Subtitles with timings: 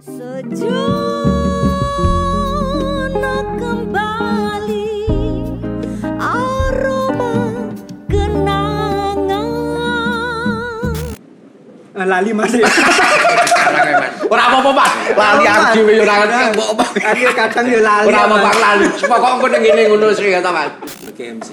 [0.00, 0.64] Sejenak
[3.60, 4.88] kembali
[6.16, 7.36] aroma
[8.08, 9.20] kenangan
[11.92, 12.64] Eh, lali mas ya
[14.30, 14.90] Ora apa-apa, Pak.
[15.20, 16.86] Lali aku dhewe yo ora apa.
[16.96, 18.86] Lali kadang ya lali Ora apa-apa lali.
[19.04, 20.70] Pokok engko ning ngene ngono sih kata Mas.
[20.96, 21.48] sebagai MC.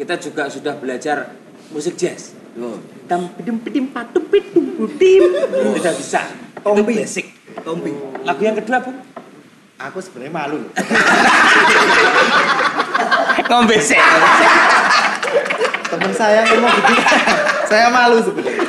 [0.00, 1.36] Kita juga sudah belajar
[1.68, 2.32] musik jazz.
[2.56, 2.80] Oh.
[3.04, 5.22] tam pidim pidim patum pitum putim
[5.76, 6.24] Sudah bisa.
[6.64, 6.96] Tompi.
[6.96, 7.39] Itu basic.
[7.64, 7.92] Tompi
[8.22, 8.92] Lagu yang kedua, Bu.
[9.80, 10.60] aku sebenarnya malu.
[13.48, 13.96] Ngombe sih.
[15.90, 16.94] teman saya ngomong gitu
[17.66, 18.62] saya malu sebenarnya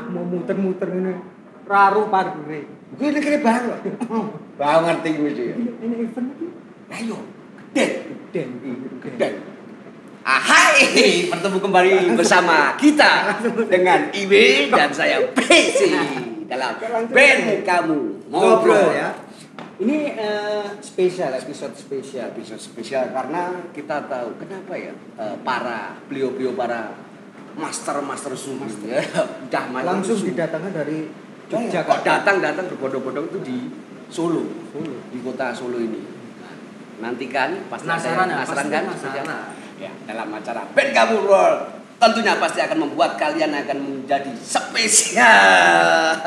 [0.00, 1.14] aku mau muter-muter ini
[1.64, 3.62] raru parkir Gue nek kene bang.
[4.54, 5.50] Bang ngerti gue sih.
[5.50, 6.46] ini event ini
[6.94, 7.18] Ayo,
[7.74, 7.86] gede.
[8.30, 8.48] den
[9.02, 9.28] Gede.
[10.22, 15.90] Ahai, bertemu kembali bersama kita dengan Iwi dan saya PC
[16.46, 16.78] dalam
[17.10, 19.10] band kamu ngobrol ya
[19.80, 26.54] ini eh, spesial episode spesial episode spesial karena kita tahu kenapa ya eh, para beliau-beliau
[26.54, 26.94] para
[27.54, 29.00] master-master suhu ya
[29.46, 30.34] udah master langsung suhu.
[30.34, 30.98] didatangkan dari
[31.44, 33.56] Kok Yogyakarta datang-datang berbondong-bondong itu di
[34.08, 34.96] Solo, Solo.
[35.12, 36.00] di kota Solo ini.
[36.98, 38.34] Nantikan pasti Penasaran ya?
[38.40, 38.84] penasaran Pasti kan?
[38.88, 39.26] penasaran.
[39.76, 41.58] Ya, dalam acara Band Kamu World
[42.00, 46.16] tentunya pasti akan membuat kalian akan menjadi spesial.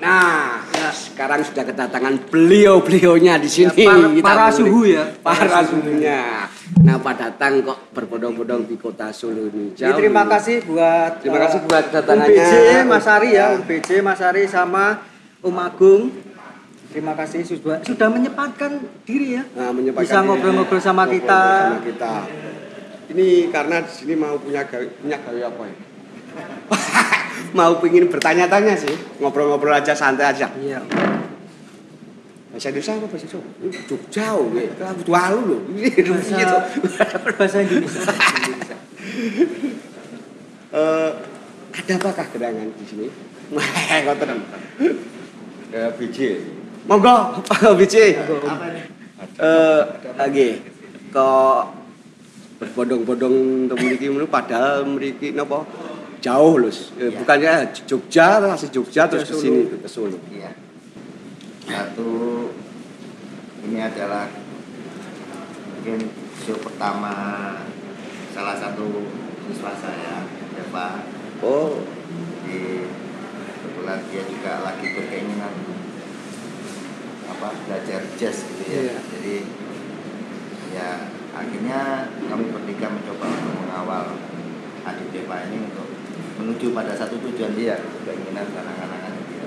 [0.00, 0.64] Nah,
[1.30, 3.70] sekarang sudah kedatangan beliau-beliaunya di sini.
[3.78, 5.14] Ya, para- para suhu ya.
[5.22, 6.50] Para suhunya.
[6.74, 9.70] Kenapa datang kok berbondong-bondong di kota Solo ini?
[9.78, 12.34] Jadi terima kasih buat Terima eh, kasih buat kedatangannya.
[12.34, 15.06] UBJ Mas Ari ya, UBJ Mas Ari sama
[15.38, 16.10] Om Agung.
[16.90, 19.46] Terima kasih sudah sudah menyempatkan diri ya.
[19.54, 21.42] Nah, menyempatkan Bisa ngobrol-ngobrol sama Ngobrol kita.
[21.46, 22.14] sama kita.
[23.14, 25.76] Ini karena di sini mau punya gawe, punya gawe apa ya?
[27.58, 30.50] mau pingin bertanya-tanya sih, ngobrol-ngobrol aja santai aja.
[30.58, 30.82] Iya.
[32.60, 33.44] Bahasa Indonesia apa bahasa Jawa?
[33.64, 34.82] Ini Jogja, gitu.
[34.84, 35.60] Aku tualu loh.
[36.12, 36.56] Bahasa, gitu.
[37.40, 38.00] bahasa Indonesia.
[38.36, 38.76] Indonesia.
[40.70, 41.10] Eh,
[41.74, 43.10] ada apakah gerangan di sini?
[43.50, 43.66] Wah,
[44.06, 44.38] ngoten.
[45.74, 46.18] Ya BJ.
[46.86, 47.42] Monggo,
[47.74, 48.22] ini?
[49.34, 49.82] Eh,
[50.14, 50.62] lagi
[51.10, 51.74] kok
[52.62, 55.66] berbondong-bondong untuk memiliki menu padahal memiliki nopo
[56.22, 56.70] jauh loh.
[56.70, 57.18] Eh, Iya.
[57.18, 57.54] Bukannya
[57.90, 60.22] Jogja, masih Jogja terus ke sini ke Solo.
[60.30, 60.54] Iya.
[61.68, 62.10] Satu
[63.60, 64.28] ini adalah
[65.76, 66.08] mungkin
[66.40, 67.12] show pertama
[68.32, 69.04] salah satu
[69.48, 70.24] siswa saya,
[70.56, 71.04] Eva.
[71.44, 71.84] Oh,
[72.44, 72.88] Di
[73.60, 75.54] kebetulan dia juga lagi berkeinginan
[77.30, 78.80] apa belajar jazz gitu ya.
[78.80, 78.96] Iya.
[79.16, 79.36] Jadi
[80.70, 80.88] ya
[81.36, 81.80] akhirnya
[82.28, 84.06] kami bertiga mencoba untuk mengawal
[84.84, 85.88] adik Deva ini untuk
[86.40, 87.76] menuju pada satu tujuan dia,
[88.08, 89.46] keinginan anak-anak dia.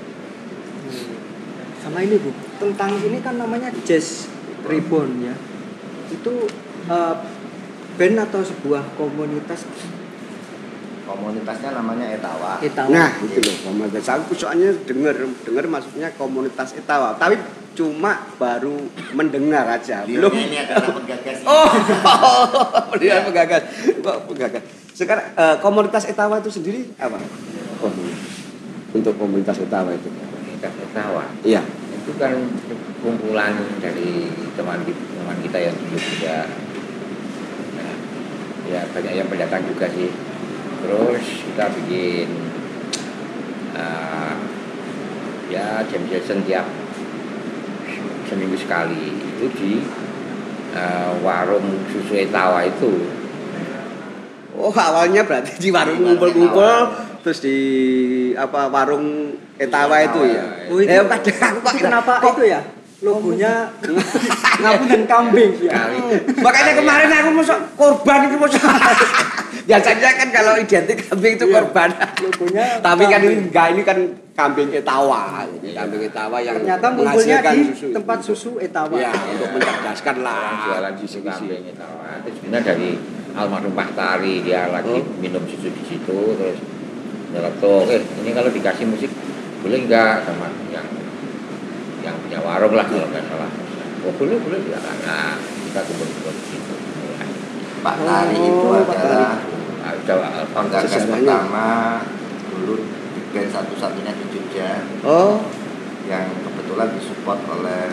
[1.84, 4.24] Sama ini Bu, tentang ini kan namanya Jazz
[4.64, 5.36] Reborn ya.
[6.08, 6.48] Itu
[6.88, 7.14] eh,
[8.00, 9.68] band atau sebuah komunitas
[11.04, 12.56] Komunitasnya namanya Etawa.
[12.56, 14.08] kita nah itu loh komunitas.
[14.08, 15.12] Aku soalnya dengar
[15.44, 17.36] dengar maksudnya komunitas Etawa, tapi
[17.76, 20.08] cuma baru mendengar aja.
[20.08, 21.38] Beliau Belum ini adalah penggagas.
[21.44, 21.68] Oh,
[23.04, 23.62] dia penggagas.
[24.00, 24.64] Kok penggagas?
[24.96, 27.20] Sekarang eh, komunitas Etawa itu sendiri apa?
[27.84, 27.92] Oh,
[28.96, 30.08] untuk komunitas Etawa itu.
[30.70, 31.62] Komunitas Etawa Iya.
[31.94, 32.36] itu kan
[33.00, 36.38] kumpulan dari teman teman kita yang dulu juga.
[37.80, 37.96] Nah,
[38.68, 40.12] ya banyak yang pendatang juga sih.
[40.84, 42.28] Terus kita bikin
[43.72, 44.36] uh,
[45.48, 46.66] ya jam jam tiap
[48.28, 49.16] seminggu sekali.
[49.40, 49.72] Itu di
[50.76, 53.08] uh, warung susu Etawa itu.
[54.54, 56.94] Oh, awalnya berarti di warung ngumpul-ngumpul
[57.24, 57.58] terus di
[58.36, 60.44] apa warung Etawa itu ya.
[60.66, 62.60] Oh, itu- Eh, kadang kok Kenapa kok- itu ya?
[63.00, 63.68] Logonya
[64.56, 65.76] ngabung dan kambing ya.
[66.40, 68.62] Makanya kemarin aku masuk korban itu masuk.
[69.64, 71.54] Biasanya kan kalau identik kambing itu Iya.
[71.54, 71.88] korban.
[71.92, 73.38] Logonya Tapi kan ini kambing.
[73.44, 73.98] enggak ini kan
[74.34, 75.44] kambing etawa.
[75.52, 77.86] Kambing etawa yang Ternyata menghasilkan di susu.
[77.92, 78.96] tempat susu Etawa.
[78.96, 82.90] Ya, untuk mencerdaskan lah jualan susu kambing Etawa itu sebenarnya dari
[83.34, 85.04] almarhum Pak Tari dia lagi Oh.
[85.18, 86.56] minum susu di situ terus
[87.30, 89.10] nyeletuk eh ini kalau dikasih musik
[89.64, 90.14] boleh nggak?
[90.28, 90.46] Sama
[92.34, 93.50] yang warung lah kalau nggak salah.
[94.04, 94.58] Oh boleh boleh.
[94.60, 97.30] Silakan nah kita kumpul-kumpul di situ mulai
[97.80, 99.32] Pak Tari itu Oh, Pak adalah
[99.80, 101.12] nah, udah lah, penggagas Sejarahnya.
[101.24, 101.68] pertama
[102.52, 104.70] dulu di band satu-satunya di Jogja.
[105.04, 105.40] Oh,
[106.04, 107.84] yang kebetulan disupport oleh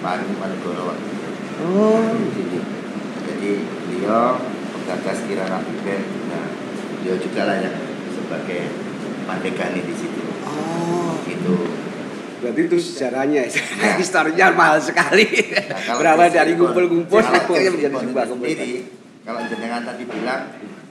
[0.00, 1.28] Pak Andi waktu itu.
[1.64, 2.00] oh,
[2.32, 2.58] Jadi,
[3.24, 3.50] jadi
[3.88, 4.36] beliau
[4.72, 6.46] penggagas Kirana Band nah
[7.00, 7.76] beliau juga lah yang
[8.12, 8.62] sebagai
[9.24, 11.18] pandegani di situ oh.
[11.28, 11.54] gitu
[12.44, 13.48] Berarti itu sejarahnya,
[14.04, 15.24] historinya mahal sekali.
[15.88, 18.72] Nah, Berawal dari kalau akhirnya di menjadi sebuah sendiri,
[19.24, 20.40] kalau jenengan tadi bilang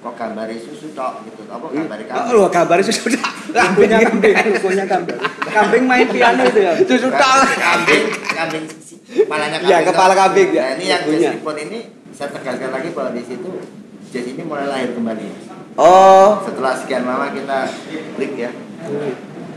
[0.02, 3.30] kok gambari susu tok gitu apa gambari Oh, kambing loh, gambarnya sudah.
[3.54, 5.20] Kambingnya kambing, logonya kambing.
[5.46, 6.74] Kambing main piano itu ya.
[6.82, 7.38] Susu tok.
[7.54, 8.04] kambing
[8.34, 8.64] kambing
[9.14, 10.20] kepalanya kambing Iya, kepala tok.
[10.26, 10.62] kambing, ya.
[10.66, 11.02] nah ini yang
[11.38, 13.52] Ribbon ini saya tegaskan lagi bahwa di situ
[14.10, 15.26] jazz ini mulai lahir kembali
[15.74, 17.66] Oh, setelah sekian lama kita
[18.14, 18.52] break ya.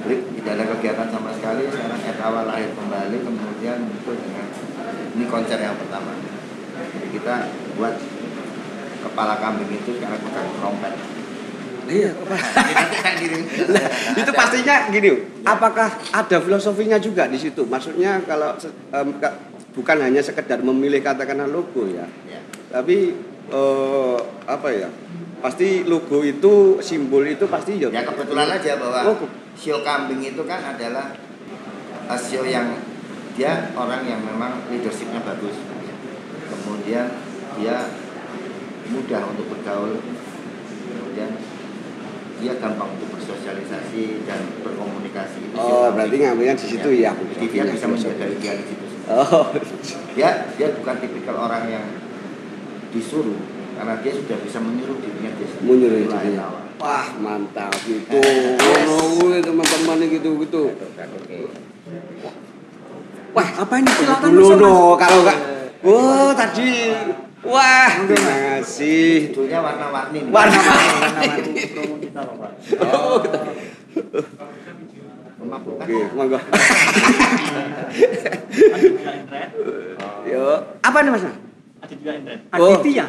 [0.06, 1.68] Break tidak ada kegiatan sama sekali.
[1.68, 4.46] Sekarang Etawa lahir kembali kemudian muncul dengan
[5.12, 6.16] ini konser yang pertama.
[6.96, 7.34] Jadi kita
[7.76, 7.94] buat
[9.04, 10.94] kepala kambing itu sekarang pegang trompet.
[11.86, 12.10] Iya.
[14.18, 17.62] Itu pastinya gini, apakah ada filosofinya juga di situ?
[17.62, 18.58] Maksudnya kalau
[19.70, 22.42] bukan hanya sekedar memilih katakanlah logo ya, Ya.
[22.74, 23.14] tapi
[23.48, 24.16] eh,
[24.46, 24.88] apa ya?
[25.37, 27.93] Pasti logo itu simbol itu pasti ya.
[27.93, 29.16] Ya kebetulan aja bahwa Oh,
[29.54, 31.12] show kambing itu kan adalah
[32.08, 32.75] uh, show yang
[33.37, 35.54] dia orang yang memang leadershipnya bagus.
[36.48, 37.06] Kemudian
[37.60, 37.76] dia
[38.90, 40.00] mudah untuk bergaul.
[40.87, 41.31] Kemudian
[42.37, 45.52] dia gampang untuk bersosialisasi dan berkomunikasi.
[45.52, 47.12] Itu Oh, berarti ngambilnya di situ ya.
[47.12, 48.84] Jadi dia bisa menjaga ideal di situ.
[49.06, 49.46] Oh,
[50.16, 51.84] Dia dia bukan tipikal orang yang
[52.96, 53.37] disuruh
[53.76, 55.69] karena dia sudah bisa menyuruh dirinya dia sendiri.
[55.69, 56.48] Menyuruh Itulah dirinya.
[56.48, 56.60] Etawa.
[56.76, 58.20] wah mantap itu.
[58.88, 60.62] Oh, teman-teman gitu gitu.
[63.37, 63.90] Wah, apa ini?
[63.93, 65.38] Silakan Dulu kalau enggak.
[65.84, 66.88] Oh, tadi.
[67.46, 69.28] Wah, terima kasih.
[69.31, 70.19] Judulnya warna-warni.
[70.25, 70.32] nih.
[70.32, 71.52] Warna-warni.
[72.81, 73.20] Oh.
[75.37, 75.84] Memabukkan.
[75.84, 76.40] Oke, monggo.
[80.32, 80.46] Yo,
[80.82, 81.22] apa nih Mas?
[82.56, 82.78] Oh.
[82.80, 83.06] Aditya.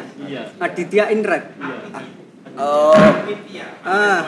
[0.60, 1.44] Aditya Indret.
[2.58, 2.94] Oh.
[3.86, 4.20] Ah,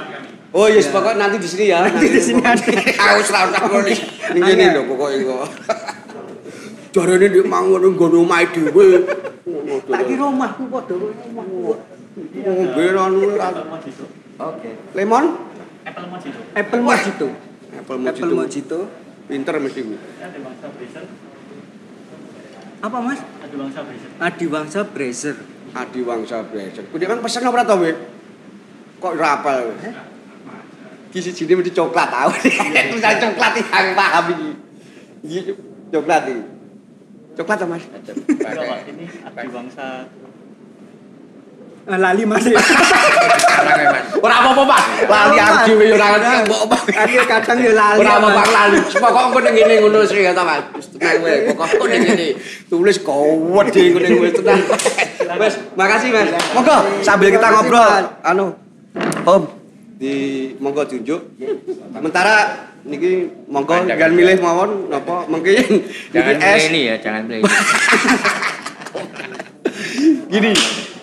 [0.51, 1.87] Oh, yes, pokok nanti di sini ya.
[1.87, 2.59] Nanti di sini ada.
[2.75, 3.87] Aku serau tak ngono.
[4.35, 5.47] Ning kene lho pokoke kok.
[6.91, 9.07] Jarane ndek mangono nggono omahe dhewe.
[9.87, 10.95] Tak kira omahku padha
[13.07, 13.19] anu
[14.41, 14.71] Oke.
[14.99, 15.25] Lemon?
[15.87, 16.41] Apple Mojito.
[16.59, 16.83] Apple
[17.79, 18.35] Apple mojito.
[18.35, 18.79] Mojito.
[19.31, 19.95] Pinter mesti ku.
[22.81, 23.21] Apa Mas?
[24.21, 25.37] Adiwangsa Brazer.
[25.71, 26.85] Adi Wangsa Blazer.
[26.91, 27.95] Kuwi emang pesen ora to, we?
[28.99, 29.71] Kok ora apal?
[31.11, 32.31] Ki sijine mesti coklat tau.
[32.91, 34.51] Tulisan coklat aku paham iki.
[35.27, 35.41] Iki
[35.95, 36.43] coklat iki.
[37.39, 37.85] Coklat Mas?
[37.87, 39.47] pakai
[39.79, 40.03] Ah,
[41.89, 42.45] Lali Mas.
[42.45, 42.69] mas
[44.21, 44.83] Ora apa-apa, Pak.
[45.09, 46.77] Lali dhewe yo ora ngerti mbok apa.
[47.09, 47.99] Ayo kadang ya lali.
[48.05, 48.79] Ora apa-apa lali.
[48.85, 50.61] Pokok engko ning ngene ngono sih ya ta, Mas.
[50.77, 51.37] Wis tenang wae.
[51.53, 52.27] Pokok engko ning ngene.
[52.69, 54.61] Tulis kowet di ngene wis tenang.
[55.41, 56.29] Wes, makasih, Mas.
[56.53, 58.47] Monggo sambil kita ngobrol anu
[59.25, 59.43] Om
[59.97, 60.15] di
[60.61, 61.21] monggo tunjuk.
[61.97, 67.53] Sementara niki monggo jangan milih mawon napa mungkin jangan ini ya jangan pilih ini.
[70.31, 70.53] Gini,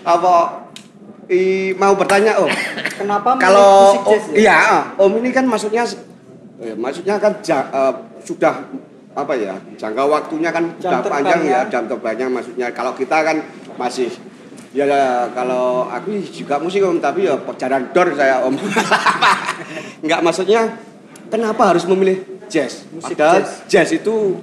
[0.07, 0.66] apa
[1.27, 2.50] i, mau bertanya Om?
[3.00, 4.38] Kenapa Kalau musik oh, jazz ya?
[4.39, 4.60] iya,
[4.98, 5.84] Om ini kan maksudnya
[6.63, 7.93] eh, maksudnya kan ja- eh,
[8.24, 8.65] sudah
[9.17, 11.65] apa ya jangka waktunya kan Jam sudah panjang terbangnya.
[11.65, 13.41] ya jam terbangnya maksudnya kalau kita kan
[13.74, 14.13] masih
[14.77, 14.86] ya
[15.34, 18.53] kalau aku juga musik om tapi ya jalan dor saya om
[20.05, 20.69] nggak maksudnya
[21.34, 23.65] kenapa harus memilih jazz Musik padahal jazz.
[23.65, 24.38] jazz itu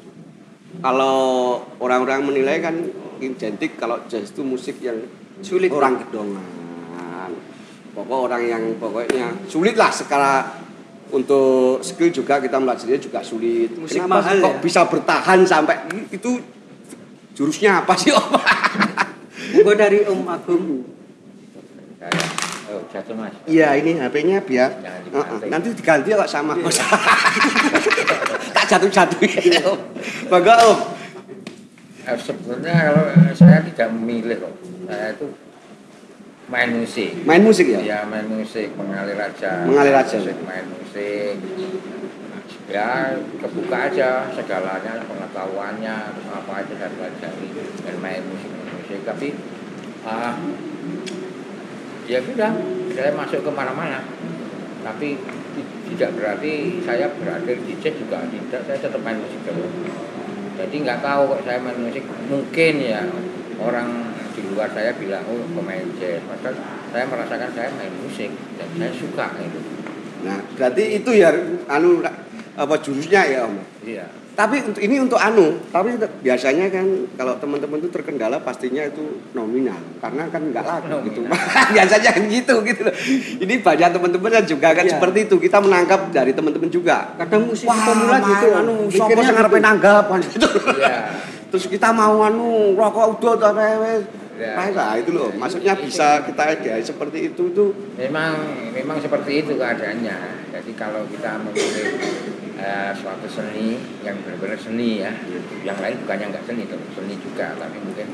[0.83, 2.75] kalau orang-orang menilai kan
[3.23, 5.07] identik kalau jazz itu musik yang
[5.39, 5.71] Sulit.
[5.71, 6.64] orang gedongan
[7.95, 10.67] pokok orang yang pokoknya sulit lah sekarang
[11.15, 13.71] untuk skill juga kita belajarnya juga sulit.
[13.79, 14.61] Musik Kenapa mahal kok ya?
[14.61, 15.77] bisa bertahan sampai
[16.11, 16.43] itu
[17.39, 18.35] jurusnya apa sih om?
[19.55, 20.65] Monggo dari Om Agung.
[22.03, 22.27] Kayak,
[22.75, 23.35] oh jatuh mas.
[23.47, 25.03] Iya ini HP-nya biar Uh-uh.
[25.07, 25.51] dibanting.
[25.55, 26.59] nanti diganti kok sama
[28.55, 29.79] tak jatuh jatuh ya om.
[30.27, 30.79] Bangga om.
[32.05, 34.53] Eh, sebenarnya kalau eh, saya tidak memilih kok.
[34.91, 35.27] Saya itu
[36.49, 37.11] main musik.
[37.25, 37.81] Main musik ya?
[37.81, 38.73] Ya main musik.
[38.77, 39.65] Mengalir aja.
[39.65, 40.17] Mengalir aja.
[40.21, 41.35] musik, main musik.
[42.69, 45.97] Ya kebuka aja segalanya pengetahuannya
[46.33, 47.49] apa aja saya pelajari.
[47.85, 49.01] Dan main musik main musik.
[49.05, 49.29] Tapi
[50.05, 50.37] ah
[52.05, 52.53] ya sudah
[52.93, 54.05] saya masuk ke mana-mana
[54.85, 55.17] tapi
[55.89, 58.61] tidak berarti saya berakhir di jazz juga tidak.
[58.69, 59.73] Saya tetap main musik terus.
[60.61, 62.05] Jadi nggak tahu kok saya main musik.
[62.29, 63.01] Mungkin ya
[63.59, 64.14] orang
[64.45, 66.55] di luar saya bilang oh pemain jazz padahal
[66.93, 69.61] saya merasakan saya main musik dan saya suka itu
[70.21, 71.29] Nah, berarti itu ya
[71.69, 72.01] anu
[72.55, 73.61] apa jurusnya ya Om.
[73.85, 76.83] iya Tapi untuk ini untuk anu, tapi biasanya kan
[77.15, 81.23] kalau teman-teman itu terkendala pastinya itu nominal karena kan nggak laku gitu.
[81.23, 81.71] Nominal.
[81.77, 82.95] biasanya kan gitu gitu loh.
[83.39, 84.97] Ini banyak teman-teman kan juga kan Iya.
[84.97, 85.37] seperti itu.
[85.39, 87.15] Kita menangkap dari teman-teman juga.
[87.15, 89.67] kadang musisi Wah, pemula gitu anu sapa sing ngarepe gitu.
[89.71, 90.49] nanggap gitu.
[90.81, 90.99] iya
[91.55, 94.24] Terus kita mau anu rokok udah ta wes.
[94.35, 94.59] Ya.
[94.59, 95.31] Nah, itu loh.
[95.31, 98.35] Maksudnya bisa kita ideai seperti itu tuh memang
[98.75, 100.51] memang seperti itu keadaannya.
[100.51, 102.03] Jadi kalau kita memilih
[102.59, 105.15] eh, suatu seni yang benar-benar seni ya.
[105.63, 108.11] Yang lain bukannya nggak seni tapi seni juga tapi mungkin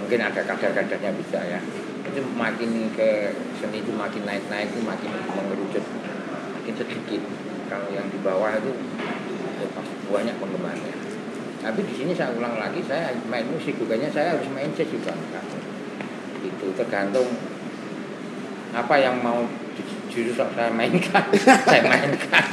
[0.00, 1.60] mungkin ada kadar-kadarnya bisa ya.
[2.08, 5.84] Itu makin ke seni itu makin naik-naik itu makin mengerucut
[6.56, 7.20] makin sedikit.
[7.68, 8.72] Kalau yang di bawah itu
[9.60, 11.01] ya pasti banyak penggemarnya
[11.62, 15.14] tapi di sini saya ulang lagi saya main musik bukannya saya harus main jazz juga
[15.14, 15.44] enggak
[16.42, 17.28] itu tergantung
[18.74, 19.46] apa yang mau
[19.78, 21.24] ju- justru saya mainkan
[21.70, 22.44] saya mainkan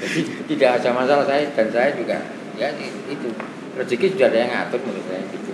[0.00, 2.16] jadi tidak ada masalah saya dan saya juga
[2.56, 2.72] ya
[3.06, 3.28] itu
[3.76, 5.50] rezeki sudah ada yang ngatur menurut saya gitu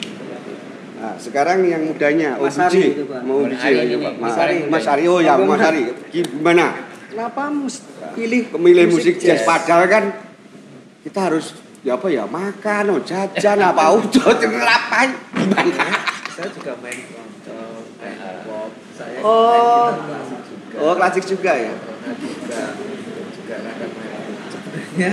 [0.94, 2.96] Nah, sekarang yang mudanya, Mas Om Ari.
[3.28, 4.14] Mau Pak.
[4.24, 4.56] Mas Ari.
[4.72, 5.60] Mas Ari, oh ya, Mas.
[5.60, 5.92] Ari.
[6.08, 6.94] Gimana?
[7.14, 7.78] kenapa mus
[8.18, 10.04] pilih Pemilih musik jazz padahal kan
[11.06, 12.24] kita harus ya apa ya?
[12.24, 13.92] Makan, oh, jajan apa?
[14.00, 15.10] Udah ngapain?
[15.36, 16.14] Gimana?
[16.34, 19.94] saya juga main keroncong main pop saya Oh.
[19.94, 20.76] klasik juga.
[20.82, 21.72] Oh, klasik juga ya.
[21.78, 22.62] pernah juga.
[23.30, 24.34] Juga kadang main.
[24.50, 25.10] Sebenarnya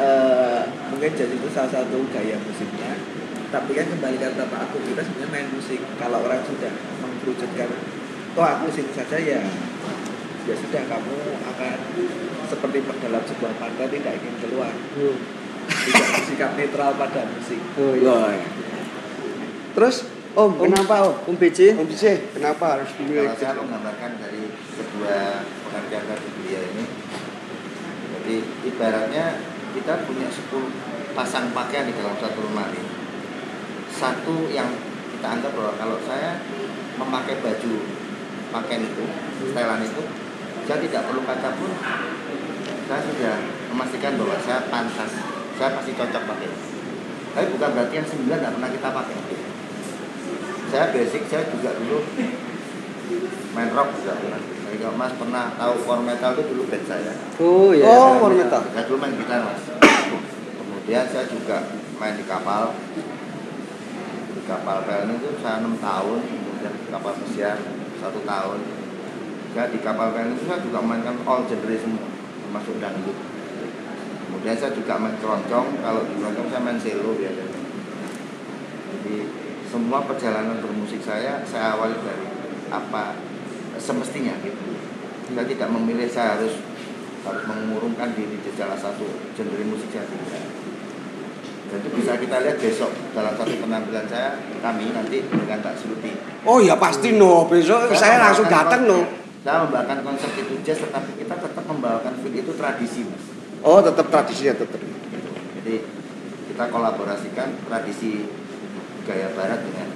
[0.00, 2.96] eh, mungkin jadi itu salah satu gaya musiknya.
[3.52, 5.80] Tapi kan kembali kata Pak Agung kita sebenarnya main musik.
[6.00, 6.72] Kalau orang sudah
[7.04, 7.68] mengkerucutkan
[8.34, 9.44] toh aku sini saja ya.
[10.44, 11.76] Ya sudah kamu akan
[12.48, 14.72] seperti dalam sebuah pantai tidak ingin keluar
[15.68, 18.08] tidak bersikap netral pada musik oh, iya.
[18.08, 18.36] Wah.
[19.74, 19.96] Terus
[20.34, 21.30] Om, kenapa Om?
[21.30, 26.62] Om BJ Om Biji, kenapa harus pilih Kalau saya menggambarkan dari kedua pengertian tadi beliau
[26.74, 26.84] ini,
[28.18, 29.26] jadi ibaratnya
[29.78, 32.82] kita punya 10 pasang pakaian di dalam satu lemari.
[33.94, 34.74] Satu yang
[35.14, 36.42] kita anggap bahwa kalau saya
[36.98, 37.72] memakai baju
[38.50, 39.06] pakaian itu,
[39.38, 40.02] setelan itu,
[40.66, 41.70] saya tidak perlu kaca pun,
[42.90, 43.34] saya sudah
[43.70, 45.14] memastikan bahwa saya pantas,
[45.58, 46.50] saya pasti cocok pakai.
[47.34, 49.16] Tapi bukan berarti yang sembilan tidak pernah kita pakai
[50.74, 52.02] saya basic saya juga dulu
[53.54, 54.42] main rock juga pernah.
[54.74, 57.14] Kalau Mas pernah tahu core metal itu dulu band saya.
[57.38, 58.58] oh ya Oh, core metal.
[58.74, 59.62] Saya dulu main gitar Mas.
[60.58, 61.70] Kemudian saya juga
[62.02, 62.74] main di kapal.
[64.34, 67.54] Di kapal PLN itu saya enam tahun, kemudian di kapal pesiar
[68.02, 68.58] satu tahun.
[69.54, 72.10] Saya di kapal PLN itu saya juga mainkan all genre semua,
[72.42, 73.14] termasuk dangdut.
[74.44, 77.56] Saya juga main keroncong, kalau di keroncong saya main selo biasanya.
[78.92, 79.16] Jadi
[79.72, 82.28] semua perjalanan bermusik saya saya awali dari
[82.68, 83.16] apa
[83.80, 84.76] semestinya gitu.
[85.32, 86.60] Saya tidak memilih saya harus
[87.24, 90.44] harus mengurungkan diri di salah satu genre musik saya tidak.
[91.72, 96.12] Dan itu bisa kita lihat besok dalam satu penampilan saya kami nanti dengan tak Sluti.
[96.44, 99.00] Oh ya pasti no, besok saya langsung membawakan datang no.
[99.40, 103.33] Saya membawakan konsep itu jazz tetapi kita tetap membawakan feel itu tradisi mas.
[103.64, 104.76] Oh tetap tradisinya tetap.
[105.56, 105.74] Jadi
[106.52, 108.28] kita kolaborasikan tradisi
[109.08, 109.88] gaya barat dengan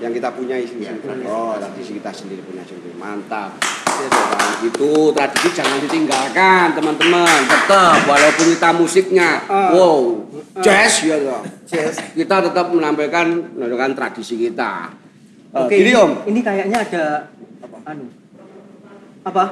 [0.00, 2.96] yang kita punya isi Ya, tradisi oh tradisi kita sendiri punya sendiri.
[2.96, 3.60] Mantap.
[3.96, 7.40] Ya dong itu tradisi jangan ditinggalkan teman-teman.
[7.44, 9.44] Tetap walaupun kita musiknya.
[9.52, 9.76] Ah.
[9.76, 10.00] wow.
[10.64, 12.00] Jazz ya dong jazz.
[12.16, 14.96] Kita tetap menampilkan menampilkan tradisi kita.
[15.52, 16.10] Eh, oke gini ini, om.
[16.24, 17.04] ini kayaknya ada
[17.60, 17.76] apa?
[17.84, 18.08] Anu.
[19.28, 19.44] Apa?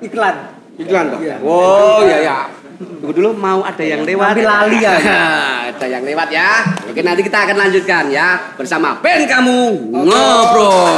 [0.00, 1.36] Iklan iklan pak Iya.
[1.44, 2.38] oh ya ya
[2.80, 4.40] tunggu dulu mau ada yang lewat.
[4.40, 4.96] Lali ya.
[5.68, 6.64] ada yang lewat ya.
[6.88, 9.60] Oke nanti kita akan lanjutkan ya bersama band kamu.
[9.92, 10.96] Ngobrol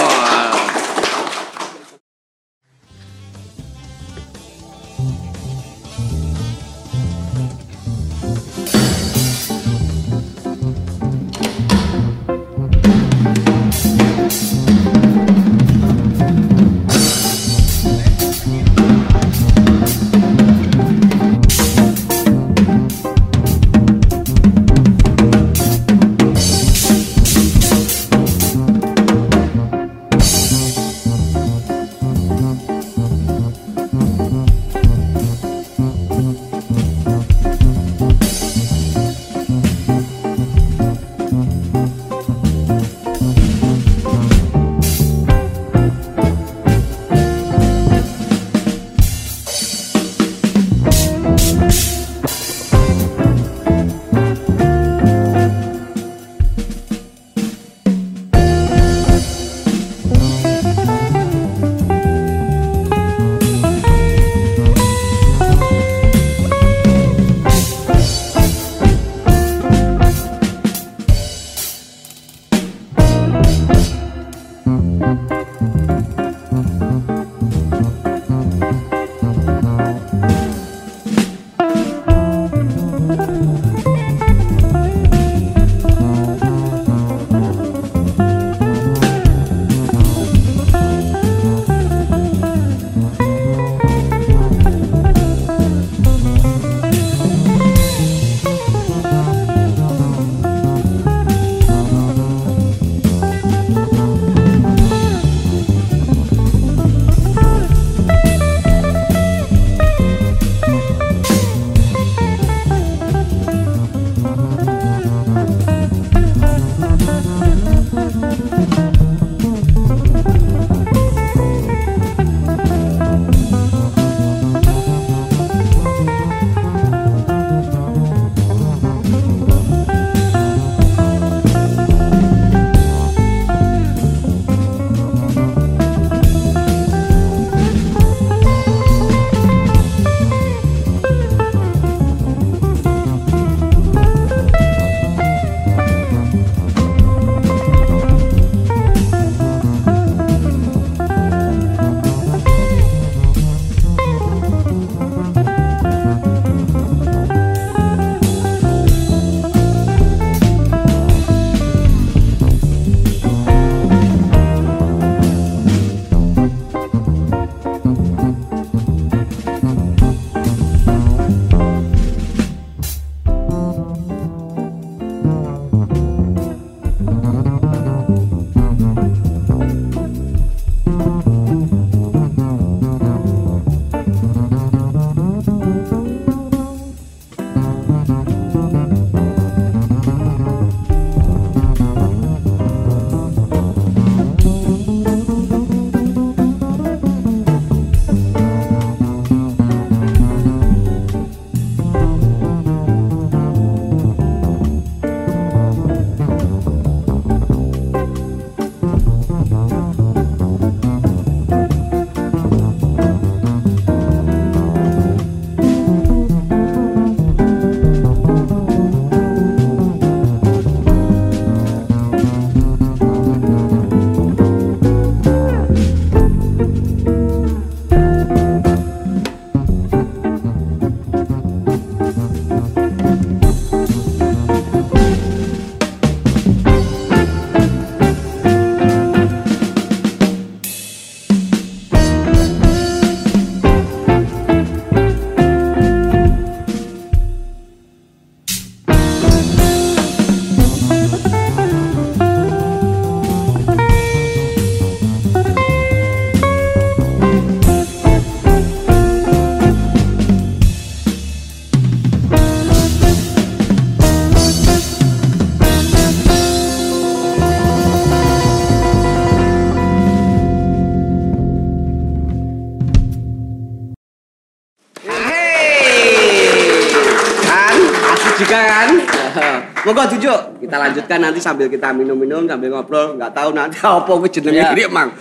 [280.73, 283.21] Kita lanjutkan nanti sambil kita minum-minum sambil ngobrol.
[283.21, 284.89] Nggak tahu nanti apa kuwi jenenge Ya.
[284.89, 285.13] emang.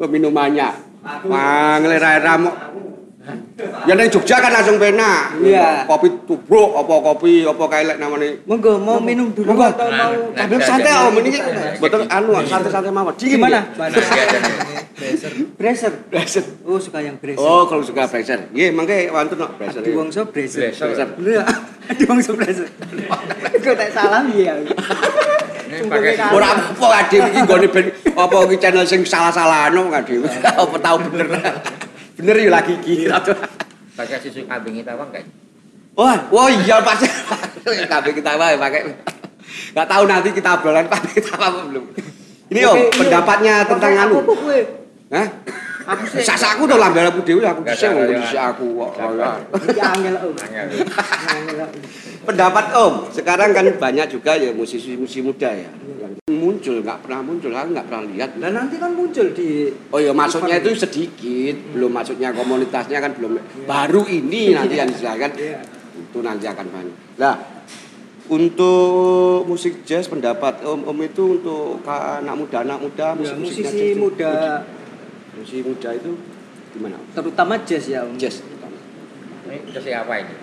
[0.00, 0.72] Minumannya.
[1.28, 2.40] Mang lera-lera.
[3.88, 5.36] Ya nang Jogja kan langsung penak.
[5.40, 5.88] Iya.
[5.88, 8.36] Kopi tubruk apa kopi apa kae lek namanya.
[8.44, 9.72] Monggo mau minum dulu Monggo.
[9.72, 13.14] atau mau Nah, nah, santai nah, om ini nah, betul anu santai-santai mawon.
[13.16, 13.60] Dingin Gimana?
[13.60, 13.62] ya?
[13.80, 13.96] Mana?
[14.94, 15.32] Blazer.
[15.58, 15.92] Bracer.
[16.06, 16.44] Blazer.
[16.64, 17.42] Oh, suka yang bracer.
[17.42, 18.46] Oh, kalau suka blazer.
[18.52, 19.80] Nggih, mangke wonten no blazer.
[19.82, 20.70] Di Wongso bracer.
[20.70, 21.44] Ya?
[21.98, 22.68] Di Wongso bracer.
[23.58, 24.54] Kok tak salah ya?
[26.30, 30.22] Ora apa ade iki nggone ben apa iki channel sing salah-salahno ade.
[30.44, 31.28] Apa tau bener.
[32.14, 33.10] Bener ya lagi iki.
[33.94, 35.24] pakai susu kambing itu apa enggak?
[35.94, 37.06] Wah, wah iya pasti.
[37.92, 38.80] Kabeh kita wae pakai.
[39.74, 41.84] Enggak tahu nanti kita obrolan pakai kita apa belum.
[42.50, 42.72] Ini iya.
[42.90, 44.16] pendapatnya tentang anu.
[44.22, 44.34] Apa?
[45.14, 45.26] Hah?
[45.84, 46.24] Aku sih.
[46.24, 48.16] Sasaku to lambe aku dhewe aku Nggak bisa ya.
[48.16, 48.92] bisa aku kok.
[49.68, 50.34] Iki angel om.
[52.24, 55.68] Pendapat Om, sekarang kan banyak juga ya musisi-musisi muda ya
[56.00, 58.30] yang muncul nggak pernah muncul, aku nggak pernah lihat.
[58.40, 63.36] Dan nanti kan muncul di Oh ya maksudnya itu sedikit, belum maksudnya komunitasnya kan belum
[63.68, 65.60] baru ini nanti yang silakan Iya.
[65.94, 66.96] itu nanti akan banyak.
[67.20, 67.34] Nah
[68.24, 73.68] untuk musik jazz pendapat Om Om itu untuk anak muda anak muda Ya, musik musiknya
[73.68, 74.32] musisi jazz muda
[75.34, 76.12] musisi muda itu
[76.70, 76.96] gimana?
[77.12, 78.14] Terutama jazz ya om.
[78.14, 78.40] Jazz.
[79.44, 80.34] Ini terus apa ini?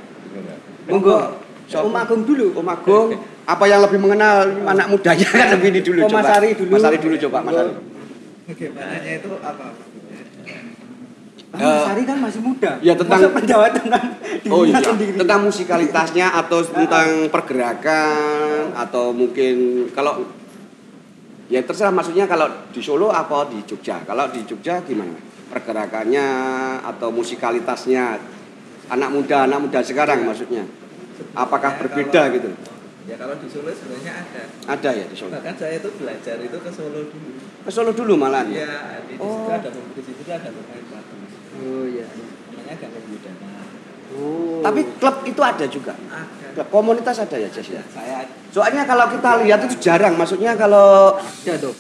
[0.86, 1.20] Monggo.
[1.66, 1.84] Siapa?
[1.84, 2.48] Om Agung dulu.
[2.54, 3.08] Om Agung,
[3.54, 6.20] apa yang lebih mengenal anak mudanya kan lebih ini dulu Oh, coba.
[6.20, 6.70] Mas Ari dulu.
[6.70, 7.72] Mas Ari dulu coba Mas Ari.
[8.44, 9.66] Bagaimananya itu apa?
[11.52, 12.72] Ah, Mas Ari kan masih muda.
[12.80, 14.04] ya, tentang- Masa penjawab tentang
[14.48, 15.16] Oh iya, sendiri.
[15.16, 19.56] tentang musikalitasnya atau tentang pergerakan atau mungkin
[19.92, 20.24] kalau
[21.52, 24.00] ya terserah maksudnya kalau di Solo apa di Jogja.
[24.02, 25.12] Kalau di Jogja gimana?
[25.52, 26.26] Pergerakannya
[26.82, 28.16] atau musikalitasnya
[28.88, 30.64] anak muda anak muda sekarang maksudnya.
[31.36, 32.50] Apakah Sebenarnya berbeda kalau- gitu?
[33.02, 34.42] Ya kalau di Solo sebenarnya ada.
[34.72, 35.36] Ada ya di Solo.
[35.36, 37.30] Bahkan saya itu belajar itu ke Solo dulu.
[37.68, 38.48] Ke Solo dulu malah.
[38.48, 38.64] ya?
[38.64, 39.52] Iya, di situ Oh.
[39.52, 41.32] ada di situ ada pemain bagus.
[41.60, 42.06] Oh iya.
[42.56, 43.52] Namanya Gangga.
[44.12, 44.60] Oh.
[44.62, 45.94] Tapi klub itu ada juga.
[46.08, 46.41] Ada.
[46.70, 47.82] Komunitas ada ya Jess ya.
[47.92, 50.20] Saya Soalnya kalau kita lihat itu jarang.
[50.20, 51.74] Maksudnya kalau ada tuh.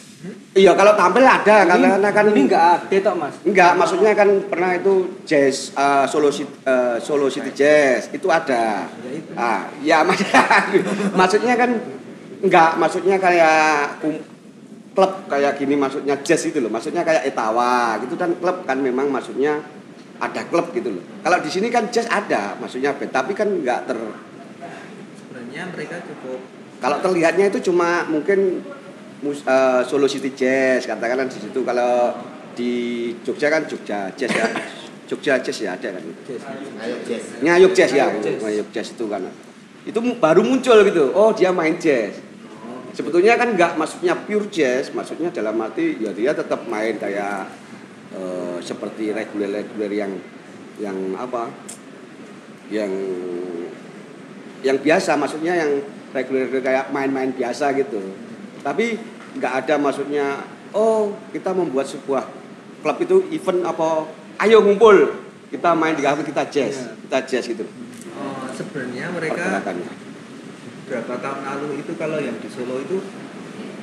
[0.53, 3.33] iya kalau tampil ada karena kan ini enggak ada toh Mas.
[3.41, 8.85] Enggak, maksudnya kan pernah itu jazz uh, Solo City, uh, Solo City Jazz itu ada.
[9.01, 9.31] ya itu.
[9.33, 10.21] Ah, ya mak-
[11.17, 11.73] maksudnya kan
[12.45, 13.97] enggak, maksudnya kayak
[14.93, 16.69] klub kayak gini maksudnya jazz itu loh.
[16.69, 19.57] Maksudnya kayak Etawa gitu kan klub kan memang maksudnya
[20.21, 21.03] ada klub gitu loh.
[21.25, 23.97] Kalau di sini kan jazz ada, maksudnya tapi kan enggak ter
[25.61, 26.39] sebenarnya mereka cukup
[26.81, 28.65] kalau terlihatnya itu cuma mungkin
[29.21, 31.61] eh, Solo City Jazz katakanlah di situ.
[31.61, 32.17] Kalau
[32.57, 32.73] di
[33.21, 34.49] Jogja kan Jogja Jazz ya.
[35.11, 36.01] Jogja Jazz ya ada kan?
[36.25, 36.41] Jazz.
[37.05, 37.23] Jazz.
[37.45, 38.97] Ya Nyayuk Jazz.
[38.97, 39.29] Itu kan.
[39.85, 41.13] Itu baru muncul gitu.
[41.13, 42.17] Oh dia main jazz.
[42.97, 47.45] Sebetulnya kan nggak maksudnya pure jazz maksudnya dalam arti ya dia tetap main kayak
[48.17, 50.17] eh, seperti reguler-reguler yang
[50.81, 51.45] yang apa?
[52.73, 52.91] Yang
[54.61, 55.81] yang biasa maksudnya yang
[56.13, 57.99] reguler kayak main-main biasa gitu.
[58.61, 58.97] Tapi
[59.37, 60.43] nggak ada maksudnya
[60.75, 62.27] oh kita membuat sebuah
[62.83, 64.05] klub itu event apa
[64.45, 65.17] ayo ngumpul.
[65.51, 66.95] Kita main di kafe kita jazz Iya.
[67.07, 67.65] kita jazz gitu.
[68.15, 69.59] Oh, sebenarnya mereka
[70.87, 72.99] berapa tahun lalu itu kalau yang di Solo itu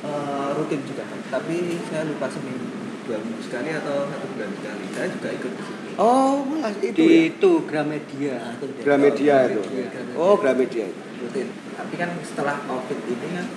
[0.05, 2.65] eh, rutin juga tapi saya lupa seminggu
[3.09, 4.83] dua minggu sekali atau satu bulan sekali.
[4.93, 8.35] Saya juga ikut di situ oh malah itu Di ya itu Gramedia.
[8.79, 10.15] Gramedia itu Gramedia.
[10.15, 13.47] oh Gramedia itu rutin tapi kan setelah covid ini kan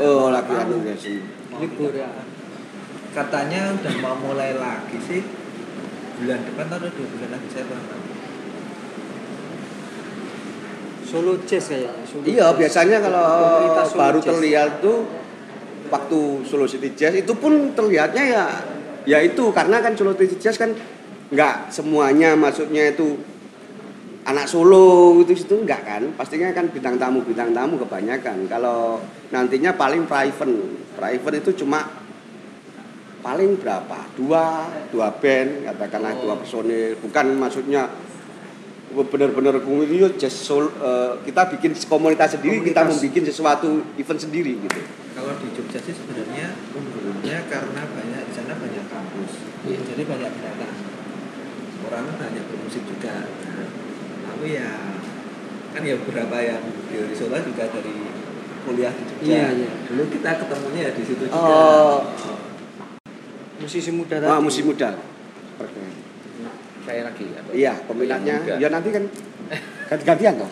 [0.00, 1.20] oh lagi anu ya sih
[1.52, 2.08] Libur ya.
[3.12, 5.20] katanya udah mau mulai lagi sih
[6.16, 8.00] bulan depan atau dua bulan lagi saya kurang tahu
[11.04, 11.92] Solo Jazz kayaknya.
[12.08, 12.56] Solo Iya, Jazz.
[12.56, 13.24] biasanya kalau
[13.92, 14.28] baru Jazz.
[14.32, 15.04] terlihat tuh
[15.92, 18.44] waktu Solo City Jazz itu pun terlihatnya ya
[19.04, 20.72] ya itu karena kan Solo City Jazz kan
[21.32, 23.16] nggak semuanya maksudnya itu
[24.28, 26.02] anak Solo itu situ enggak kan?
[26.14, 28.46] Pastinya kan bintang tamu bintang tamu kebanyakan.
[28.46, 29.00] Kalau
[29.34, 30.54] nantinya paling private
[30.94, 31.88] private itu cuma
[33.24, 33.98] paling berapa?
[34.14, 37.00] Dua dua band katakanlah dua personil.
[37.00, 37.88] Bukan maksudnya
[38.92, 43.00] benar-benar kumulio soul eh, kita bikin komunitas sendiri kita Komunitas.
[43.00, 44.80] membuat sesuatu event sendiri gitu.
[45.16, 49.32] Kalau di Jogja sih sebenarnya umumnya karena banyak di sana banyak kampus.
[49.62, 49.78] Iya.
[49.80, 50.81] jadi banyak pendatang
[51.92, 53.68] orang banyak bermusik juga Nah,
[54.26, 54.70] tapi ya
[55.72, 57.94] kan ya beberapa yang di Solo juga dari
[58.62, 59.70] kuliah di Jogja Iya, iya.
[59.86, 62.00] dulu kita ketemunya ya di situ juga Oh.
[63.58, 64.26] Musisi muda tadi.
[64.26, 64.90] ah musim muda
[66.82, 69.04] Saya lagi atau iya peminatnya ya nanti kan
[69.86, 70.48] Ganti-gantian toh.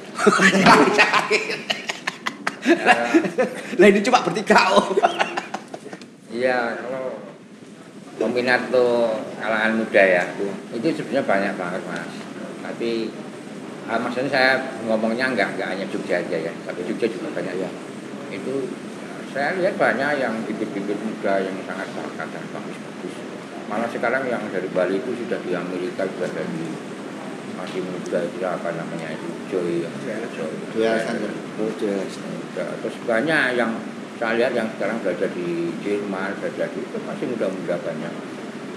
[3.81, 4.93] Lah ini cuma bertiga om.
[6.29, 7.17] Iya, kalau
[8.21, 10.29] peminat tuh kalangan muda ya,
[10.77, 12.13] itu sebenarnya banyak banget mas.
[12.61, 13.09] Tapi
[13.89, 14.53] ah, maksudnya saya
[14.85, 17.71] ngomongnya nggak nggak hanya Jogja aja ya, tapi Jogja juga banyak ya.
[18.29, 18.69] Itu
[19.33, 23.15] saya lihat banyak yang bibit-bibit muda yang sangat bakat dan bagus-bagus.
[23.73, 26.69] Malah sekarang yang dari Bali itu sudah di Amerika juga dari
[27.57, 30.53] masih muda itu apa namanya itu Joy, Joy, Joy.
[31.61, 32.15] Oh, jelas.
[32.21, 32.65] muda.
[32.85, 33.73] Terus banyak yang
[34.21, 38.13] saya lihat yang sekarang berada di Jerman, berada di itu masih muda-muda banyak.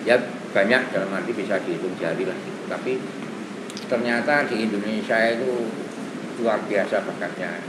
[0.07, 0.15] Ya
[0.55, 2.37] banyak dalam arti bisa dihitung jari lah.
[2.47, 2.61] gitu.
[2.71, 2.95] Tapi
[3.91, 5.67] ternyata di Indonesia itu
[6.39, 7.59] luar biasa bakatnya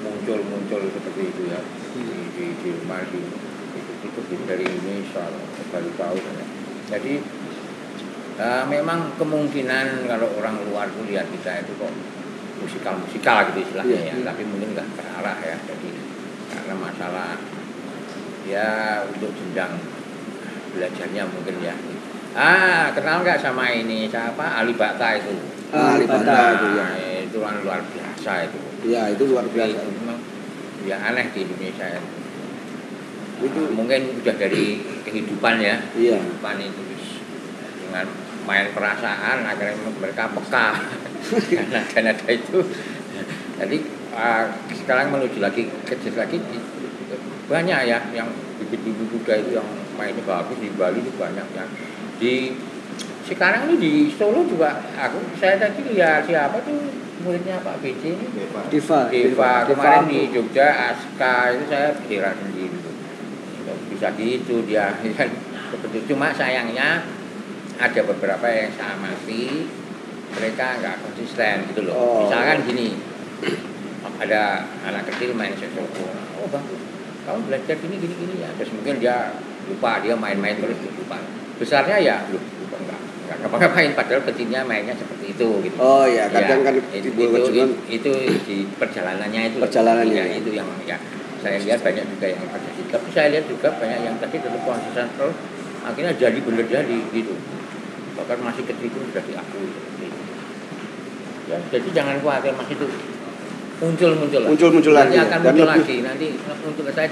[0.00, 1.60] muncul-muncul seperti itu ya
[1.92, 3.20] di, di Jerman di
[3.76, 5.28] itu, itu dari Indonesia
[5.68, 6.44] baru tahu saya.
[6.96, 7.14] Jadi
[8.40, 11.92] eh, memang kemungkinan kalau orang luar tuh lihat kita itu kok
[12.60, 14.24] musikal musikal gitu istilahnya Iya, ya iya.
[14.32, 15.88] tapi mungkin nggak terarah ya jadi
[16.70, 17.34] karena masalah
[18.46, 19.74] ya untuk jenjang
[20.70, 21.74] belajarnya mungkin ya
[22.38, 25.34] ah kenal nggak sama ini siapa Ali Bata itu
[25.70, 26.86] Ah, Alibata itu ya.
[27.30, 28.58] Itu kan luar biasa itu
[28.90, 29.70] Iya, itu luar biasa.
[29.70, 30.18] itu memang
[30.82, 32.02] ya aneh di Indonesia ya.
[33.38, 36.18] Itu mungkin udah dari kehidupan ya iya.
[36.18, 36.82] kehidupan itu
[37.86, 38.06] dengan
[38.46, 40.66] main perasaan akhirnya mereka peka
[41.50, 42.58] karena karena ada itu
[43.58, 43.78] jadi
[44.20, 46.36] ah, sekarang menuju lagi kecil lagi
[47.48, 48.28] banyak ya yang
[48.60, 51.68] bibit-bibit muda itu yang mainnya bagus di Bali itu banyak yang
[52.20, 52.54] di
[53.26, 56.78] sekarang ini di Solo juga aku saya tadi lihat siapa tuh
[57.20, 58.64] muridnya Pak BC ini Bebas.
[58.72, 59.00] Diva.
[59.12, 62.76] Deva kemarin di Jogja Aska itu saya kira sendiri
[63.90, 65.28] bisa gitu dia kan
[65.70, 67.04] seperti cuma sayangnya
[67.76, 69.68] ada beberapa yang saya amati
[70.30, 72.18] mereka nggak konsisten gitu loh Oh.
[72.26, 72.88] misalkan gini
[74.20, 76.64] ada anak kecil main saxophone oh bang
[77.24, 78.34] kamu belajar gini gini gini.
[78.40, 79.16] Ya terus mungkin dia
[79.68, 81.20] lupa dia main-main terus lupa.
[81.60, 83.00] Besarnya ya lupa enggak?
[83.00, 85.76] Enggak ngapa-ngapain padahal kecilnya mainnya seperti itu gitu.
[85.78, 87.70] Oh iya, kadang Ya, kan itu, itu, kejutan.
[87.86, 88.12] itu
[88.48, 89.58] di perjalanannya itu.
[89.60, 90.36] Perjalanannya, ya, ya.
[90.40, 90.96] itu yang ya.
[91.40, 95.08] Saya lihat banyak juga yang terjadi tapi saya lihat juga banyak yang tadi tetap konsisten
[95.16, 95.36] terus
[95.80, 97.34] akhirnya jadi bener jadi gitu.
[98.18, 99.68] Bahkan masih kecil itu sudah diakui.
[99.70, 100.20] Seperti itu.
[101.48, 102.86] ya jadi jangan khawatir masih itu
[103.80, 105.96] muncul muncul Muncul-muncul nanti lagi, akan muncul lagi.
[106.04, 106.84] Nanti muncul.
[106.92, 107.08] Saya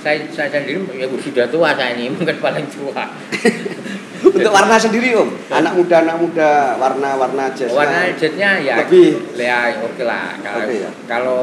[0.00, 3.04] saya saya sendiri ya sudah tua saya ini mungkin paling tua.
[4.20, 7.72] Untuk warna sendiri om, anak muda anak muda warna-warna jazz.
[7.72, 9.16] warna jetnya ya lebih.
[9.36, 10.36] ya oke lah.
[10.40, 10.90] Kalau Oke ya.
[11.08, 11.40] kalau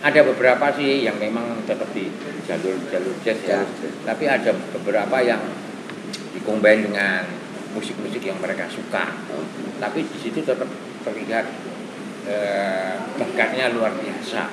[0.00, 2.08] ada beberapa sih yang memang tetap di
[2.46, 3.62] jalur jalur jazz ya.
[3.62, 3.94] Jazz.
[4.06, 5.42] tapi ada beberapa yang
[6.30, 7.26] dikombin dengan
[7.74, 9.14] musik-musik yang mereka suka.
[9.34, 9.42] Oh.
[9.82, 10.66] tapi di situ tetap
[11.02, 11.46] terlihat
[12.30, 14.46] eh, bakatnya luar biasa.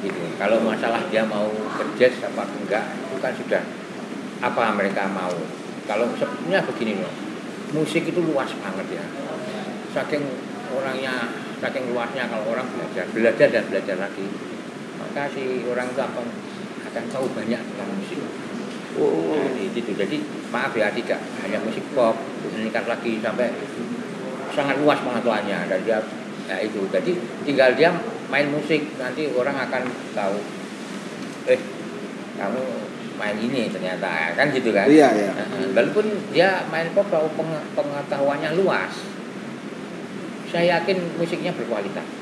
[0.00, 0.22] Gitu.
[0.40, 3.62] Kalau masalah dia mau ke jazz apa enggak itu kan sudah
[4.40, 5.34] apa mereka mau.
[5.84, 7.12] Kalau sebenarnya begini loh
[7.74, 9.04] musik itu luas banget ya.
[9.92, 10.22] Saking
[10.70, 11.28] orangnya
[11.60, 14.26] saking luasnya kalau orang belajar belajar dan belajar lagi
[14.96, 16.26] maka si orang itu akan
[16.86, 18.22] akan tahu banyak tentang musik.
[18.98, 20.16] Oh, Jadi itu jadi
[20.50, 22.14] maaf ya tidak hanya musik pop
[22.46, 23.50] meningkat lagi sampai
[24.54, 25.70] sangat luas pengetahuannya.
[25.70, 25.98] Dan dia
[26.50, 27.12] ya itu jadi
[27.46, 27.94] tinggal dia
[28.26, 30.36] main musik nanti orang akan tahu
[31.46, 31.60] eh
[32.34, 32.62] kamu
[33.14, 35.30] main ini ternyata kan gitu kan Iya, iya.
[35.30, 38.90] Nah, walaupun dia main pop peng- pengetahuannya luas
[40.50, 42.18] saya yakin musiknya berkualitas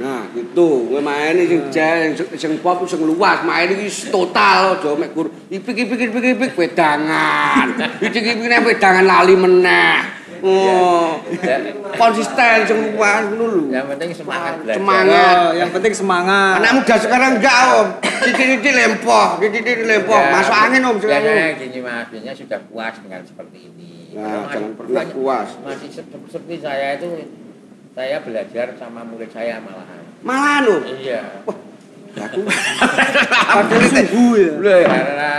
[0.00, 0.88] Nah, gitu.
[0.88, 5.28] Gue main sing jazz, sing- pop sing luas, main iki total aja mek kur.
[5.52, 7.68] Ipik ipik ipik ipik wedangan.
[8.08, 10.19] Ipik ipik wedangan lali meneh.
[10.40, 11.20] Oh.
[11.94, 13.62] Konsisten ngono lho.
[13.68, 15.34] yang penting semangat belajar Semangat.
[15.36, 16.54] Oh, yang penting semangat.
[16.60, 21.34] Anak muda sekarang enggak om, titik-titik lempoh, titik-titik lempoh, Ya, masuk angin om sekarang.
[21.34, 23.90] ya, gini mas, biasanya sudah puas dengan seperti ini.
[24.16, 25.48] Nah, jangan pernah puas.
[25.60, 27.06] Masih se- seperti saya itu,
[27.92, 30.02] saya belajar sama murid saya malahan.
[30.20, 30.82] Malahan om.
[30.84, 31.20] Iya.
[32.26, 32.42] Aku.
[32.42, 34.82] Padahal sungguh ya.
[34.82, 35.30] Karena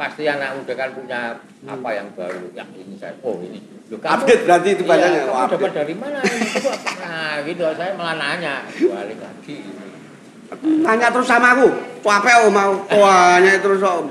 [0.00, 1.36] pasti anak muda kan punya
[1.68, 2.48] apa yang baru.
[2.56, 3.60] Ya ini saya, oh ini.
[3.92, 5.52] Loh, kamu- Update berarti itu iya, bacanya, Kamu oh, update.
[5.60, 6.40] dapat dari mana ini?
[7.04, 8.64] Nah gitu, saya malah nanya.
[8.64, 9.56] Balik lagi.
[10.80, 11.68] Nanya terus sama aku.
[12.00, 12.72] Capek om mau.
[12.96, 14.08] Wah, nanya terus om.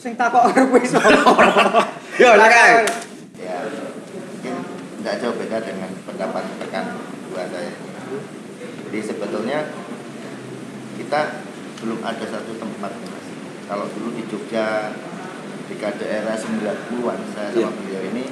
[0.00, 1.12] Sing takok karo kowe sapa?
[2.22, 2.88] Yo, lakai.
[3.38, 3.62] ya
[4.10, 4.54] mungkin
[5.04, 6.98] nggak jauh beda dengan pendapat rekan
[7.30, 7.70] dua saya
[8.90, 9.58] jadi sebetulnya
[10.98, 11.20] kita
[11.78, 12.92] belum ada satu tempat
[13.70, 14.90] kalau dulu di Jogja
[15.78, 17.68] di era 90-an saya sama Iya.
[17.70, 18.24] beliau ini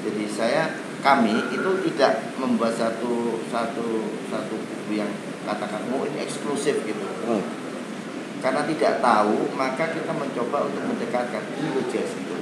[0.00, 0.62] jadi saya
[1.00, 3.86] kami itu tidak membuat satu satu
[4.26, 5.10] satu buku yang
[5.44, 7.42] katakan oh ini eksklusif gitu Oh.
[8.40, 12.36] karena tidak tahu maka kita mencoba untuk mendekatkan ini loh jazz itu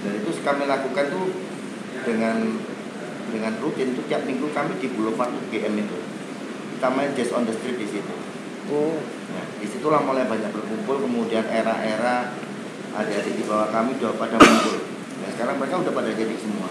[0.00, 1.26] dan itu kami lakukan tuh
[2.02, 2.36] dengan
[3.30, 5.98] dengan rutin itu tiap minggu kami di Boulevard UGM itu
[6.78, 8.14] kita main jazz on the street di situ
[8.70, 8.94] Oh.
[9.34, 12.30] Nah, di situlah mulai banyak berkumpul, kemudian era-era
[12.90, 14.76] adik-adik di bawah kami udah pada muncul.
[15.20, 16.68] Nah, sekarang mereka udah pada jadi semua.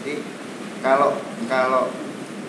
[0.00, 0.14] Jadi
[0.82, 1.92] kalau kalau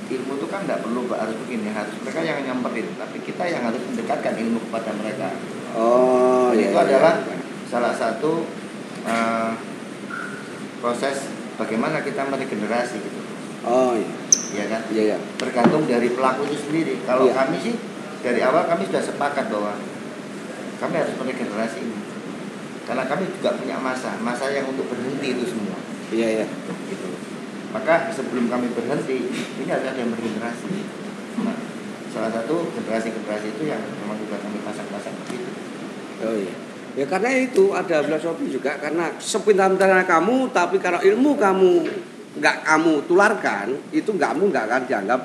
[0.03, 3.81] ilmu itu kan nggak perlu harus begini, harus mereka yang nyamperin, tapi kita yang harus
[3.87, 5.29] mendekatkan ilmu kepada mereka.
[5.73, 6.85] Oh, Dan iya, itu iya.
[6.85, 7.13] adalah
[7.65, 8.45] salah satu
[9.03, 9.51] eh,
[10.77, 11.17] proses
[11.57, 13.21] bagaimana kita meregenerasi gitu,
[13.63, 14.09] Oh, iya.
[14.53, 14.81] ya kan?
[14.91, 15.17] Iya, iya.
[15.39, 16.93] tergantung dari pelaku itu sendiri.
[17.07, 17.33] Kalau Iya.
[17.39, 17.75] kami sih
[18.21, 19.73] dari awal kami sudah sepakat bahwa
[20.77, 21.97] kami harus meregenerasi ini.
[22.93, 25.81] Karena kami juga punya masa, masa yang untuk berhenti itu semua.
[26.13, 26.45] Iya, iya.
[26.85, 27.09] Gitu.
[27.73, 30.85] Maka sebelum kami berhenti, ini harus ada yang meregenerasi.
[31.41, 31.57] Nah,
[32.13, 35.49] salah satu generasi-generasi itu yang memang juga kami pasang-pasang begitu.
[36.21, 36.53] Oh iya.
[36.93, 41.89] Ya karena itu ada filosofi juga karena sepintar-pintarnya kamu tapi kalau ilmu kamu
[42.37, 45.21] nggak kamu tularkan itu kamu nggak akan dianggap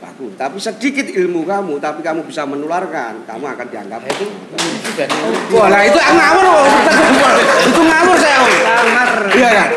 [0.00, 0.32] bagus.
[0.34, 5.04] Tapi sedikit ilmu kamu tapi kamu bisa menularkan kamu akan dianggap itu di
[5.52, 6.64] Wah, lah itu ngawur loh.
[7.62, 8.38] itu ngawur saya.
[8.40, 8.50] Om.
[9.30, 9.68] Iya kan?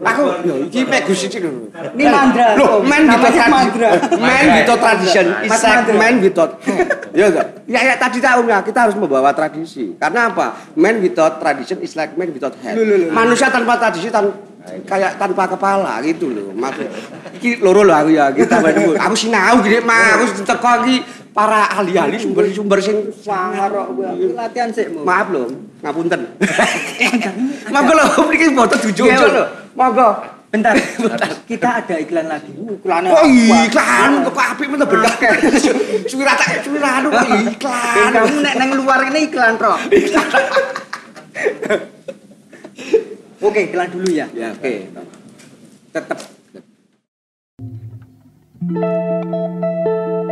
[0.00, 1.68] Aku yo iki mek Gus Cicik lho.
[1.92, 3.50] Ini mandra, without Namanya tradition.
[3.52, 3.90] mandra.
[4.16, 5.94] Man without tradition is Mas like mandra.
[5.94, 6.50] man without.
[7.10, 7.46] Ya enggak?
[7.66, 9.94] Ya ya tadi tahu ya, kita harus membawa tradisi.
[9.98, 10.56] Karena apa?
[10.72, 12.74] Man without tradition is like man without head.
[13.10, 14.30] Manusia tanpa tradisi tan
[14.84, 16.52] kayak tanpa kepala gitu loh.
[16.52, 16.88] Maksud
[17.40, 18.96] iki loro lho aku ya, kita baru.
[18.96, 20.96] Aku sinau gini mah, aku teko iki
[21.30, 23.86] para ahli-ahli sumber-sumber sing sangar kok.
[23.96, 25.00] Iki latihan Mo.
[25.06, 25.44] Maaf lho,
[25.80, 26.20] ngapunten.
[27.74, 29.44] Monggo lho, mriki boten dijojo lho.
[29.74, 30.40] Monggo.
[30.50, 30.74] Bentar,
[31.46, 32.50] kita ada iklan lagi.
[32.58, 33.22] Uh, Iklannya Oh
[33.70, 35.38] iklan, kok apik men berkah.
[36.10, 37.14] Suwira tak suwira anu
[37.54, 38.10] iklan.
[38.10, 39.78] kamu nek neng luar ini iklan, Bro.
[43.40, 44.28] Oke, iklan dulu ya.
[44.36, 44.92] Ya oke.
[45.96, 46.18] Tetep
[48.60, 50.30] Thank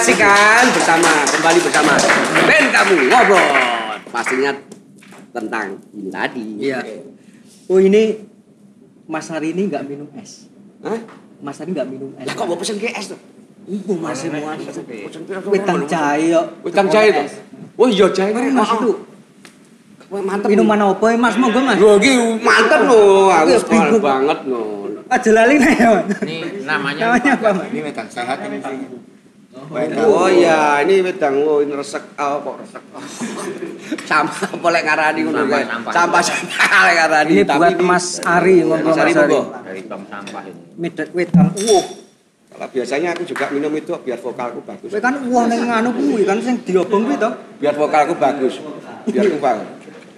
[0.00, 1.92] Makin asik kan bersama kembali bersama
[2.48, 3.46] band kamu ngobrol
[4.08, 4.56] pastinya
[5.28, 6.44] tentang ini tadi.
[6.56, 6.80] Iya.
[7.68, 8.16] Oh ini
[9.04, 10.48] Mas Hari ini nggak minum es.
[10.80, 11.04] Hah?
[11.44, 12.24] Mas Hari nggak minum es.
[12.24, 13.20] Lah kok mau pesen GS tuh?
[13.68, 14.72] Ibu masih mau es.
[14.72, 14.88] Pesen
[15.28, 15.52] pira tuh?
[15.52, 16.48] Wedang jahe yo.
[16.64, 17.26] Wedang jahe tuh.
[17.76, 18.32] Oh iya jahe.
[18.32, 19.04] Mari Mas itu.
[20.08, 20.48] Mantep.
[20.48, 21.36] Minuman apa ya Mas?
[21.36, 21.76] Monggo Mas.
[21.76, 23.28] Lho iki mantep lho.
[23.28, 24.00] Aku Iya, bingung.
[24.00, 24.64] banget lho.
[25.12, 25.92] Aja lali nih ya.
[26.24, 27.68] Ini namanya Namanya apa?
[27.68, 28.64] Ini wedang sehat ini
[29.70, 30.02] sih.
[30.02, 32.82] Oh iya, ini wedang oh ini resek oh, kok resek.
[34.10, 35.64] Sampah apa lek ngarani ngono kae.
[35.66, 36.22] sampah.
[36.22, 37.30] Sampah lek ngarani.
[37.30, 40.62] Ini Tapi buat Mas Ari, monggo Mas Ari dari tong sampah ini.
[40.74, 41.48] Medet wedang.
[41.54, 41.86] Wah,
[42.50, 44.90] Kalau biasanya aku juga minum itu biar vokalku bagus.
[44.90, 47.30] kowe kan wah ning nganu kuwi kan sing diobong kuwi to.
[47.56, 48.58] Biar vokalku bagus.
[49.06, 49.68] Biar bagus.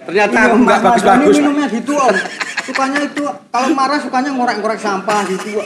[0.03, 1.35] Ternyata aku Mas nggak Mas Doni bagus-bagus.
[1.39, 2.15] minumnya gitu Om.
[2.63, 5.59] Sukanya itu kalau marah sukanya ngorek-ngorek sampah gitu.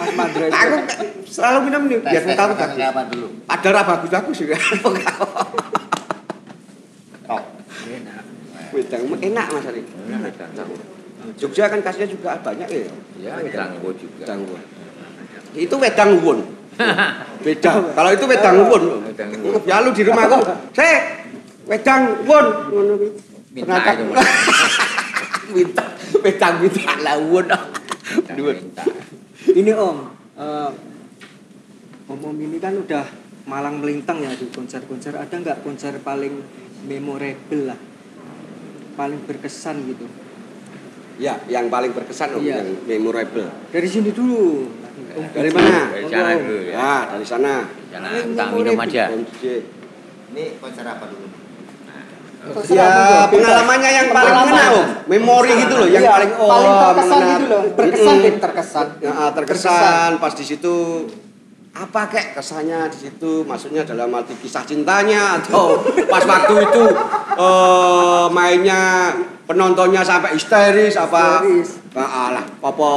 [0.00, 0.48] Mas Mandra.
[0.48, 0.76] Aku
[1.28, 3.28] selalu minum nih biar Tes tes vokalku rasanya bagus.
[3.84, 4.56] bagus-bagus juga.
[7.28, 7.42] Tok.
[8.72, 9.82] Wedang enak Mas Ari.
[11.36, 12.88] Jogja kan khasnya juga banyak ya.
[13.20, 14.24] Ya, wedang juga.
[14.24, 14.40] Wedang.
[15.52, 16.38] Itu wedang uwun.
[17.44, 17.70] Beda.
[17.92, 18.54] Kalau itu wedang.
[18.64, 19.62] Wedang uwun.
[19.68, 20.40] Ya lu di rumahku,
[20.72, 21.00] "Sek,
[21.68, 23.08] wedang uwun." Ngono kuwi.
[23.54, 24.04] Minta itu.
[25.54, 25.84] minta
[26.24, 27.58] wedang minta
[28.32, 28.56] Duit.
[28.64, 28.84] minta.
[29.44, 29.98] Ini Om,
[30.40, 30.70] eh,
[32.08, 33.04] Om Om ini kan udah
[33.44, 35.12] malang melintang ya di konser-konser.
[35.12, 36.32] Ada nggak konser paling
[36.88, 37.78] memorable lah,
[38.96, 40.08] paling berkesan gitu?
[41.20, 42.64] Ya, yang paling berkesan loh, Iya.
[42.64, 43.46] yang memorable.
[43.70, 44.66] Dari sini dulu.
[45.14, 45.94] Om Dari mana?
[45.94, 46.40] Dari Om, sana Om.
[46.42, 46.74] dulu ya.
[46.74, 47.54] Ya, dari sana.
[47.92, 49.04] Jangan tak minum aja.
[49.14, 49.22] Om.
[50.34, 51.43] Ini konser apa dulu?
[52.44, 54.86] Terserah Ya, pengalamannya yang paling kena, Om.
[55.08, 57.32] Memori gitu loh, yang Iya, paling oh, paling terkesan mengena.
[57.32, 57.62] gitu loh.
[57.72, 58.86] Berkesan terkesan.
[59.00, 60.74] Ya, ah, terkesan pas di situ
[61.74, 65.82] apa kek kesannya di situ maksudnya dalam arti kisah cintanya atau
[66.12, 66.84] pas waktu itu
[67.34, 69.10] eh, mainnya
[69.42, 71.82] penontonnya sampai histeris apa Histeris.
[71.98, 72.90] Ah, alah apa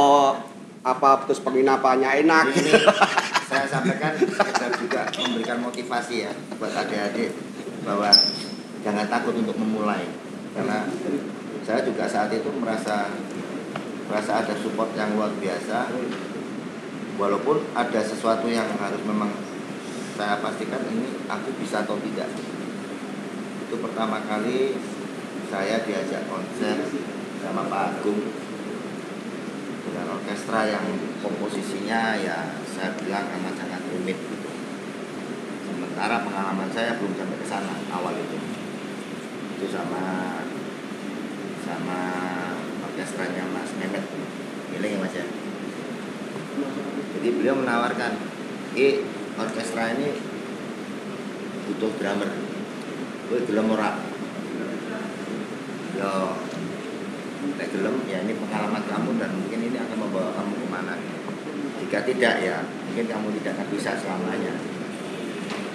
[0.86, 2.70] apa terus penginapannya enak Ini
[3.50, 7.34] saya sampaikan sekedar juga memberikan motivasi ya buat adik-adik
[7.82, 8.14] bahwa
[8.88, 10.08] jangan takut untuk memulai
[10.56, 10.88] karena
[11.60, 13.12] saya juga saat itu merasa
[14.08, 15.92] merasa ada support yang luar biasa
[17.20, 19.28] walaupun ada sesuatu yang harus memang
[20.16, 22.32] saya pastikan ini aku bisa atau tidak
[23.68, 24.72] itu pertama kali
[25.52, 26.88] saya diajak konser
[27.44, 28.24] sama Pak Agung
[29.84, 30.88] dengan orkestra yang
[31.20, 34.48] komposisinya ya saya bilang amat sangat rumit gitu.
[35.68, 38.57] Sementara pengalaman saya belum sampai ke sana awal itu.
[39.58, 40.38] Itu sama
[41.66, 41.98] sama
[42.86, 44.06] orkestranya Mas Mehmet.
[44.70, 45.26] Giling ya Mas ya.
[47.18, 48.14] Jadi beliau menawarkan,
[48.78, 49.02] "Eh,
[49.34, 50.14] orkestra ini
[51.66, 52.30] butuh drummer.
[53.26, 53.98] Gue gelem ora?"
[55.98, 56.38] Yo,
[57.58, 60.94] Nek gelem ya ini pengalaman kamu dan mungkin ini akan membawa kamu ke mana
[61.78, 62.56] jika tidak ya
[62.90, 64.54] mungkin kamu tidak akan bisa selamanya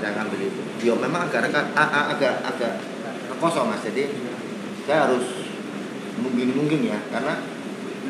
[0.03, 2.73] saya akan begitu yo memang agak agak agak, agak
[3.43, 3.83] kosong mas.
[3.83, 4.07] Jadi
[4.87, 5.25] saya harus
[6.19, 7.33] mungkin mungkin ya karena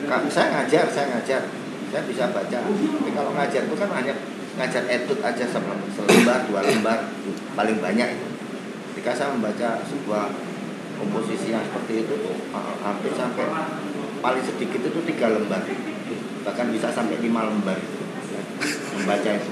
[0.06, 1.42] ka- saya ngajar saya ngajar.
[1.90, 2.58] Saya bisa baca.
[2.58, 4.14] Tapi kalau ngajar itu kan hanya
[4.54, 7.10] ngajar etut aja se- selembar dua lembar
[7.54, 8.28] paling banyak itu.
[8.94, 10.30] Ketika saya membaca sebuah
[10.98, 13.46] komposisi yang seperti itu tuh ha- hampir sampai
[14.22, 15.62] paling sedikit itu tiga lembar.
[16.44, 17.78] Bahkan bisa sampai lima lembar
[18.94, 19.52] membaca itu.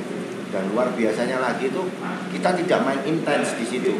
[0.52, 1.82] Dan luar biasanya lagi itu
[2.34, 3.94] kita tidak main intens di situ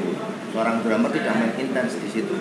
[0.52, 2.36] seorang drummer tidak main intens di situ.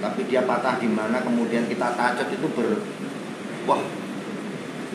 [0.00, 2.80] Tapi dia patah di mana kemudian kita tacot itu ber
[3.68, 3.80] wah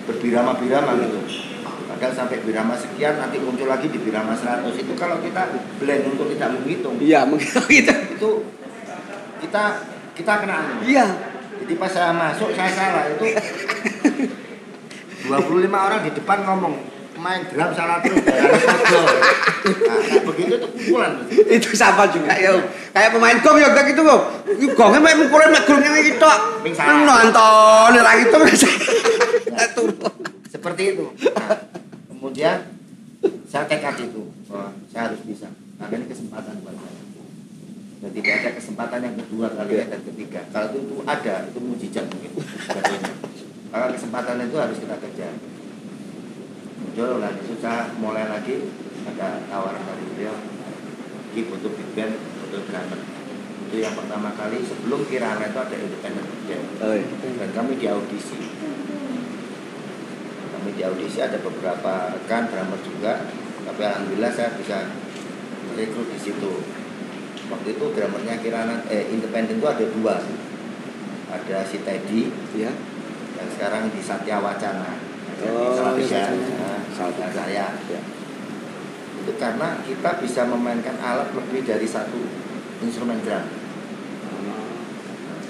[0.06, 1.20] berbirama-birama gitu.
[1.86, 6.30] Padahal sampai birama sekian nanti muncul lagi di birama 100 itu kalau kita blend untuk
[6.34, 6.98] tidak menghitung.
[7.02, 8.30] Iya mungkin gitu itu
[9.46, 9.64] kita
[10.18, 10.86] kita kena anu.
[10.86, 11.06] iya.
[11.56, 13.04] Jadi pas saya masuk saya salah.
[13.10, 13.26] Itu
[15.26, 16.76] 25 orang di depan ngomong
[17.26, 18.22] main drum salah terus.
[18.22, 19.98] Nah,
[20.30, 21.26] begitu tuh kumpulan.
[21.50, 22.54] itu sama juga ya
[22.94, 24.22] kayak pemain gong ya gitu kok
[24.78, 26.30] gongnya main mukulin gong ini gitu
[26.78, 27.02] salah.
[27.02, 28.38] nonton orang itu
[30.54, 31.06] Seperti itu.
[31.34, 31.58] Nah,
[32.14, 32.58] kemudian
[33.50, 35.50] saya tekad itu bahwa saya harus bisa.
[35.76, 37.02] Karena ini kesempatan buat saya.
[38.06, 40.42] Dan tidak ada kesempatan yang kedua kalinya dan ketiga.
[40.54, 42.32] Kalau itu, itu ada, itu mujizat mungkin.
[43.74, 45.34] Maka kesempatan itu harus kita kejar.
[46.76, 48.68] Muncul dan itu saya mulai lagi
[49.08, 50.36] ada tawaran dari beliau.
[51.32, 53.00] Ki butuh big band, butuh drummer.
[53.68, 56.66] Itu yang pertama kali sebelum Kirana itu ada independent band.
[56.84, 57.08] oh, iya.
[57.40, 58.40] Dan kami di audisi.
[60.52, 63.14] Kami di audisi ada beberapa rekan drummer juga
[63.66, 64.86] tapi alhamdulillah saya bisa
[65.74, 66.62] rekrut di situ
[67.50, 70.16] waktu itu drummernya Kirana eh independen itu ada dua
[71.34, 72.72] ada si Teddy Ya.
[73.36, 76.72] yang sekarang di Satya Wacana di Oh, Salatiga Satya.
[76.96, 77.28] Salatiga.
[77.28, 78.02] dan saya Ya.
[79.20, 82.24] itu karena kita bisa memainkan alat lebih dari satu
[82.80, 83.44] instrumen drum.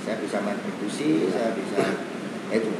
[0.06, 1.82] Saya bisa main perkusi saya bisa
[2.50, 2.72] itu.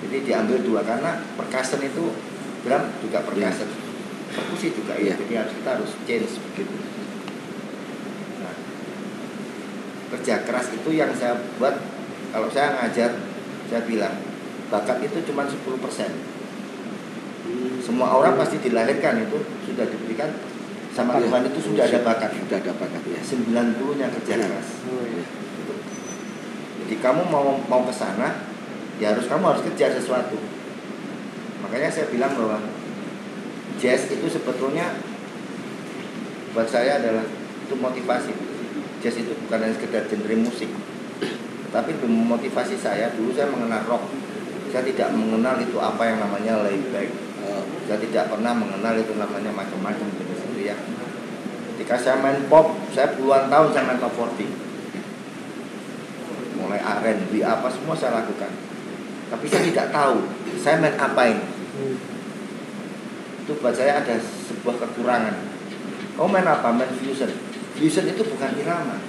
[0.00, 2.14] Jadi diambil dua karena percussion itu
[2.64, 3.68] drum juga percussion.
[4.30, 5.14] Perkusi juga ya Iya.
[5.20, 6.76] jadi harus kita harus change begitu.
[8.40, 8.54] Nah,
[10.14, 11.74] kerja keras itu yang saya buat
[12.30, 13.10] kalau saya ngajar
[13.68, 14.14] saya bilang
[14.70, 16.29] bakat itu cuma 10%
[17.80, 20.30] semua orang pasti dilahirkan itu sudah diberikan
[20.90, 21.30] sama Iya.
[21.30, 23.20] Tuhan itu sudah ada bakat Sudah ada bakat ya.
[23.22, 25.22] 90 nya kerja keras Oh, iya.
[25.24, 25.74] Gitu.
[26.84, 28.42] Jadi kamu mau mau ke sana,
[28.98, 30.34] ya harus kamu harus kerja sesuatu.
[31.62, 32.58] Makanya saya bilang bahwa
[33.78, 34.98] jazz itu sebetulnya
[36.50, 37.22] buat saya adalah
[37.62, 38.34] itu motivasi.
[38.98, 40.68] Jazz itu bukan hanya sekedar genre musik,
[41.70, 43.14] tapi itu memotivasi saya.
[43.14, 44.10] Dulu saya mengenal rock,
[44.74, 47.08] saya tidak mengenal itu apa yang namanya layback.
[47.86, 50.76] Saya tidak pernah mengenal itu namanya macam-macam gitu gitu ya.
[51.74, 54.70] Ketika saya main pop, saya puluhan tahun saya main top 40
[56.60, 58.52] mulai R&B apa semua saya lakukan.
[59.32, 60.22] Tapi saya tidak tahu
[60.60, 61.46] saya main apa ini.
[63.42, 65.34] Itu buat saya ada sebuah kekurangan.
[66.14, 66.68] Kamu main apa?
[66.70, 67.32] Main fusion.
[67.74, 69.00] Fusion itu bukan irama.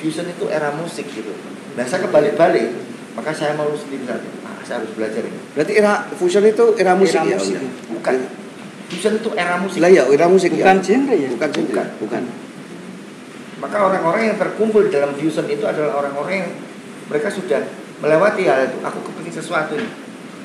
[0.00, 1.36] Fusion itu era musik gitu.
[1.76, 2.72] Nah saya kebalik-balik
[3.18, 4.30] maka saya mau sendiri saja
[4.68, 7.36] saya harus belajar ini Berarti era fusion itu era musik Era ya?
[7.40, 7.56] musik.
[7.56, 7.62] Ya?
[7.88, 8.14] bukan
[8.88, 10.84] fusion itu era musik Lah ya, era musik Bukan ya.
[10.84, 11.28] genre ya?
[11.32, 11.72] Bukan genre.
[11.72, 11.88] Bukan.
[12.04, 12.22] Bukan.
[13.58, 16.50] maka orang-orang yang terkumpul di dalam fusion itu adalah orang-orang yang
[17.08, 17.58] mereka sudah
[17.98, 19.90] melewati hal itu aku kepingin sesuatu ini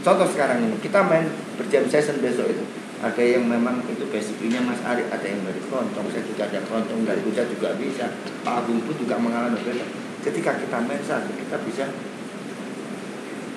[0.02, 2.66] contoh sekarang ini kita main berjam session besok itu
[3.06, 7.06] ada yang memang itu basicnya Mas Ari ada yang dari keroncong saya juga ada keroncong
[7.06, 8.10] dari kuda juga bisa
[8.42, 9.86] Pak Agung pun juga mengalami beda
[10.26, 11.86] ketika kita main satu kita bisa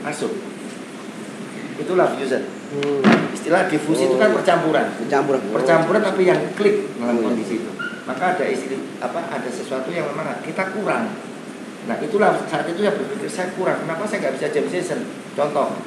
[0.04, 0.36] masuk
[1.80, 2.42] itulah fusion.
[3.32, 4.86] Istilah difusi itu kan percampuran.
[5.06, 5.38] Campur.
[5.52, 7.70] percampuran tapi yang klik dalam kondisi itu.
[8.06, 11.10] Maka ada istilah apa ada sesuatu yang memang kita kurang.
[11.86, 15.00] Nah itulah saat itu saya berpikir saya kurang kenapa saya nggak bisa jam session
[15.38, 15.78] contoh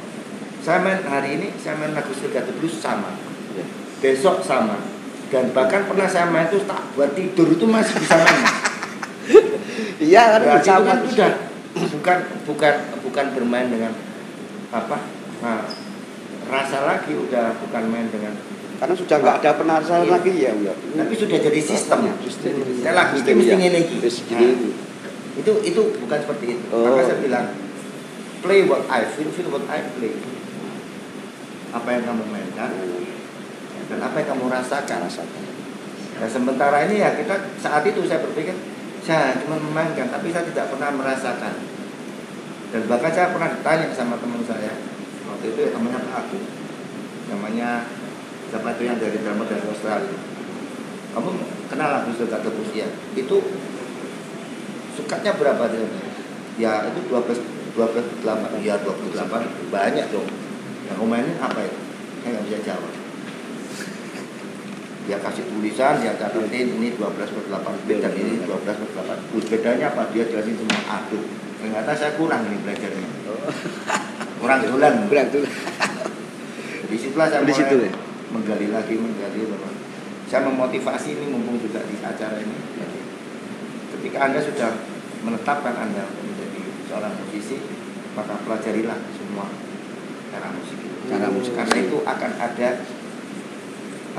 [0.64, 3.12] saya main hari ini saya main lagu Legato Blues sama.
[3.56, 3.66] Ya.
[4.00, 4.80] besok sama.
[5.30, 8.44] Dan bahkan pernah saya main itu tak buat tidur itu masih bisa main.
[10.00, 10.88] Iya kan Berarti itu sama.
[10.88, 11.32] kan sudah
[11.76, 12.18] bukan
[12.48, 12.74] bukan
[13.04, 13.94] bukan bermain dengan
[14.70, 14.98] apa
[15.42, 15.64] nah,
[16.50, 18.34] rasa lagi udah bukan main dengan
[18.80, 20.12] Karena sudah nggak ada penasaran Iya.
[20.12, 20.52] lagi ya.
[20.56, 20.74] ya.
[20.96, 22.54] tapi sudah jadi sistem Sistem.
[22.80, 23.70] saya lagi Sistem, mesti ya.
[23.76, 23.96] iki.
[24.00, 24.56] Wis Nah,
[25.36, 26.84] itu itu bukan seperti itu Oh.
[26.84, 27.46] maka saya bilang
[28.40, 30.16] play what I feel feel what I play
[31.70, 32.72] apa yang kamu mainkan
[33.86, 35.44] dan apa yang kamu rasakan Rasakan.
[36.18, 38.56] nah sementara ini ya kita saat itu saya berpikir
[39.00, 41.54] saya cuma memainkan tapi saya tidak pernah merasakan
[42.70, 44.72] dan bahkan saya pernah ditanya sama teman saya
[45.30, 46.46] waktu itu ya temannya Pak Agung
[47.30, 47.86] namanya
[48.50, 50.18] siapa itu yang dari drama dari Australia.
[51.14, 51.30] Kamu
[51.70, 53.38] kenal lagu Staccato Pusia itu
[54.98, 55.86] sukatnya berapa dia
[56.58, 60.28] ya itu 12 12 8 ya 28 banyak dong.
[60.90, 61.80] Yang kamu mainin apa itu?
[62.26, 62.94] Saya nggak bisa jawab.
[65.10, 69.34] Dia kasih tulisan dia catatin ini 12 per 8 bit dan ini 12 per 8
[69.34, 70.10] bit bedanya apa?
[70.14, 73.10] Dia jelasin semua aduh ternyata saya kurang nih belajarnya
[74.40, 75.44] kurang bulan Berat tuh.
[76.90, 77.92] di situlah saya Di situ ya?
[78.30, 79.70] menggali lagi menggali bahwa
[80.30, 82.58] saya memotivasi ini mumpung juga di acara ini.
[82.78, 83.00] Jadi,
[83.98, 84.72] ketika anda sudah
[85.26, 87.58] menetapkan anda menjadi seorang musisi
[88.14, 89.48] maka pelajarilah semua
[90.30, 90.98] cara musik itu.
[91.10, 91.54] Cara musik.
[91.58, 92.70] karena itu akan ada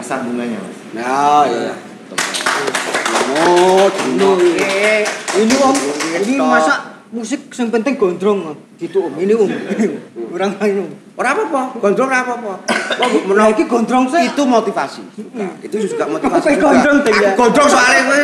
[0.01, 0.79] sambungannya mas.
[0.97, 1.75] Nah, ya.
[3.31, 3.87] Oh,
[5.39, 5.77] ini om,
[6.19, 9.51] ini masa musik yang penting gondrong gitu om, ini om,
[10.29, 10.91] kurang lain om.
[11.15, 12.53] Ora apa-apa, gondrong ora apa-apa.
[12.91, 14.25] Wah, Nah, menawa ini gondrong saya.
[14.25, 15.03] itu motivasi.
[15.33, 16.65] Nah, itu juga motivasi Apa juga.
[16.67, 17.31] gondrong tuh ya?
[17.35, 18.21] Gondrong soalnya gue.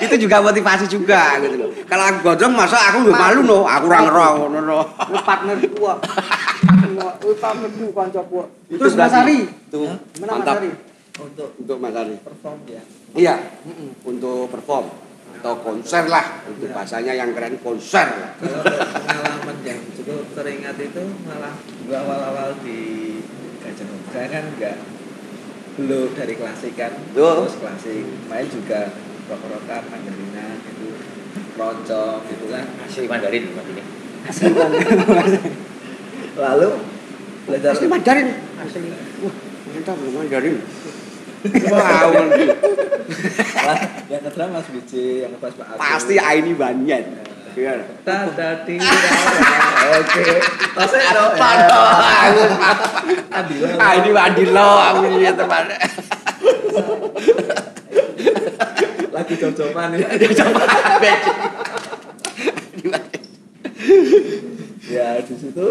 [0.06, 1.70] itu juga motivasi juga gitu loh.
[1.84, 4.78] Kalau aku gondrong masa aku nggak malu no, aku ora ngerong ngono no.
[5.10, 5.94] Lu partner gua.
[7.20, 8.44] Lu partner gua kanca gua.
[8.66, 9.78] Itu Terus Mas Ari, Itu
[10.20, 10.56] mantap
[11.16, 12.14] untuk untuk Mas Ari.
[12.18, 12.82] perform ya
[13.16, 13.34] Iya,
[14.04, 14.84] untuk perform
[15.46, 16.42] atau konser lah.
[16.50, 18.34] Untuk bahasanya yang keren konser lah.
[18.42, 21.54] kalau pengalaman yang cukup teringat itu malah
[21.86, 23.14] gua awal-awal di
[23.62, 24.76] Gajah Mada kan enggak
[25.76, 28.90] belum dari klasik kan terus klasik main juga
[29.28, 30.88] rock-rockan mandarina gitu
[31.54, 33.84] roncong gitu kan Asli Mandarin Mas ini.
[36.42, 36.70] lalu
[37.46, 38.28] belajar Asli Mandarin.
[38.58, 38.88] Asli.
[39.22, 39.34] Wah,
[39.70, 40.56] mantap loh Mandarin.
[43.66, 43.78] Lah,
[44.10, 45.80] yang kedua Mas Biji, yang kedua Pak Agus.
[45.80, 47.04] Pasti Aini Banyan.
[47.56, 47.88] Iya.
[48.04, 48.76] Tata ting.
[48.84, 50.24] Oke.
[53.32, 53.68] Adila.
[53.80, 54.10] Aini
[54.60, 55.64] aku ini teman.
[59.16, 60.08] Lagi cocokan ya.
[64.92, 65.68] ya di situ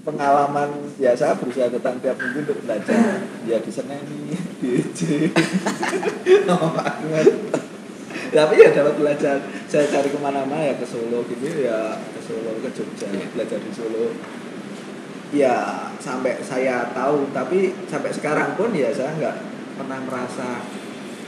[0.00, 3.20] pengalaman ya saya berusaha datang tiap minggu untuk belajar.
[3.44, 4.70] Ya di Seneni di
[6.48, 7.28] banget.
[8.30, 9.36] Tapi ya dapat belajar.
[9.68, 13.72] Saya cari ke mana-mana ya ke Solo gitu ya ke Solo ke Jogja belajar di
[13.74, 14.16] Solo.
[15.30, 19.36] Ya sampai saya tahu tapi sampai sekarang pun ya saya nggak
[19.78, 20.64] pernah merasa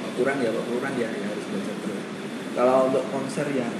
[0.03, 2.05] "Oh, kurang ya kok kurang ya, ya harus belajar terus.
[2.53, 3.73] Kalau untuk konser yang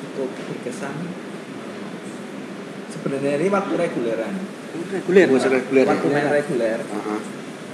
[0.00, 0.96] cukup berkesan
[3.12, 4.34] sebenarnya ini waktu reguleran
[4.72, 5.84] Reguler, Mas reguler.
[5.84, 7.20] waktu main reguler Heeh.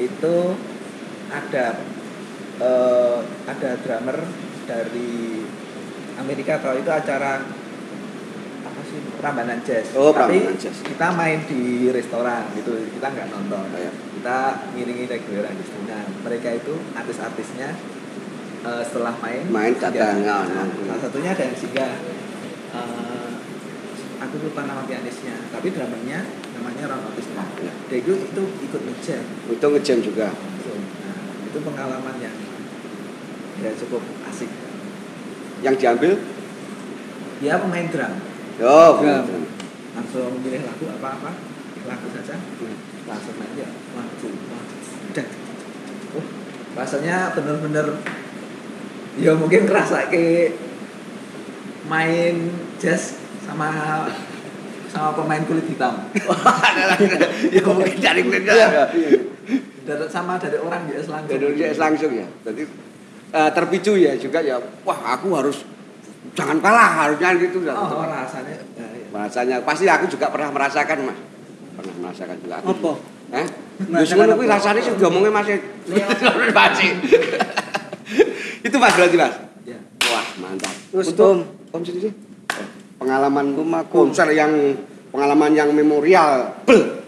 [0.03, 0.36] itu
[1.30, 1.66] ada
[2.59, 3.16] eh,
[3.47, 4.18] ada drummer
[4.66, 5.47] dari
[6.18, 7.47] Amerika kalau itu acara
[8.61, 10.82] apa sih Prambanan Jazz Oh, tapi Jazz.
[10.82, 13.93] kita main di restoran gitu kita nggak nonton Iya.
[14.18, 14.39] kita
[14.74, 17.78] ngiringi reguleran di situ nah mereka itu artis-artisnya
[18.66, 21.95] eh, setelah main Main datang, Nah, salah satunya ada yang singgah
[24.28, 26.20] aku lupa nama pianisnya tapi drummernya
[26.52, 27.72] namanya Ron Otis Iya.
[27.88, 29.22] dia itu, itu ikut ngejam.
[29.48, 30.28] Itu ngejam juga.
[30.30, 31.18] nah,
[31.48, 32.36] itu pengalaman yang
[33.58, 34.50] ya cukup asik.
[35.64, 36.12] Yang diambil?
[37.38, 38.14] dia pemain drum.
[38.62, 39.46] Oh, Drum.
[39.96, 41.30] langsung milih lagu apa apa?
[41.88, 42.36] Lagu saja.
[43.08, 43.70] Langsung main dia.
[43.96, 44.76] Maju maju
[45.08, 45.26] udah
[46.20, 46.24] oh
[46.76, 47.86] rasanya bener-bener
[49.18, 50.54] ya mungkin kerasa kayak
[51.88, 53.16] main jazz
[53.49, 53.68] sama
[54.88, 55.94] sama pemain kulit hitam
[57.57, 58.68] ya mungkin dari kulit Iya.
[59.88, 62.26] dari sama dari orang biasa langsung Indonesia langsung ya.
[62.44, 62.62] Jadi
[63.32, 64.61] eh, terpicu ya juga ya.
[64.84, 65.64] Wah, aku harus
[66.36, 67.64] jangan kalah harusnya gitu.
[67.64, 69.07] oh rasanya ya, ya.
[69.09, 71.18] Rasanya pasti aku juga pernah merasakan, Mas.
[71.80, 72.55] Pernah merasakan juga.
[72.61, 72.68] Aku.
[72.76, 72.92] Apa?
[73.32, 73.46] Hah?
[73.49, 74.55] Wis Merasakan ngono kuwi apa?
[74.61, 75.49] rasane sing diomongnya Mas.
[76.61, 76.90] Masih.
[78.68, 79.34] Itu Mas berarti, Mas.
[79.64, 79.78] ya.
[80.12, 80.74] Wah, mantap.
[80.92, 81.38] Terus, Untuk Om.
[81.72, 82.27] Om sendiri
[82.99, 84.05] pengalaman Om, aku.
[84.05, 84.74] konser yang
[85.14, 86.99] pengalaman yang memorial bel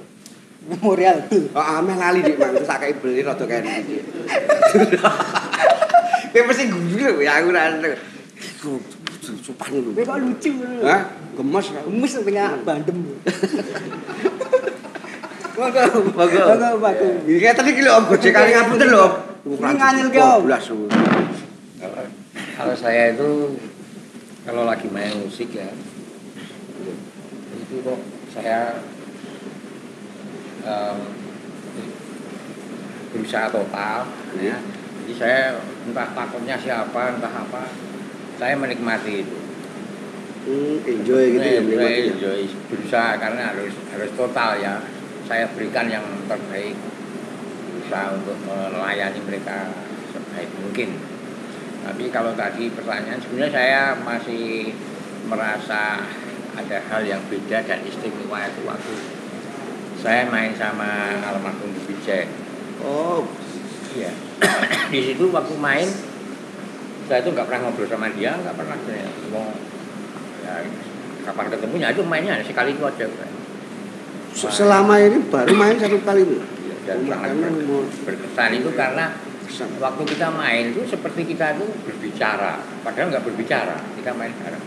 [0.70, 1.26] Memorial.
[1.50, 3.74] Ah, ameh lali dik mang, terus tak kei beli rada kene.
[6.30, 7.74] Kowe mesti guyu ya aku ora.
[9.42, 9.90] Supan lu.
[9.98, 10.62] Kowe kok lucu.
[10.86, 11.10] Hah?
[11.34, 11.66] Gemes.
[11.74, 13.02] Gemes punya bandem.
[15.58, 15.82] Monggo,
[16.14, 16.42] Monggo,
[16.78, 17.08] monggo.
[17.26, 19.06] Iki tadi ki lho Om gojekane ngapunten lho.
[19.50, 20.46] Ini nganyel ki, Om.
[20.46, 20.86] 12 lu.
[21.82, 22.02] Kalau,
[22.54, 23.58] kalau saya itu
[24.44, 25.68] kalau lagi main musik ya
[27.70, 28.00] itu kok
[28.34, 28.82] saya
[30.66, 30.98] em,
[33.14, 34.06] berusaha total
[34.38, 34.58] ya.
[35.06, 35.40] Jadi saya
[35.86, 37.62] entah takutnya siapa entah apa
[38.38, 39.38] saya menikmati itu.
[40.40, 42.10] Hmm, enjoy gitu ya Enjoy, ya.
[42.16, 42.40] enjoy.
[42.72, 44.74] berusaha karena harus harus total ya.
[45.30, 46.74] Saya berikan yang terbaik
[47.70, 49.70] berusaha untuk melayani mereka
[50.10, 50.90] sebaik mungkin.
[51.90, 54.70] Tapi kalau tadi pertanyaan sebenarnya saya masih
[55.26, 56.06] merasa
[56.54, 58.94] ada hal yang beda dan istimewa itu waktu
[59.98, 62.30] saya main sama almarhum Bijay.
[62.78, 63.26] Oh,
[63.90, 64.14] Iya.
[64.94, 65.90] Di situ waktu main
[67.10, 69.50] saya itu nggak pernah ngobrol sama dia, nggak pernah saya mau
[70.46, 70.62] ya,
[71.26, 73.06] kapan ketemunya itu mainnya sekali itu aja.
[74.30, 76.38] se- selama ini baru main satu kali ini.
[76.38, 77.34] Iya, dan sangat
[78.06, 79.10] berkesan itu karena.
[79.58, 84.64] Waktu kita main itu seperti kita itu berbicara, padahal nggak berbicara, kita main bareng.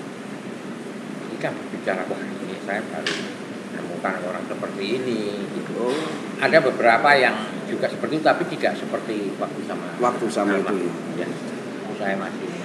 [1.37, 3.15] Kita berbicara, wah ini saya baru
[3.73, 5.21] menemukan orang seperti ini.
[5.55, 5.71] Gitu.
[5.79, 5.95] Oh,
[6.43, 7.35] Ada beberapa yang
[7.67, 10.91] juga seperti itu, tapi tidak seperti waktu sama waktu sama itu.
[11.15, 11.27] Ya,
[11.97, 12.63] saya masih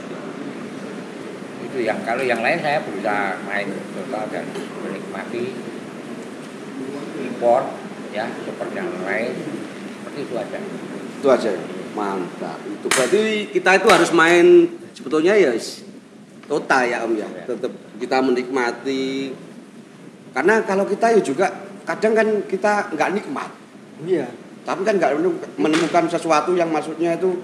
[1.69, 4.45] itu yang kalau yang lain saya berusaha main total dan
[4.81, 5.53] menikmati
[7.21, 7.69] import
[8.09, 9.37] ya seperti yang lain
[10.01, 10.59] seperti itu aja.
[11.21, 11.51] Itu aja.
[11.99, 12.59] Mantap.
[12.63, 13.21] Itu berarti
[13.51, 15.51] kita itu harus main sebetulnya ya
[16.47, 17.29] total ya Om ya.
[17.45, 19.35] Tetap kita menikmati.
[20.31, 21.51] Karena kalau kita ya juga
[21.83, 23.51] kadang kan kita nggak nikmat.
[24.07, 24.31] Iya.
[24.63, 25.13] Tapi kan nggak
[25.59, 27.43] menemukan sesuatu yang maksudnya itu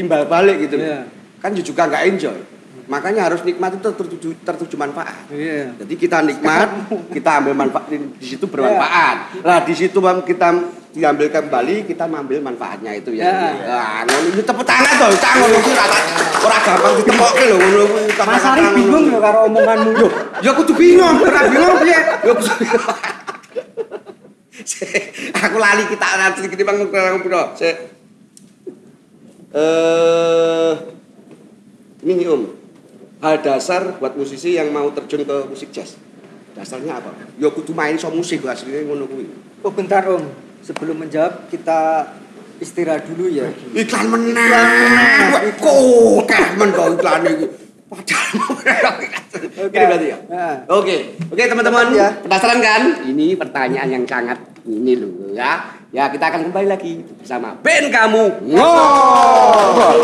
[0.00, 0.80] imbal balik gitu.
[0.80, 1.04] Iya.
[1.44, 2.38] Kan juga nggak enjoy.
[2.90, 5.30] Makanya harus nikmat itu tertuju, tertuju manfaat.
[5.30, 5.76] Iya.
[5.78, 9.42] Jadi kita nikmat, kita ambil manfaat di, situ bermanfaat.
[9.46, 10.50] Nah di situ Bang, kita
[10.92, 13.24] diambil kembali, kita mengambil manfaatnya itu ya.
[13.24, 13.48] Ya.
[13.64, 15.98] Nah, ngono ini tepuk tangan tuh, tangan itu rata,
[16.44, 18.12] ora gampang ditemokke lho ngono kuwi.
[18.12, 20.06] Mas Ari bingung lho karo omonganmu.
[20.44, 21.96] Ya kudu bingung, ora bingung piye?
[21.96, 22.52] Ya kudu
[25.48, 27.56] Aku lali kita nanti gede bang kurang piro.
[27.56, 27.76] Sik.
[29.56, 30.72] Eh
[32.04, 32.42] ini Om.
[33.22, 35.94] Hal dasar buat musisi yang mau terjun ke musik jazz.
[36.52, 37.14] Dasarnya apa?
[37.40, 39.26] Ya kudu main so musik aslinya ngono kuwi.
[39.62, 40.26] Oh bentar om,
[40.62, 42.06] sebelum menjawab kita
[42.62, 43.50] istirahat dulu ya.
[43.74, 44.70] Iklan menang.
[45.58, 47.46] Kok men kok iklan iki.
[47.92, 48.94] Padahal
[49.52, 50.18] Gini berarti ya.
[50.32, 50.56] Nah.
[50.72, 52.08] Oke, oke teman-teman, Ya.
[52.24, 53.04] penasaran kan?
[53.04, 55.76] Ini pertanyaan yang sangat ini loh ya.
[55.92, 58.24] Ya kita akan kembali lagi bersama band kamu.
[58.48, 59.96] Ngobrol.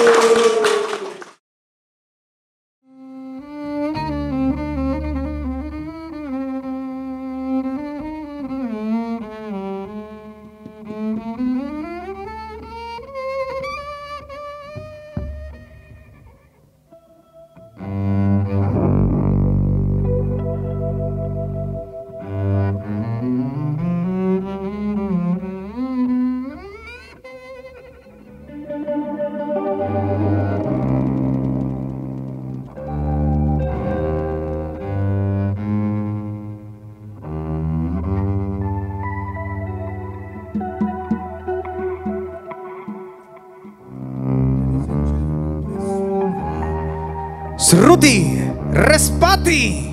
[47.68, 48.24] Seruti
[48.72, 49.87] Respati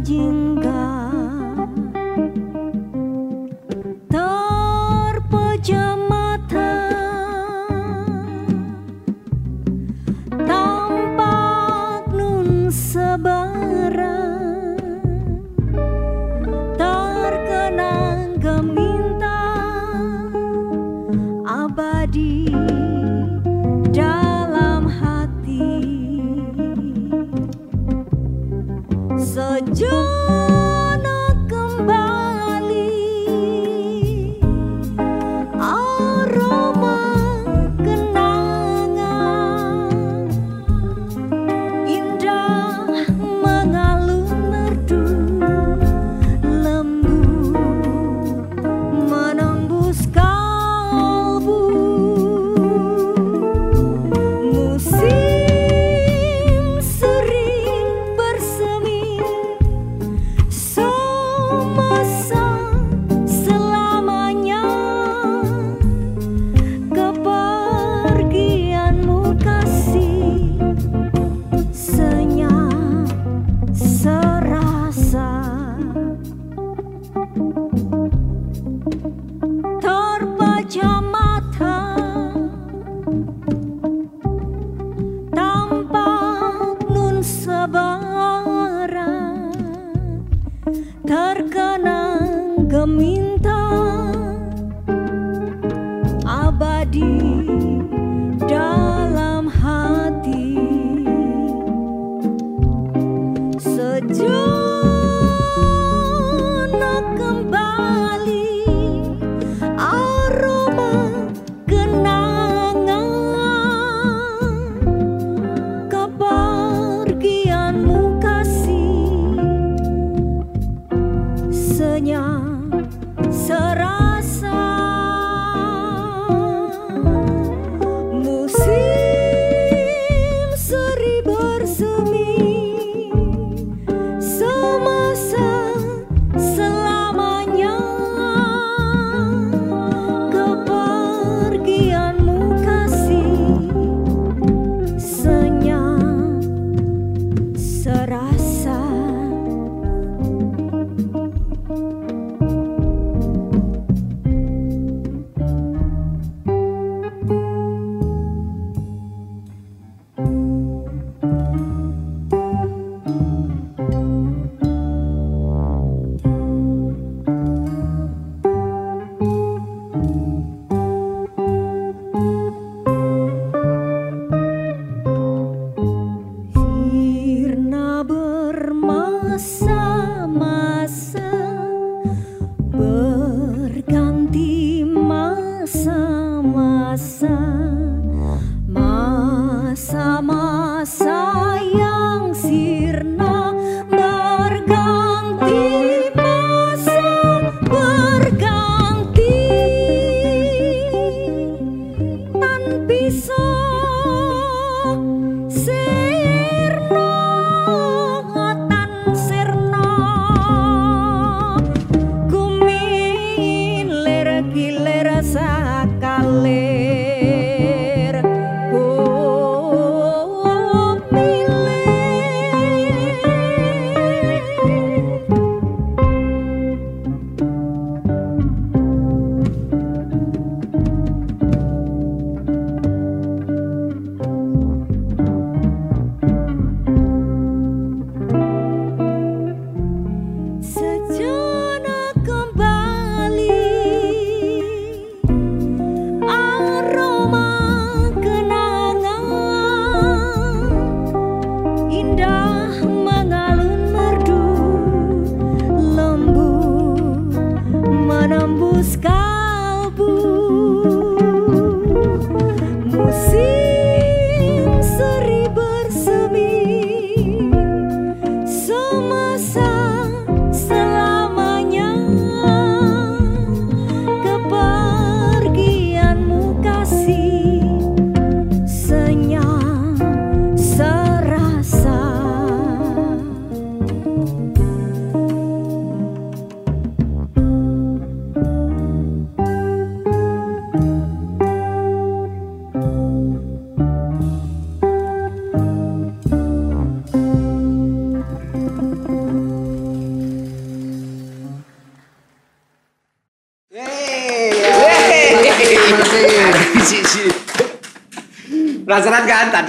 [0.00, 0.57] 金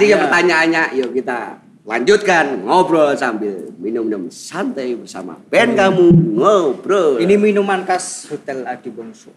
[0.00, 1.38] tadi ya pertanyaannya, yuk kita
[1.84, 6.06] lanjutkan ngobrol sambil minum-minum santai bersama band kamu
[6.40, 7.20] ngobrol.
[7.20, 9.28] Ini minuman khas Hotel Adi Bongso.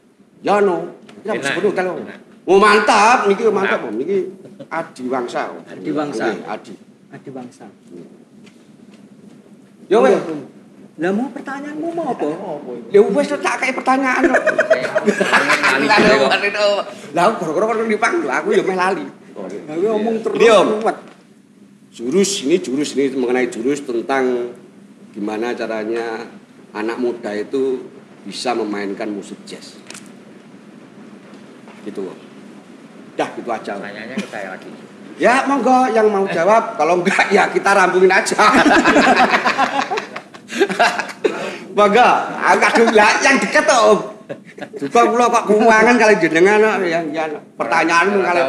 [0.44, 2.20] Yono, kita Enak, sebut kalau enak.
[2.44, 3.96] Oh mantap, niki mantap, Om.
[3.96, 4.28] niki
[4.68, 5.56] Adi Wangsa.
[5.72, 6.28] Adi Wangsa.
[6.48, 6.76] Adi.
[7.12, 7.66] Adi Bangsa.
[9.88, 10.16] Yo weh.
[10.94, 12.28] Lah mau pertanyaanmu mau apa?
[12.94, 14.40] Ya wes tak kayak pertanyaan kok.
[17.18, 19.23] Lah gara-gara kok dipanggil aku ya meh lali.
[19.34, 20.38] Nah, gue ngomong terus.
[20.38, 20.70] Ini, Om.
[20.86, 20.98] kuat.
[21.94, 24.50] Jurus ini jurus ini mengenai jurus tentang
[25.14, 26.26] gimana caranya
[26.74, 27.86] anak muda itu
[28.26, 29.78] bisa memainkan musik jazz.
[31.86, 32.02] Gitu.
[32.02, 32.20] Om.
[33.18, 33.78] Dah gitu aja.
[33.78, 33.82] Om.
[33.82, 34.70] Pertanyaannya ke saya lagi.
[35.22, 38.34] Ya monggo yang mau jawab, kalau enggak ya kita rampungin aja.
[41.78, 42.10] monggo,
[42.42, 43.82] agak dulu lah yang deket tuh.
[43.94, 44.13] Om.
[44.78, 48.42] Juga kula kok kuwangan kali jenengan yang yang pertanyaanmu Baru kali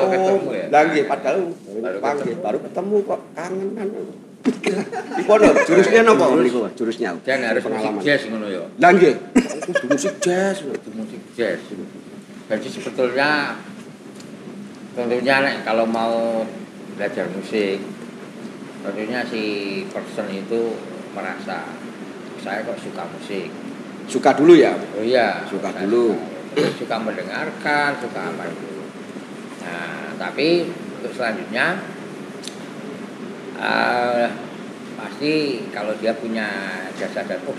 [0.58, 0.66] ya?
[0.70, 2.44] Lah nggih padahal Baru panggil ketemu.
[2.44, 3.88] baru ketemu kok kangenan.
[5.24, 6.60] Iku lho, jurusnya napa niku?
[6.76, 7.16] Jurusnya.
[7.24, 8.04] Dan harus Pengalaman.
[8.04, 8.64] jazz ngono ya.
[8.76, 9.14] Lah nggih.
[9.88, 10.60] Musik jazz.
[10.68, 11.60] Musik jazz.
[12.44, 13.56] Jadi sebetulnya
[14.92, 16.44] tentunya nek kalau mau
[16.94, 17.80] belajar musik
[18.84, 19.42] tentunya si
[19.90, 20.76] person itu
[21.16, 21.64] merasa
[22.44, 23.48] saya kok suka musik
[24.06, 24.72] Suka dulu ya.
[24.76, 26.14] oh iya Suka dulu.
[26.54, 28.46] suka, mendengarkan suka apa
[29.64, 30.70] nah tapi
[31.02, 31.82] untuk selanjutnya
[33.58, 34.26] eh,
[34.94, 35.32] pasti
[35.74, 36.46] kalau dia punya
[36.94, 37.58] jasa dan oh,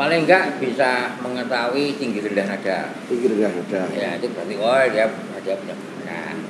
[0.00, 2.78] paling enggak bisa mengetahui tinggi rendah nada
[3.12, 3.82] Pikir enggak ada.
[3.92, 5.04] ya itu berarti oh dia
[5.44, 5.76] dia punya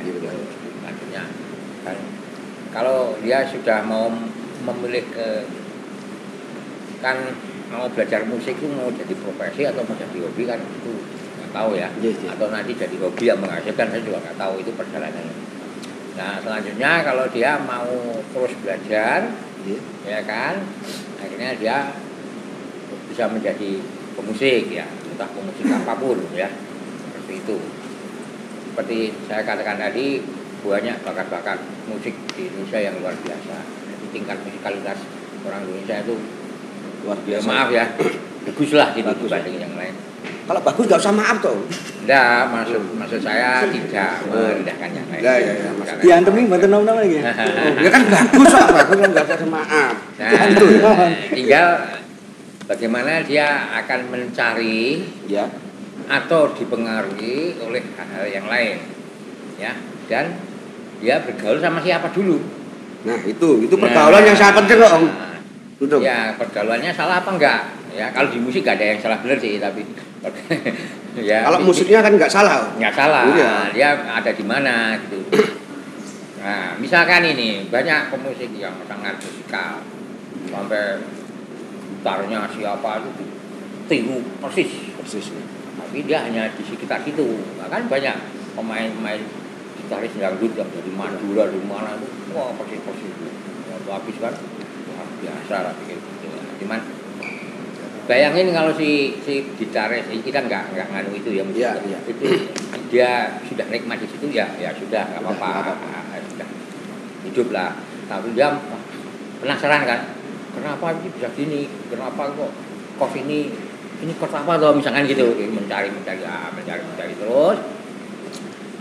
[0.09, 0.25] Gitu.
[0.25, 0.29] gitu
[0.81, 1.23] maksudnya
[1.85, 1.97] kan
[2.73, 4.09] kalau dia sudah mau
[4.65, 5.29] memilih ke
[7.05, 7.17] kan
[7.69, 10.93] mau belajar musik itu mau jadi profesi atau mau jadi hobi kan itu
[11.39, 11.89] nggak tahu ya.
[12.01, 12.29] Iya, iya.
[12.33, 15.35] atau nanti jadi hobi yang menghasilkan saya juga nggak tahu itu perjalanannya.
[16.19, 17.93] Nah selanjutnya kalau dia mau
[18.35, 19.21] terus belajar
[19.69, 19.81] Iya.
[20.07, 20.55] ya kan
[21.19, 21.77] akhirnya dia
[23.11, 23.83] bisa menjadi
[24.17, 24.87] pemusik ya.
[24.87, 26.49] Entah pemusik apa pun ya.
[27.05, 27.59] Seperti itu.
[28.73, 30.23] Seperti saya katakan tadi
[30.63, 33.57] banyak bakat-bakat musik di Indonesia yang luar biasa.
[33.67, 34.99] Jadi tingkat musikalitas
[35.47, 36.15] orang Indonesia itu
[37.01, 37.47] Luar ya biasa.
[37.47, 37.85] maaf ya
[38.47, 39.29] bagus lah gitu Bagus.
[39.29, 39.95] dibanding yang lain
[40.45, 41.61] Kalau bagus nggak usah maaf toh.
[42.01, 45.21] Enggak, maksud maksud saya tidak merendahkan yang lain.
[45.21, 47.21] Ya, ya, ya, Karena- Diantemi mboten nom-nom lagi.
[47.85, 49.93] Ya kan bagus kok, bagus kan nggak usah maaf.
[50.17, 50.49] Nah,
[51.29, 51.69] tinggal
[52.65, 55.53] bagaimana dia akan mencari Ya.
[56.09, 58.77] atau dipengaruhi oleh hal-hal yang lain,
[59.57, 59.77] ya.
[60.09, 60.33] Dan
[60.99, 62.41] dia bergaul sama siapa dulu?
[62.99, 64.93] Nah itu itu pergaulan yang sangat penting kok.
[64.97, 65.05] Om.
[65.79, 66.03] Betul.
[66.03, 67.61] Ya, pergaulannya salah apa enggak?
[67.95, 69.83] Ya, kalau di musik gak ada yang salah benar sih, tapi
[71.19, 72.67] ya Kalau musiknya kan nggak salah.
[72.67, 72.79] Om.
[72.79, 73.53] nggak salah Iya.
[73.75, 75.19] dia ada di mana gitu
[76.39, 79.83] nah misalkan ini banyak pemusik yang sangat musikal
[80.47, 81.03] sampai
[81.91, 83.11] gitarnya siapa itu
[83.91, 85.35] tiru persis Persis.
[85.75, 88.15] tapi dia hanya di sekitar situ bahkan banyak
[88.55, 89.19] pemain-pemain
[89.83, 93.13] gitaris dangdut yang dari Madura dari mana itu wah persis persis
[93.75, 94.35] waktu habis kan
[95.21, 96.27] biasa lah pikir gitu
[96.65, 96.81] cuman
[98.09, 101.45] bayangin kalau si si gitaris kita nggak nggak nganu itu ya.
[101.45, 101.99] Iya, iya.
[102.09, 102.27] itu
[102.89, 105.77] dia sudah nikmat di situ ya ya sudah nggak apa-apa.
[105.77, 106.49] Ah, sudah.
[107.29, 107.77] Hidup lah.
[108.09, 108.57] Tapi dia
[109.45, 110.01] penasaran kan
[110.57, 111.69] kenapa ini bisa gini?
[111.93, 112.51] Kenapa kok
[112.97, 113.53] kos ini
[114.01, 115.37] ini kos apa tuh misalkan gitu.
[115.53, 117.61] Mencari mencari ah, mencari mencari terus.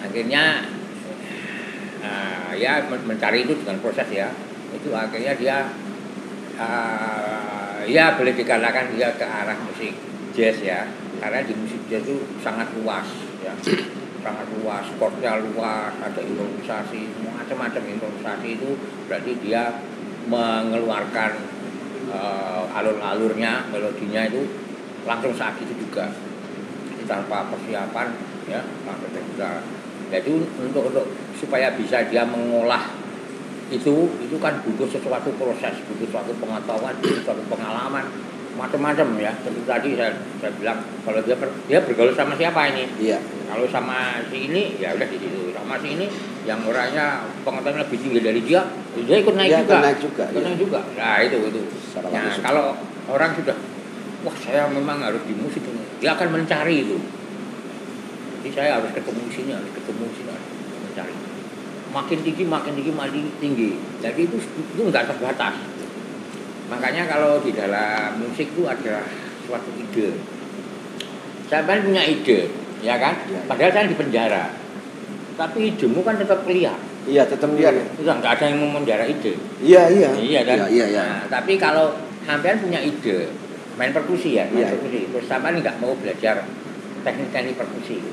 [0.08, 0.72] Akhirnya
[2.00, 4.32] ah, ya men- mencari itu dengan proses ya.
[4.72, 5.68] Itu akhirnya dia
[6.58, 9.94] ah, ya boleh dikatakan dia ke arah musik
[10.34, 10.86] jazz ya.
[11.18, 13.08] Karena di musik jazz itu sangat luas
[13.42, 13.54] ya.
[14.18, 18.76] Sangat luas chordnya luas ada improvisasi macam-macam improvisasi itu.
[19.08, 19.72] Berarti dia
[20.28, 21.32] mengeluarkan
[22.12, 24.44] eh, alur-alurnya melodinya itu
[25.08, 26.12] langsung saat itu juga.
[27.08, 28.12] Tanpa persiapan
[28.52, 29.64] ya langsung juga
[30.08, 30.32] jadi
[30.64, 31.06] untuk untuk
[31.36, 32.88] supaya bisa dia mengolah
[33.68, 33.94] itu
[34.24, 38.06] itu kan butuh sesuatu proses butuh suatu pengetahuan butuh suatu pengalaman
[38.58, 39.30] macam-macam ya.
[39.46, 42.90] Seperti tadi saya, saya bilang kalau dia ber- dia bergaul sama siapa ini?
[42.98, 43.22] Iya.
[43.48, 45.54] kalau sama si ini ya udah di situ.
[45.54, 46.10] Sama si ini
[46.44, 48.66] yang orangnya pengetahuan lebih tinggi dari dia
[48.98, 49.72] dia ikut naik Iya, juga.
[49.72, 50.48] ikut naik juga, Ikut iya.
[50.50, 50.80] naik juga.
[50.98, 51.62] Nah itu itu.
[51.86, 52.44] Secara nah langsung.
[52.44, 52.66] kalau
[53.08, 53.56] orang sudah
[54.26, 55.84] wah saya memang harus di musik ini.
[56.02, 56.98] Dia akan mencari itu.
[58.38, 60.30] Jadi saya harus ketemu sini harus ketemu sini.
[60.34, 60.47] harus
[61.98, 65.58] makin tinggi makin tinggi makin tinggi jadi itu itu nggak terbatas
[66.70, 69.02] makanya kalau di dalam musik itu ada
[69.48, 70.14] suatu ide
[71.48, 72.52] saya kan punya ide
[72.84, 73.40] ya kan Iya.
[73.50, 74.54] padahal saya di penjara
[75.34, 76.78] tapi idemu kan tetap lihat
[77.08, 77.72] Iya tetap lihat.
[78.04, 80.12] Udah nggak ada yang mau menjara ide Iya iya.
[80.20, 80.86] iya kan Iya iya.
[80.92, 81.04] iya.
[81.08, 81.96] Nah, tapi kalau
[82.28, 83.32] sampean punya ide
[83.80, 84.76] main perkusi ya main Iya.
[84.76, 86.44] perkusi terus sampean nggak mau belajar
[87.08, 88.04] teknik-teknik perkusi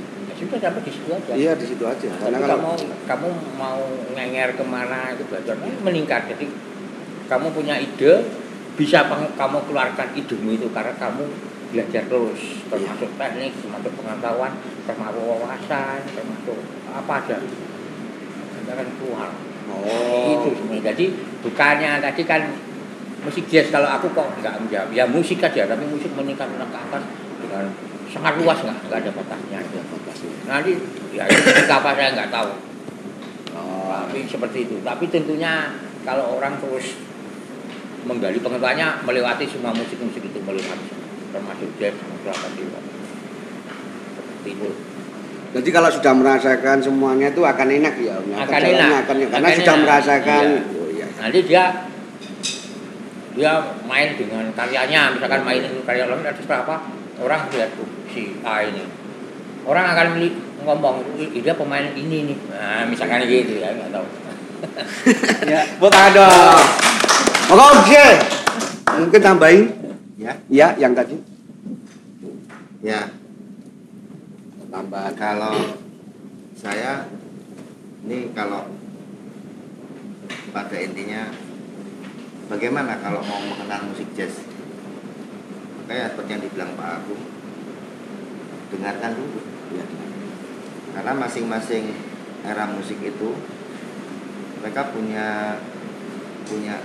[0.47, 1.32] sudah sampai di situ aja.
[1.32, 2.09] Iya di situ aja.
[2.20, 2.72] Karena tapi kalau kamu
[3.09, 3.80] kamu mau
[4.14, 5.55] ngenger ke mana itu belajar.
[5.61, 6.22] Meningkat.
[6.30, 6.47] Jadi
[7.24, 8.24] kamu punya ide
[8.74, 9.07] bisa
[9.38, 11.24] kamu keluarkan idemu itu karena kamu
[11.72, 12.40] belajar terus.
[12.68, 14.53] Termasuk teknik termasuk pengetahuan
[14.84, 16.59] termasuk wawasan termasuk
[16.92, 17.36] apa aja.
[18.62, 19.30] Anda akan keluar.
[19.64, 20.36] Oh.
[20.36, 20.92] Itu sebenarnya.
[20.92, 21.05] Jadi
[21.40, 22.42] bukannya tadi kan
[23.24, 24.92] musik jazz kalau aku kok nggak menjawab.
[24.92, 27.03] Ya musik aja tapi musik meningkat ke atas
[27.40, 27.64] dengan
[28.12, 29.59] sangat luas nggak nggak ada batasnya.
[29.59, 30.03] Ada batasnya.
[30.45, 30.72] Nanti
[31.11, 32.51] ya itu apa saya nggak tahu
[33.55, 33.86] Oh.
[33.86, 35.70] tapi seperti itu tapi tentunya
[36.03, 36.99] kalau orang terus
[38.03, 40.90] menggali pengetahuannya melewati semua musik-musik itu melewati
[41.30, 42.78] termasuk jazz termasuk apa juga
[44.11, 44.70] seperti itu
[45.55, 48.34] Jadi kalau sudah merasakan semuanya itu akan enak ya Om.
[48.34, 49.07] Akan enak.
[49.07, 49.84] akan karena Akan sudah enak.
[49.86, 50.45] merasakan.
[50.51, 50.74] Iya.
[50.74, 51.07] Oh iya.
[51.14, 51.64] nanti dia
[53.34, 53.53] dia
[53.86, 56.74] main dengan karyanya misalkan main itu karya lain ada berapa
[57.22, 58.82] orang lihat tuh si A ini
[59.64, 60.06] orang akan
[60.64, 64.06] ngomong "Ih, dia pemain ini nih nah, misalkan gitu ya nggak tahu
[65.44, 65.92] Ya, Buat.
[67.52, 68.06] Monggo oke.
[68.96, 69.62] Mungkin tambahin
[70.16, 71.20] Ya, ya yang tadi
[72.80, 73.12] ya.
[74.72, 75.12] tambahan.
[75.14, 75.52] Kalau
[76.56, 77.04] saya
[78.02, 78.64] ini kalau
[80.48, 81.28] pada intinya
[82.48, 84.40] bagaimana kalau mau mengenal musik jazz?
[85.84, 87.22] Kayak seperti yang dibilang Pak Agung,
[88.72, 89.40] dengarkan dulu.
[89.74, 89.86] Ya.
[90.94, 91.90] Karena masing-masing
[92.44, 93.34] era musik itu
[94.62, 95.58] mereka punya
[96.44, 96.76] punya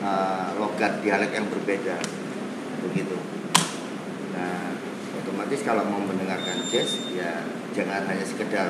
[0.00, 1.96] uh, logat dialek yang berbeda.
[2.86, 3.18] begitu
[4.36, 4.70] nah
[5.18, 7.42] otomatis kalau mau mendengarkan jazz ya
[7.74, 8.68] jangan hanya sekedar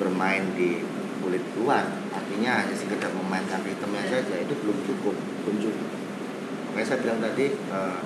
[0.00, 0.82] bermain di
[1.22, 5.14] kulit luar artinya hanya sekedar memainkan ritmenya saja itu belum cukup
[5.46, 5.88] belum cukup
[6.72, 7.98] makanya saya bilang tadi eh,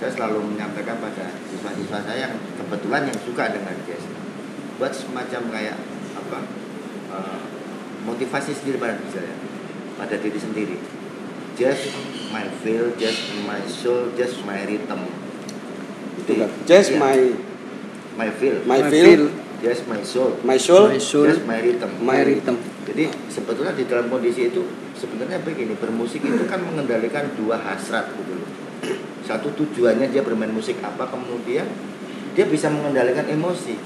[0.00, 4.00] saya selalu menyampaikan pada siswa-siswa saya yang kebetulan yang suka dengan jazz.
[4.80, 5.76] Buat semacam kayak
[6.16, 6.38] apa
[7.12, 7.40] eh,
[8.08, 9.34] motivasi sendiri pada diri saya
[10.00, 10.76] pada diri sendiri.
[11.60, 11.92] Just
[12.32, 15.04] my feel just my soul just my rhythm.
[16.24, 16.48] Itu kan.
[16.64, 17.18] Jazz Iya, my
[18.16, 18.56] my feel.
[18.64, 19.28] My feel,
[19.60, 20.40] just my soul.
[20.40, 21.92] My soul, My soul, just my rhythm.
[22.00, 22.56] My rhythm.
[22.90, 24.66] jadi sebetulnya di dalam kondisi itu
[24.98, 28.69] sebenarnya begini bermusik itu kan mengendalikan dua hasrat gitu loh
[29.30, 31.68] satu tujuannya dia bermain musik apa kemudian
[32.34, 33.76] dia bisa mengendalikan emosi.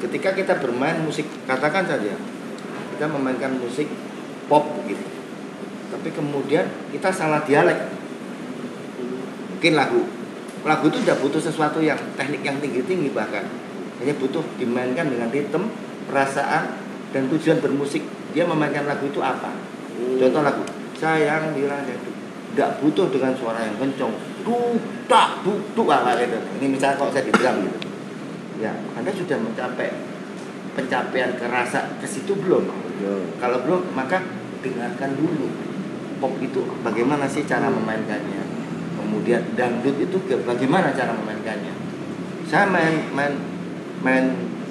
[0.00, 2.16] Ketika kita bermain musik katakan saja
[2.96, 3.88] kita memainkan musik
[4.46, 5.04] pop gitu.
[5.92, 7.78] Tapi kemudian kita salah dialek.
[9.56, 10.02] Mungkin lagu.
[10.62, 13.46] Lagu itu tidak butuh sesuatu yang teknik yang tinggi tinggi bahkan.
[13.98, 15.68] Hanya butuh dimainkan dengan ritme
[16.06, 16.78] perasaan
[17.10, 18.02] dan tujuan bermusik.
[18.32, 19.52] Dia memainkan lagu itu apa?
[20.18, 20.64] Contoh lagu
[20.96, 22.11] sayang itu
[22.52, 24.12] tidak butuh dengan suara yang kencang
[24.44, 27.78] dudak duduk apa gitu ini misalnya kalau saya di drum gitu.
[28.60, 29.88] Ya anda sudah mencapai
[30.76, 32.68] pencapaian ke rasa ke situ belum?
[33.40, 34.20] Kalau belum maka
[34.60, 35.48] dengarkan dulu
[36.22, 36.62] pop itu.
[36.86, 38.44] Bagaimana sih cara memainkannya?
[38.94, 40.16] Kemudian dangdut itu
[40.46, 41.74] bagaimana cara memainkannya?
[42.46, 43.34] Saya main main
[44.04, 44.24] main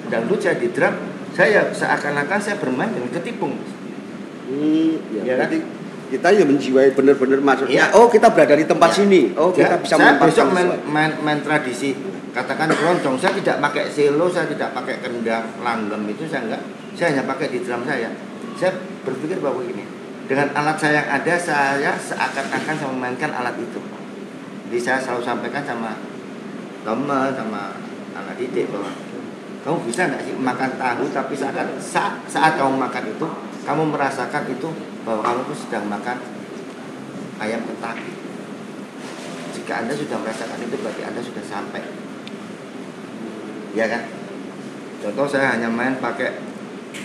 [0.08, 0.94] dangdut saya di drum
[1.32, 3.56] saya seakan-akan saya bermain dengan ketipung.
[4.52, 5.50] Hmm, ya, Iya kan?
[6.12, 7.88] Kita ya menjiwai benar-benar maksudnya.
[7.88, 7.96] Iya.
[7.96, 8.98] Oh, kita berada di tempat Iya.
[9.00, 9.22] sini.
[9.32, 11.96] Oh, kita Ya, bisa saya besok main, main, main tradisi
[12.32, 16.62] katakan keroncong saya tidak pakai selo saya tidak pakai kendang langgam itu saya enggak
[16.96, 18.08] saya hanya pakai di drum saya
[18.56, 18.72] saya
[19.04, 19.84] berpikir bahwa ini
[20.24, 23.76] dengan alat saya yang ada saya seakan-akan saya memainkan alat itu
[24.72, 25.92] jadi saya selalu sampaikan sama
[26.88, 27.76] teman sama
[28.16, 28.88] anak didik bahwa
[29.62, 33.26] kamu bisa nggak sih makan tahu tapi saat, saat saat kamu makan itu
[33.62, 34.68] kamu merasakan itu
[35.06, 36.18] bahwa kamu tuh sedang makan
[37.38, 38.12] ayam kentucky
[39.52, 41.82] jika anda sudah merasakan itu berarti anda sudah sampai.
[43.78, 44.10] Ya kan?
[44.98, 46.34] Contoh saya hanya main pakai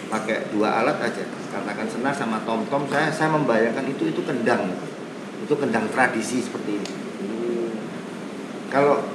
[0.10, 1.22] pakai dua alat aja.
[1.54, 4.74] Katakan senar sama tom tom saya saya membayangkan itu itu kendang.
[5.46, 6.92] Itu kendang tradisi seperti ini.
[8.74, 9.06] Kalau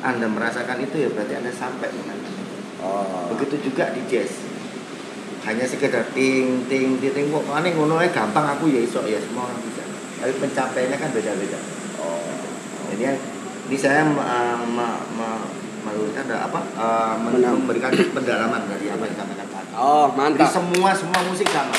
[0.00, 2.36] anda merasakan itu ya berarti anda sampai memainkan
[2.76, 3.32] Oh.
[3.32, 4.36] begitu juga di jazz
[5.46, 7.26] hanya sekedar ting ting ting ting.
[7.30, 8.58] Kok aneh ngono gampang.
[8.58, 9.82] Aku ya iso ya semua orang bisa.
[10.20, 11.60] Tapi pencapaiannya kan beda-beda.
[12.02, 12.18] Oh.
[12.92, 13.18] jadi
[13.66, 14.56] ini saya uh,
[15.86, 20.50] meluruskan ada apa uh, memberikan pendalaman dari apa yang disampaikan Pak Oh, jadi mantap.
[20.50, 21.74] semua semua musik sama.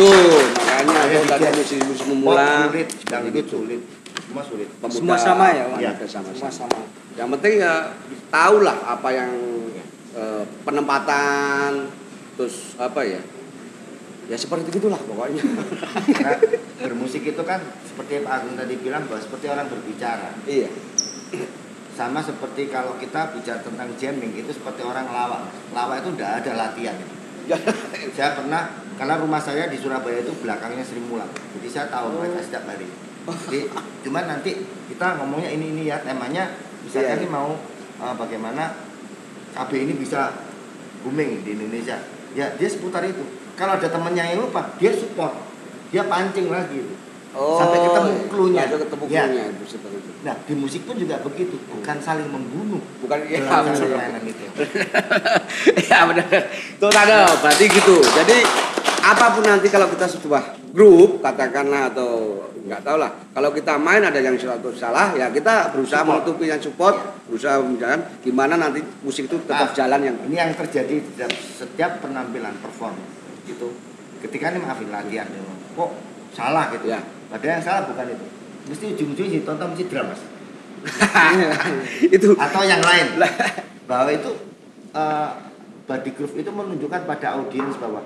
[0.00, 2.70] Tuh, makanya di tadi musik-musik memula.
[2.72, 3.80] sulit dangdut sulit.
[4.24, 4.68] Semua sulit.
[4.80, 5.64] Pemuda- Semua sama ya?
[5.76, 5.92] Iya.
[6.08, 6.78] sama, Semua sama.
[7.18, 7.74] Yang penting ya
[8.32, 9.30] tahu lah apa yang
[10.16, 11.84] eh, penempatan
[12.40, 13.20] terus apa ya?
[14.32, 15.44] Ya seperti itulah pokoknya.
[16.16, 16.40] Karena
[16.80, 20.32] bermusik itu kan seperti Pak Agung tadi bilang bahwa seperti orang berbicara.
[20.48, 20.72] Iya.
[21.92, 25.52] Sama seperti kalau kita bicara tentang jamming itu seperti orang lawak.
[25.76, 26.96] Lawak itu tidak ada latihan.
[28.16, 31.28] Saya pernah karena rumah saya di Surabaya itu belakangnya Sri Mulat.
[31.60, 32.88] Jadi saya tahu mereka setiap hari.
[33.50, 33.68] Jadi
[34.08, 34.56] cuman nanti
[34.88, 36.00] kita ngomongnya ini ini ya.
[36.00, 36.56] Temanya
[36.86, 37.20] misalnya Iya.
[37.20, 37.52] ini mau
[38.00, 38.72] eh, bagaimana
[39.58, 40.32] KB ini bisa
[41.02, 43.22] booming di Indonesia ya dia seputar itu.
[43.54, 45.34] Kalau ada temennya yang lupa dia support.
[45.90, 46.80] Dia pancing lagi.
[46.80, 46.94] Itu
[47.30, 48.62] sampai ketemu clue-nya.
[48.66, 49.22] Sampai ketemu Ya.
[49.22, 50.10] clue-nya, itu seperti itu.
[50.20, 52.82] Nah, di musik pun juga begitu, bukan saling membunuh.
[52.98, 54.44] bukan ya Dalam permainan itu.
[55.90, 56.26] ya benar
[56.76, 57.96] tuh tanda berarti gitu.
[58.02, 58.36] Jadi
[59.00, 64.04] apa pun nanti kalau kita sebuah grup katakanlah atau nggak tahu lah kalau kita main
[64.04, 66.12] ada yang suatu salah ya kita berusaha Support.
[66.20, 70.50] menutupi yang support berusaha menjalan gimana nanti musik itu tetap Nah, jalan yang Ini yang
[70.56, 72.96] terjadi di dalam setiap penampilan perform
[73.46, 73.68] gitu.
[74.20, 75.28] Ketika ini maafin latihan,
[75.76, 75.90] kok
[76.34, 76.90] salah gitu.
[76.90, 77.00] Ya.
[77.30, 78.26] Padahal yang salah bukan itu.
[78.68, 80.14] Mesti ujung-ujungnya ditonton mesti drama.
[82.16, 83.06] itu Atau yang lain.
[83.88, 84.30] Bahwa itu
[84.92, 85.30] eh,
[85.88, 88.04] body groove itu menunjukkan pada audiens bahwa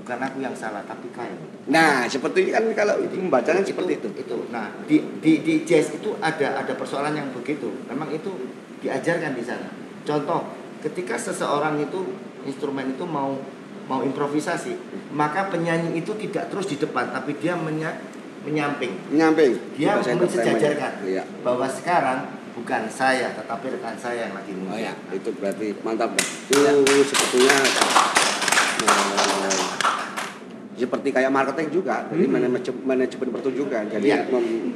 [0.00, 1.28] bukan aku yang salah tapi kau.
[1.68, 4.08] nah seperti ini kan kalau itu membacanya seperti itu.
[4.16, 7.68] itu nah di, di di jazz itu ada ada persoalan yang begitu.
[7.86, 8.32] Memang itu
[8.80, 9.68] diajarkan di sana.
[10.08, 10.48] Contoh
[10.80, 12.00] ketika seseorang itu
[12.48, 13.36] instrumen itu mau
[13.84, 14.72] mau improvisasi
[15.12, 18.00] maka penyanyi itu tidak terus di depan tapi dia menya,
[18.46, 18.96] menyamping.
[19.12, 21.04] Nyamping dia mensejajarkan.
[21.04, 21.26] iya.
[21.44, 26.14] Bahwa sekarang bukan saya tetapi rekan saya yang lagi Oh ya, itu berarti mantap.
[26.18, 26.58] Itu
[27.06, 28.20] sebetulnya eh,
[30.80, 33.82] seperti kayak marketing juga, jadi manajemen manajemen pertunjukan.
[33.92, 34.24] Jadi Iya.
[34.32, 34.72] mem-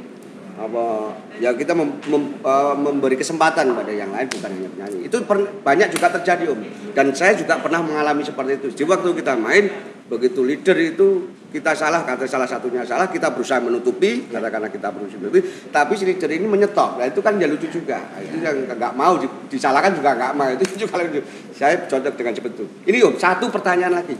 [0.55, 5.17] apa ya kita mem- mem- eh, memberi kesempatan pada yang lain bukan hanya penyanyi itu
[5.27, 6.63] per- banyak juga terjadi om
[6.95, 9.67] dan saya juga pernah mengalami seperti itu jadi waktu kita main
[10.07, 14.91] begitu leader itu kita salah kata salah satunya salah kita berusaha menutupi karena karena kita
[14.91, 18.35] berusaha menutupi tapi si leader ini menyetop nah itu kan ya lucu juga Nah, itu
[18.43, 21.23] yang nggak mau di- disalahkan juga nggak mau itu juga lucu
[21.55, 24.15] saya cocok dengan seperti itu ini om satu pertanyaan lagi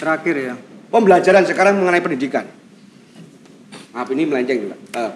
[0.00, 0.54] Terakhir ya.
[0.88, 2.48] pembelajaran sekarang mengenai pendidikan.
[3.92, 4.76] Maaf ini melenceng juga.
[4.96, 5.12] Eh,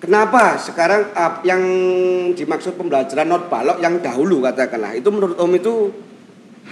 [0.00, 1.12] kenapa sekarang
[1.44, 1.62] yang
[2.32, 5.92] dimaksud pembelajaran not balok yang dahulu katakanlah itu menurut Om itu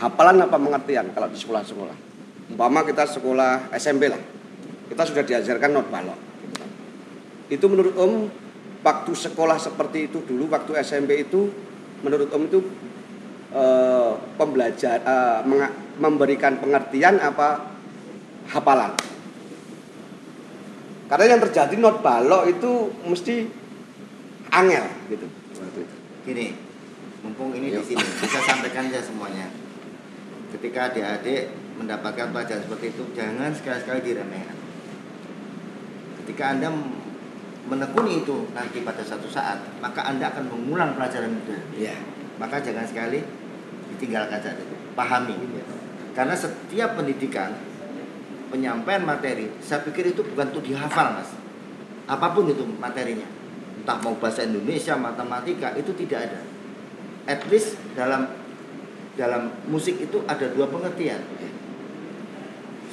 [0.01, 1.97] hafalan apa pengertian kalau di sekolah-sekolah.
[2.49, 4.21] Umpama kita sekolah SMP lah,
[4.89, 6.19] kita sudah diajarkan not balok.
[7.53, 8.13] Itu menurut Om
[8.81, 11.53] waktu sekolah seperti itu dulu waktu SMP itu
[12.01, 12.61] menurut Om itu
[13.53, 15.41] eh, pembelajar eh,
[16.01, 17.69] memberikan pengertian apa
[18.49, 18.97] hafalan.
[21.09, 23.49] Karena yang terjadi not balok itu mesti
[24.53, 25.27] angel gitu.
[26.29, 26.53] Gini,
[27.25, 27.81] mumpung ini Yuk.
[27.81, 29.49] di sini bisa sampaikan aja semuanya.
[30.53, 34.57] Ketika adik-adik mendapatkan pelajaran seperti itu, jangan sekali-sekali diremehkan.
[36.23, 36.69] Ketika anda
[37.69, 41.55] menekuni itu nanti pada satu saat, maka anda akan mengulang pelajaran itu.
[41.79, 41.95] Iya.
[42.37, 43.23] Maka jangan sekali
[43.95, 44.63] ditinggalkan saja,
[44.99, 45.35] pahami.
[46.15, 47.55] Karena setiap pendidikan
[48.49, 51.31] penyampaian materi, saya pikir itu bukan untuk dihafal, mas.
[52.09, 53.29] Apa pun itu materinya,
[53.85, 56.41] entah mau bahasa Indonesia, matematika, itu tidak ada.
[57.29, 58.25] At least dalam
[59.19, 61.21] dalam musik itu ada dua pengertian.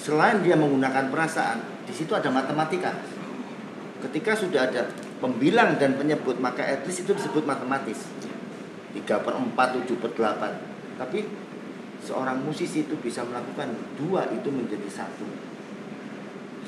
[0.06, 2.94] Selain dia menggunakan perasaan, di situ ada matematika.
[4.06, 4.86] Ketika sudah ada
[5.18, 8.06] pembilang dan penyebut, maka least itu disebut matematis.
[8.94, 11.02] 3 per 4, 7 per 8.
[11.02, 11.26] Tapi
[12.06, 15.26] seorang musisi itu bisa melakukan dua itu menjadi satu.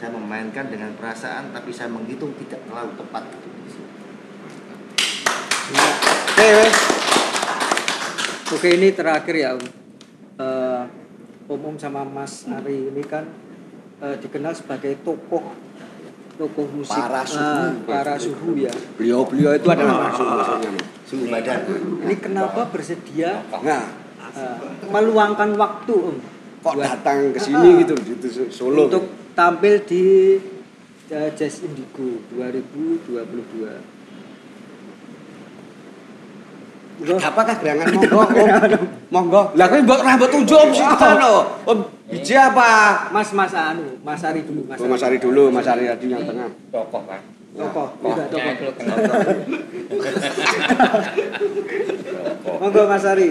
[0.02, 3.50] Saya memainkan dengan perasaan, tapi saya menghitung tidak terlalu tepat gitu.
[5.78, 6.52] Oke.
[8.50, 9.54] Oke ini terakhir ya.
[11.48, 13.24] Om Om sama Mas Ari ini kan
[13.98, 15.56] eh, dikenal sebagai tokoh
[16.36, 17.41] tokoh musik Para suhu.
[17.41, 18.74] eh, para suhu ya.
[18.94, 20.69] Beliau-beliau itu adalah masuk maksudnya.
[21.02, 21.60] Sungguh badan.
[22.03, 23.84] Ini kenapa bersedia Nah,
[24.36, 26.18] eh, meluangkan waktu Om
[26.60, 28.14] kok buat- datang ke sini gitu di
[28.52, 28.86] Solo.
[28.86, 30.36] untuk tampil di
[31.07, 33.07] eh, Jazz Indigo 2022.
[33.24, 33.72] Bro,
[36.98, 38.18] Apakah gerangan monggo?
[38.18, 38.82] Om?
[39.14, 39.41] Monggo.
[39.53, 41.36] Lah kok mbok rambut tunjuk om sih lho.
[41.64, 41.78] Om
[42.10, 42.69] biji apa?
[43.14, 44.82] Mas Mas Anu, Mas Ari dulu, Mas.
[44.82, 46.49] Oh, Mas Ari dulu, Mas Ari tadi yang tengah.
[46.74, 47.22] tokoh kan
[47.53, 48.53] Tokoh, Oh, tidak tokoh.
[52.61, 53.30] Monggo Mas Ari.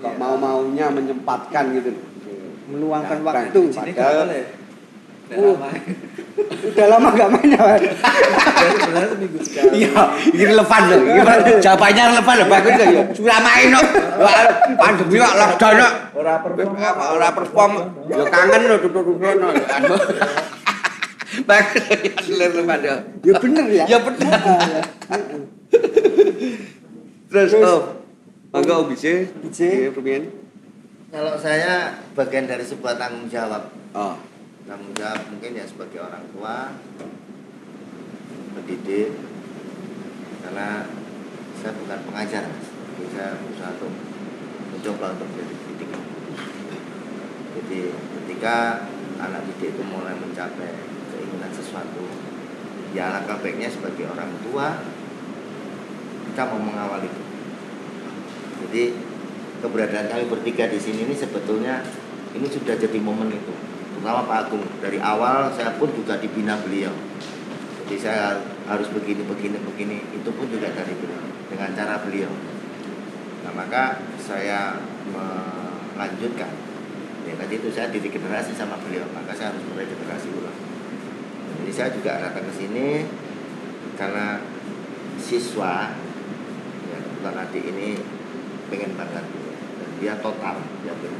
[0.00, 1.90] Kok mau-maunya menyempatkan gitu.
[2.70, 3.60] Meluangkan waktu.
[3.68, 4.59] Padahal-
[5.30, 5.36] ya.
[5.38, 5.56] Uh.
[6.60, 7.80] Udah lama gak main ya, Mas?
[7.80, 9.70] Jadi sebenarnya seminggu sekali.
[9.80, 10.02] Iya,
[10.34, 10.98] ini relevan loh.
[11.00, 12.48] Ini jawabannya relevan loh.
[12.50, 13.02] Bagus loh ya.
[13.14, 13.84] Sudah main loh.
[14.76, 15.92] Pandemi kok lockdown kok.
[16.18, 16.72] Ora perform.
[17.16, 17.72] Ora perform.
[18.10, 19.52] Ya kangen loh duduk-duduk loh.
[21.46, 21.82] Bagus
[22.26, 22.96] ya relevan ya.
[23.24, 23.84] Ya bener ya.
[23.86, 24.30] Ya bener.
[27.30, 27.82] Terus oh.
[28.50, 29.30] Mangga Om Bije.
[29.46, 29.70] Bije.
[29.94, 30.18] Iya.
[31.10, 34.14] Kalau saya bagian dari sebuah tanggung jawab Oh.
[34.70, 36.78] Tanggung jawab mungkin ya sebagai orang tua
[38.54, 39.18] pendidik.
[40.46, 40.86] Karena
[41.58, 42.46] saya bukan pengajar
[43.10, 43.92] saya berusaha untuk
[44.70, 45.90] mencoba untuk menjadi pendidik.
[47.50, 48.86] Jadi ketika
[49.18, 50.70] anak didik itu mulai mencapai
[51.10, 52.06] keinginan sesuatu
[52.94, 54.86] ya alangkah baiknya sebagai orang tua
[56.30, 57.22] kita mau mengawal itu.
[58.62, 58.84] Jadi
[59.66, 61.82] keberadaan kami bertiga di sini ini sebetulnya
[62.38, 63.69] ini sudah jadi momen itu
[64.00, 64.64] terutama Pak Agung.
[64.80, 66.88] Dari awal saya pun juga dibina beliau.
[67.84, 70.00] Jadi saya harus begini begini begini.
[70.16, 71.20] Itu pun juga dari beliau
[71.52, 72.32] dengan cara beliau.
[73.44, 76.48] Nah maka saya melanjutkan.
[77.28, 80.56] Ya tadi itu saya didik generasi sama beliau maka saya harus mulai generasi ulang.
[81.60, 83.04] Jadi saya juga datang ke sini
[84.00, 84.40] karena
[85.20, 85.92] siswa
[86.88, 87.88] ya kebetulan ini
[88.72, 89.28] pengen banget.
[90.00, 91.19] Dia total dia pengen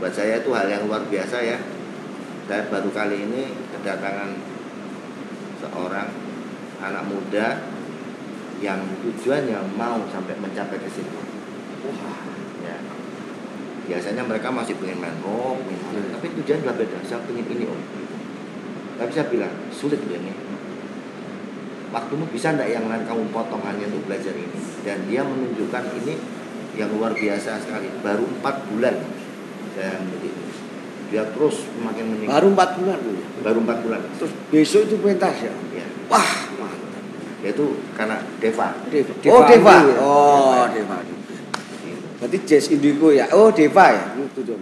[0.00, 1.60] buat saya itu hal yang luar biasa ya.
[2.48, 4.32] Saya baru kali ini kedatangan
[5.60, 6.08] seorang
[6.80, 7.60] anak muda
[8.64, 11.20] yang tujuannya mau sampai mencapai ke situ.
[12.64, 12.76] Ya.
[13.86, 16.98] Biasanya mereka masih pengen main rock pengen apa, tapi tujuan udah beda.
[17.04, 17.80] Saya pengen ini om
[19.00, 20.28] tapi saya bilang sulit ini
[21.88, 23.02] waktumu bisa enggak yang lain?
[23.04, 24.58] Kamu potong hanya untuk belajar ini.
[24.86, 26.14] Dan dia menunjukkan ini
[26.78, 27.90] yang luar biasa sekali.
[28.00, 28.96] Baru empat bulan
[29.72, 29.96] saya
[31.10, 33.18] dia terus semakin meningkat Baru 4 bulan loh.
[33.42, 35.52] baru empat bulan Terus besok itu pentas ya.
[35.74, 37.02] ya Wah, mantap.
[37.42, 37.64] yaitu
[37.94, 39.12] karena Deva Deva.
[39.18, 39.74] Deva Oh, Deva.
[39.74, 39.96] Ya?
[39.98, 40.96] Oh, Deva.
[42.20, 43.26] Berarti Jazz Indigo ya.
[43.32, 44.04] Oh, Deva ya.
[44.14, 44.60] Itu dong.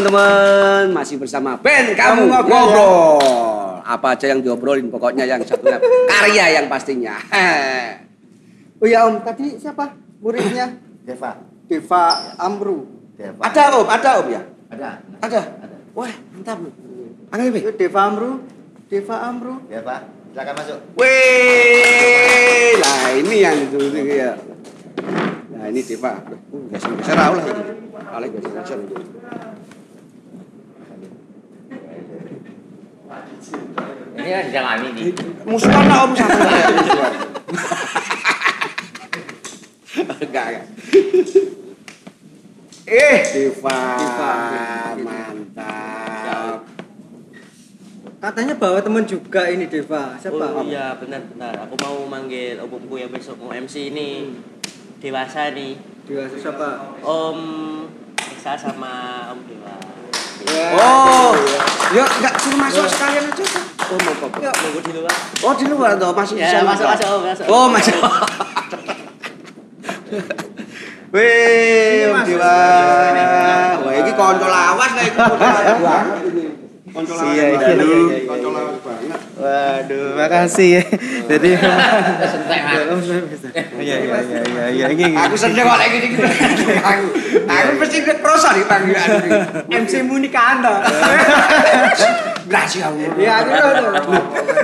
[0.00, 3.20] Teman-teman masih bersama band kamu Kamu ngobrol, ngobrol.
[3.84, 5.76] Apa aja yang diobrolin pokoknya yang satunya
[6.08, 7.20] karya yang pastinya.
[8.80, 9.92] Oh ya Om, tadi siapa
[10.24, 10.72] muridnya?
[11.06, 11.36] Deva
[11.68, 12.88] Deva Amru.
[13.12, 14.40] Deva ada om, ada om ya,
[14.72, 15.40] ada ada.
[15.60, 16.64] ada Wah, mantap.
[17.28, 17.60] Panggil Bi.
[17.60, 18.40] Itu Deva Amru.
[18.88, 19.60] Deva Amru.
[19.68, 20.00] Deva
[20.32, 24.32] silakan masuk Wih, nah ini yang itu itu ya.
[25.52, 26.16] Nah ini Deva.
[26.32, 27.44] Uh, geser geser lah.
[28.16, 28.80] Alek geser
[33.10, 35.10] Ini kan jangan ini.
[35.42, 36.36] Musuhan lah om sama
[36.78, 37.14] musuhan.
[40.20, 40.66] Enggak enggak.
[42.90, 43.80] Eh, Deva.
[44.98, 46.56] mantap.
[48.20, 50.14] Katanya bawa teman juga ini Deva.
[50.14, 50.44] Siapa?
[50.52, 54.38] Oh iya benar-benar aku mau manggil opungku yang besok mau MC ini
[55.00, 55.74] dewasa nih
[56.04, 56.68] Deva siapa?
[57.00, 57.38] Om
[58.20, 59.74] Esa sama Om Dewa
[60.76, 61.32] Oh,
[61.92, 63.44] yuk enggak suruh masuk sekalian aja.
[63.44, 63.64] Pak.
[63.90, 64.38] Oh, mau apa?
[64.38, 67.66] yuk nunggu di luar Oh, di luar toh masih bisa ya masuk masuk masuk Oh,
[67.68, 67.96] masuk.
[71.10, 72.22] Wih, Om.
[72.22, 72.54] Dewa.
[73.82, 75.18] Wah, ini konco lawas lah itu.
[76.90, 77.68] Konco lawas Iya, iya, banget.
[77.70, 78.26] iya, iya, iya.
[78.26, 79.14] Banget.
[79.36, 80.82] Waduh, makasih ya.
[81.26, 81.50] Jadi.
[83.80, 85.06] Iya iya iya iya iya.
[85.24, 86.16] Aku seneng kok lagi gini.
[86.76, 87.04] Aku
[87.46, 89.08] aku mesti kroso nih panggilan.
[89.66, 90.74] MC Munik Anda.
[92.44, 92.96] Berhasil aku.
[93.16, 93.50] Ya, aku.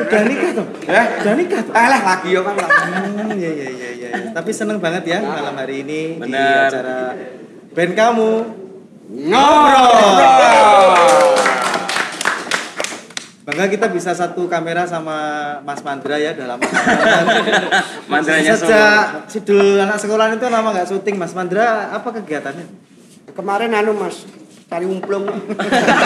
[0.02, 0.66] Udah nikah tuh.
[0.84, 1.72] Eh, Udah nikah tuh.
[1.72, 2.54] eh lah lagi ya kan.
[2.56, 4.08] Hmm, Iya iya iya iya.
[4.32, 6.68] Tapi seneng banget ya malam hari ini di Benar.
[6.68, 6.98] acara
[7.72, 8.32] band kamu.
[9.06, 10.02] Ngobrol.
[13.46, 15.14] Bangga kita bisa satu kamera sama
[15.62, 16.58] Mas Mandra ya dalam
[18.10, 22.66] Mandranya Sejak Sidul anak sekolah itu lama nggak syuting Mas Mandra apa kegiatannya?
[23.30, 24.26] Kemarin anu Mas
[24.66, 25.30] cari umplung.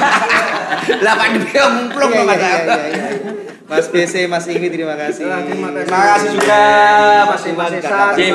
[1.05, 3.33] Lah Pak Dewi umplung Iya, kok iya, iya, iya.
[3.65, 5.25] Mas PC, Mas Ingwi terima kasih.
[5.25, 5.89] Terima kasih.
[5.89, 6.61] Terima kasih juga
[7.25, 8.29] Mas terima kasih.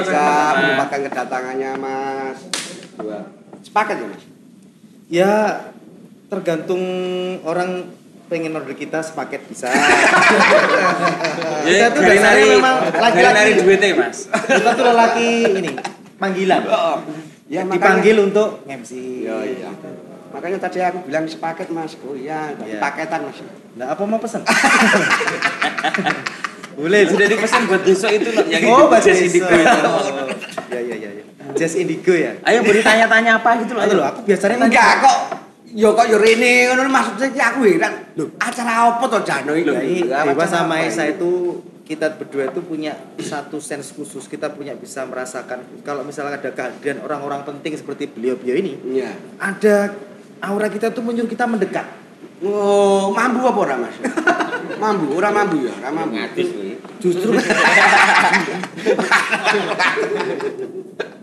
[0.58, 2.38] merupakan kedatangannya Mas.
[2.98, 3.20] Dua.
[3.62, 4.24] Sepakat ya Mas?
[5.14, 5.34] Ya
[6.26, 6.82] tergantung
[7.46, 7.86] orang
[8.26, 9.70] pengen order kita sepaket bisa.
[11.66, 13.26] Ya, tuh dari nari, memang laki-laki.
[13.26, 14.30] dari nari duitnya mas.
[14.30, 15.72] kita tuh lelaki ini
[16.16, 16.62] panggilan.
[17.46, 18.92] Ya, makanya- Dipanggil untuk MC.
[19.26, 19.70] Iya iya.
[20.30, 21.96] Makanya tadi aku bilang sepaket Mas.
[22.02, 22.78] Oh iya, Iya.
[22.78, 23.40] paketan Mas.
[23.74, 24.44] Nah, apa mau pesen?
[26.76, 27.08] Boleh.
[27.08, 29.48] Sudah dipesan buat besok itu loh, yang oh, itu Mas Jazz Indigo.
[29.48, 29.92] Itu.
[30.76, 31.24] Ya ya ya ya.
[31.56, 32.36] Jazz Indigo ya.
[32.44, 33.82] Ayo beri tanya-tanya apa gitu loh.
[33.86, 34.68] Aduh, loh, aku biasanya nanya.
[34.68, 35.18] Enggak kok.
[35.76, 37.94] Yo kok yo rene ngono maksudnya ki aku heran.
[38.16, 40.08] Lho, acara apa to Jano iki?
[40.08, 44.74] Ya, Dewa acara sama Esa itu kita berdua itu punya satu sense khusus kita punya
[44.74, 49.14] bisa merasakan kalau misalnya ada kehadiran orang-orang penting seperti beliau-beliau ini Iya.
[49.38, 49.94] ada
[50.42, 51.86] aura kita tuh menyuruh kita mendekat
[52.42, 53.96] Oh, mambu apa ora Mas?
[54.84, 56.20] mambu, ora mambu ya, ora mambu.
[57.00, 57.32] Justru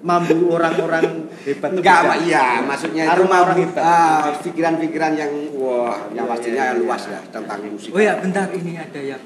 [0.03, 1.99] mambu orang-orang hebat Enggak.
[2.05, 2.17] Pak.
[2.27, 3.83] Iya, maksudnya itu mambu hebat.
[3.83, 6.81] ah, pikiran-pikiran yang wah, yang Iya, pastinya iya, iya.
[6.83, 7.91] luas ya tentang musik.
[7.91, 9.23] Oh ya, bentar ini ada yang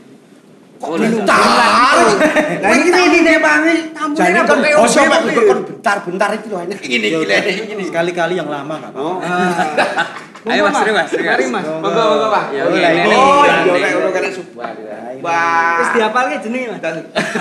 [0.76, 1.40] Kok bentar?
[2.60, 3.64] Nah, ini ini dia Bang.
[4.12, 4.44] Jadi kan
[4.76, 7.08] oh siapa bentar-bentar itu loh hanya gini
[7.64, 9.24] gini sekali-kali yang lama nggak apa-apa
[10.44, 10.52] Oh.
[10.52, 11.10] Ayo mas, terima mas.
[11.10, 11.64] Mari Mas.
[11.66, 12.44] Monggo monggo Pak.
[12.54, 13.02] Ya, Oh, lah, ini.
[13.02, 13.16] ini.
[13.18, 13.78] Oh, Ini.
[13.82, 14.68] iya udah kena subah.
[14.78, 15.18] ini.
[15.18, 15.74] Wah.
[15.82, 16.80] Wis dihafalke jenenge Mas.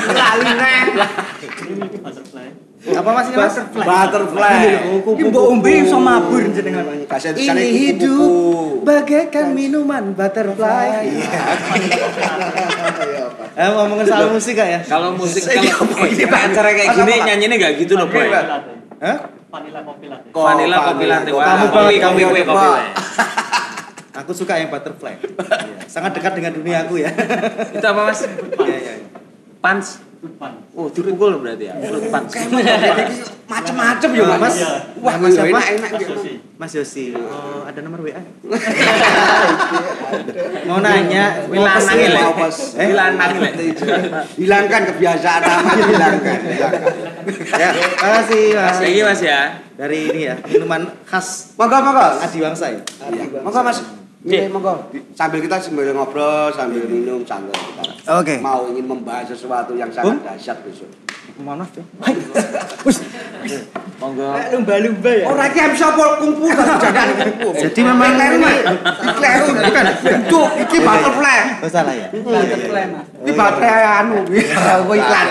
[0.10, 0.82] Lali neh.
[2.86, 4.62] Apa mas ini mas Butterfly.
[5.02, 6.86] Iki mbok ombe iso mabur jenengan.
[7.10, 11.10] Ini hidup bagaikan minuman butterfly
[13.56, 14.80] Eh ngomongin soal musik gak ya?
[14.84, 15.95] Kalau musik Ini kalau
[16.28, 16.40] Pak?
[16.52, 18.28] acara kayak gini nyanyinya nggak gitu loh, Boy.
[18.28, 19.18] Hah?
[19.48, 20.28] Vanilla kopi latte.
[21.32, 22.84] Kopi Wah, Kamu kopi, banget, kopi, kamu kopi.
[24.24, 25.16] Aku suka yang butterfly.
[25.20, 27.12] Iya, Sangat dekat dengan dunia aku ya.
[27.76, 28.24] Itu apa mas?
[28.64, 28.94] Iya, iya.
[29.60, 29.99] Pans.
[30.76, 31.73] Oh, dipukul berarti ya.
[31.80, 32.02] Motor,
[32.68, 33.03] jadi
[33.45, 34.56] macem-macem ya Mas.
[34.57, 34.72] Iya.
[34.99, 35.49] Wah, Mas siapa?
[35.53, 36.14] enak-enak gitu.
[36.56, 38.19] Mas Yosi, oh, ada nomor WA?
[40.68, 41.26] Mau nanya.
[41.45, 41.49] Eh?
[41.52, 41.99] Wilanang
[43.38, 43.72] ini.
[44.39, 46.39] Hilangkan kebiasaan lama hilangkan.
[46.43, 46.91] hilangkan.
[47.56, 47.69] Ya,
[48.02, 48.77] makasih Mas.
[48.81, 49.39] Lagi Mas ya.
[49.76, 52.07] Dari ini ya, minuman khas Monggo, monggo.
[52.23, 52.80] Adiwangsa ya.
[53.43, 54.05] Monggo Mas.
[54.26, 54.89] Ini monggo.
[55.14, 57.84] Sambil kita sambil ngobrol, sambil minum santai kita.
[58.18, 58.41] Oke.
[58.41, 60.89] Mau ingin membahas sesuatu yang sangat dahsyat besok.
[61.38, 61.84] Mohon maaf ya.
[64.02, 64.26] Monggo.
[64.49, 65.26] Lumba-lumba ya.
[65.30, 67.49] Orang iki bisa pol kungfu kan jangan kungfu.
[67.69, 69.14] Jadi memang kleru ini- Mas.
[69.14, 71.39] kleru bukan bentuk iki butterfly.
[71.61, 72.07] Oh salah ya?
[72.10, 73.06] Butterfly, Mas.
[73.22, 75.27] Iki baterai anu kok iklan.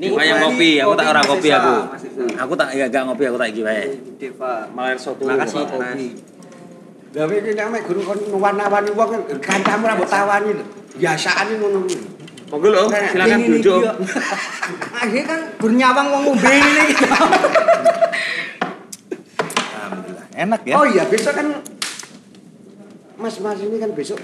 [0.00, 0.08] Ara.
[0.08, 1.74] Ini kayak ngopi, aku tak ora kopi aku.
[1.92, 2.04] Mas
[2.40, 3.84] Aku tak ya gak ngopi, aku tak iki wae.
[4.16, 4.64] Deva.
[4.72, 5.28] Malah soto.
[5.28, 5.76] Makasih, Mas.
[5.76, 6.00] Mas.
[7.10, 9.10] Lah iki nek mek guru kon warna-warni wong
[9.44, 10.64] kancamu ra mbok tawani lho.
[10.96, 12.00] Biasane ngono kuwi.
[12.48, 13.82] Monggo lho, silakan Ini nih, duduk.
[14.96, 16.84] Akhirnya kan bernyawang wong ngombe ini.
[19.76, 20.26] Alhamdulillah.
[20.32, 20.74] Enak ya?
[20.80, 21.46] Oh iya, besok kan
[23.20, 24.16] Mas-mas ini kan besok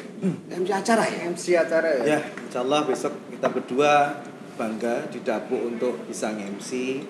[0.48, 1.28] MC acara ya?
[1.28, 2.16] MC acara ya.
[2.16, 4.24] Ya, insya Allah besok kita berdua
[4.57, 7.05] bangga didapuk untuk bisa MC.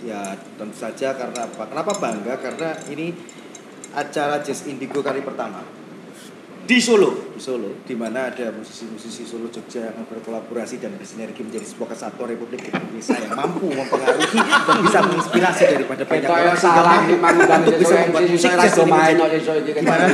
[0.00, 1.68] Ya, tentu saja karena apa?
[1.68, 2.40] Kenapa bangga?
[2.40, 3.12] Karena ini
[3.92, 5.79] acara Jazz Indigo kali pertama
[6.70, 11.66] di Solo, di Solo, di mana ada musisi-musisi Solo Jogja yang berkolaborasi dan bersinergi menjadi
[11.66, 16.82] sebuah kesatuan Republik Indonesia yang mampu mempengaruhi dan bisa menginspirasi daripada banyak orang sehingga
[17.18, 20.06] mampu untuk bisa membuat musik jazz ini menjadi Gimana?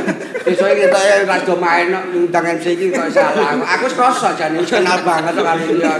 [0.49, 3.53] Besok iki kita ya ras do main ngundang MC iki kok salah.
[3.77, 5.93] Aku wis krasa jane kenal banget karo dia.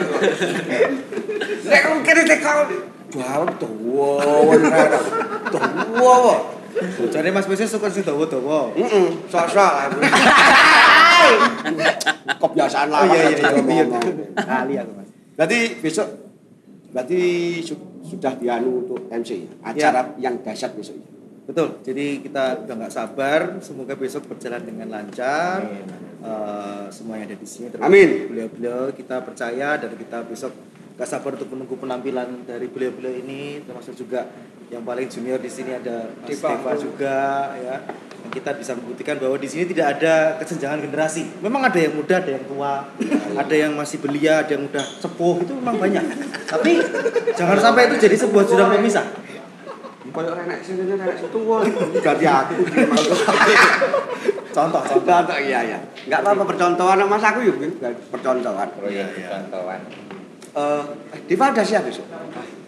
[1.69, 2.53] Nek kok kene teko
[3.13, 4.83] Wah, tuwa, ora.
[5.53, 6.57] Tuwa.
[7.09, 8.71] Jadi Mas Bese suka sing dawa-dawa.
[8.73, 9.99] Heeh, sok-sok aku.
[12.27, 13.83] Kebiasaan Oh lawas iya iya iya.
[13.83, 13.85] iya.
[14.37, 15.09] Kali aku Mas.
[15.33, 16.07] Berarti besok
[16.93, 17.19] berarti
[17.61, 20.95] su- sudah dianu untuk MC acara yang dahsyat besok.
[21.47, 21.79] Betul.
[21.81, 23.39] Jadi kita udah nggak sabar.
[23.63, 25.63] Semoga besok berjalan dengan lancar.
[26.17, 27.71] Eh, semua yang ada di sini.
[27.79, 28.27] Amin.
[28.27, 30.51] Beliau-beliau kita percaya dan kita besok
[30.97, 33.61] gak sabar untuk menunggu penampilan dari beliau-beliau ini.
[33.63, 34.25] Termasuk juga
[34.67, 36.49] yang paling junior di sini ada Mas Deva.
[36.51, 37.17] Deva juga
[37.55, 37.75] ya.
[37.87, 41.39] Dan kita bisa membuktikan bahwa di sini tidak ada kesenjangan generasi.
[41.39, 42.73] Memang ada yang muda, ada yang tua,
[43.39, 46.03] ada yang masih belia, ada yang udah sepuh itu memang banyak.
[46.51, 46.83] Tapi
[47.39, 49.07] jangan sampai itu jadi sebuah jurang pemisah.
[50.17, 51.39] Koyo ora nek sing nek situ
[52.01, 52.57] ganti aku
[54.49, 55.05] Contoh, contoh.
[55.05, 55.77] Contoh iya ya.
[56.09, 57.61] Enggak apa-apa percontohan Mas aku yuk
[58.09, 58.65] percontohan.
[58.81, 59.79] Oh iya, contohan.
[60.57, 60.83] Eh,
[61.29, 62.09] Diva udah siap besok?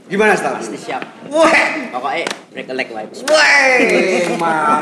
[0.10, 0.58] Gimana staff?
[0.58, 1.06] Pasti siap.
[1.30, 1.54] Wah,
[1.94, 3.06] Pokoknya break a leg lah.
[3.06, 4.82] Weh, mantap.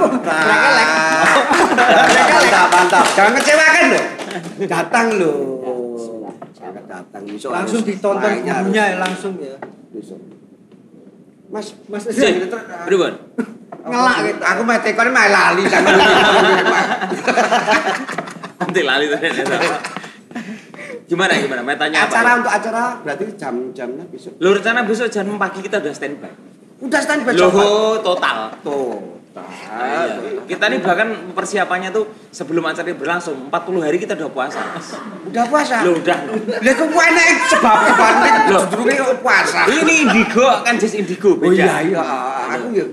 [2.31, 3.05] Mantap, mantap.
[3.11, 4.05] Jangan kecewakan loh.
[4.71, 5.39] Datang loh.
[6.55, 7.51] Jangan datang besok.
[7.51, 9.59] Langsung ditonton gurunya ya langsung ya.
[9.91, 10.19] Besok.
[11.51, 12.03] Mas, Mas,
[12.87, 13.13] Pripun?
[13.87, 14.43] ngelak gitu.
[14.43, 15.89] Aku mah tekon mah lali sama
[18.59, 19.57] Nanti lali ternyata.
[21.07, 21.63] Gimana gimana?
[21.63, 22.11] Mau tanya apa?
[22.11, 24.35] Acara untuk acara berarti jam-jamnya besok.
[24.43, 26.31] Lu rencana besok jam 6 pagi kita udah standby.
[26.83, 27.59] Udah standby coba.
[27.63, 28.37] Loh, total.
[29.37, 30.07] Total.
[30.17, 30.41] Iya.
[30.49, 34.61] Kita nih bahkan persiapannya tuh sebelum acara ini berlangsung 40 hari kita udah puasa.
[35.29, 35.85] Udah puasa.
[35.85, 36.17] Loh, udah.
[36.63, 38.63] Lah kok enak sebab kebanding Loh.
[38.65, 39.59] kok puasa.
[39.69, 42.01] Ini indigo kan just indigo Oh iya iya,
[42.49, 42.85] aku ya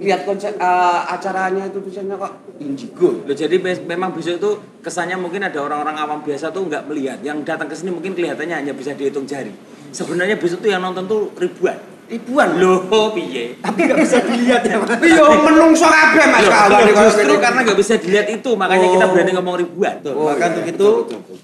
[0.00, 2.32] lihat konsep eh, acaranya itu tulisannya kok
[2.62, 3.10] indigo.
[3.26, 4.50] Loh, jadi memang besok itu
[4.80, 7.18] kesannya mungkin ada orang-orang awam biasa tuh nggak melihat.
[7.20, 9.52] Yang datang ke sini mungkin kelihatannya hanya bisa dihitung jari.
[9.90, 11.89] Sebenarnya besok tuh yang nonton tuh ribuan.
[12.10, 12.48] Ribuan.
[12.58, 12.82] Loh,
[13.14, 13.54] piye?
[13.56, 14.98] Tapi nggak bisa dilihat ya, Mas.
[14.98, 17.38] Iya, menungso kabeh Mas kalau justru gini.
[17.38, 19.10] karena nggak bisa dilihat itu, makanya kita Oh.
[19.14, 19.94] berani ngomong ribuan.
[20.02, 20.14] Betul.
[20.14, 21.38] Oh, Maka iya, untuk betul, itu betul, betul.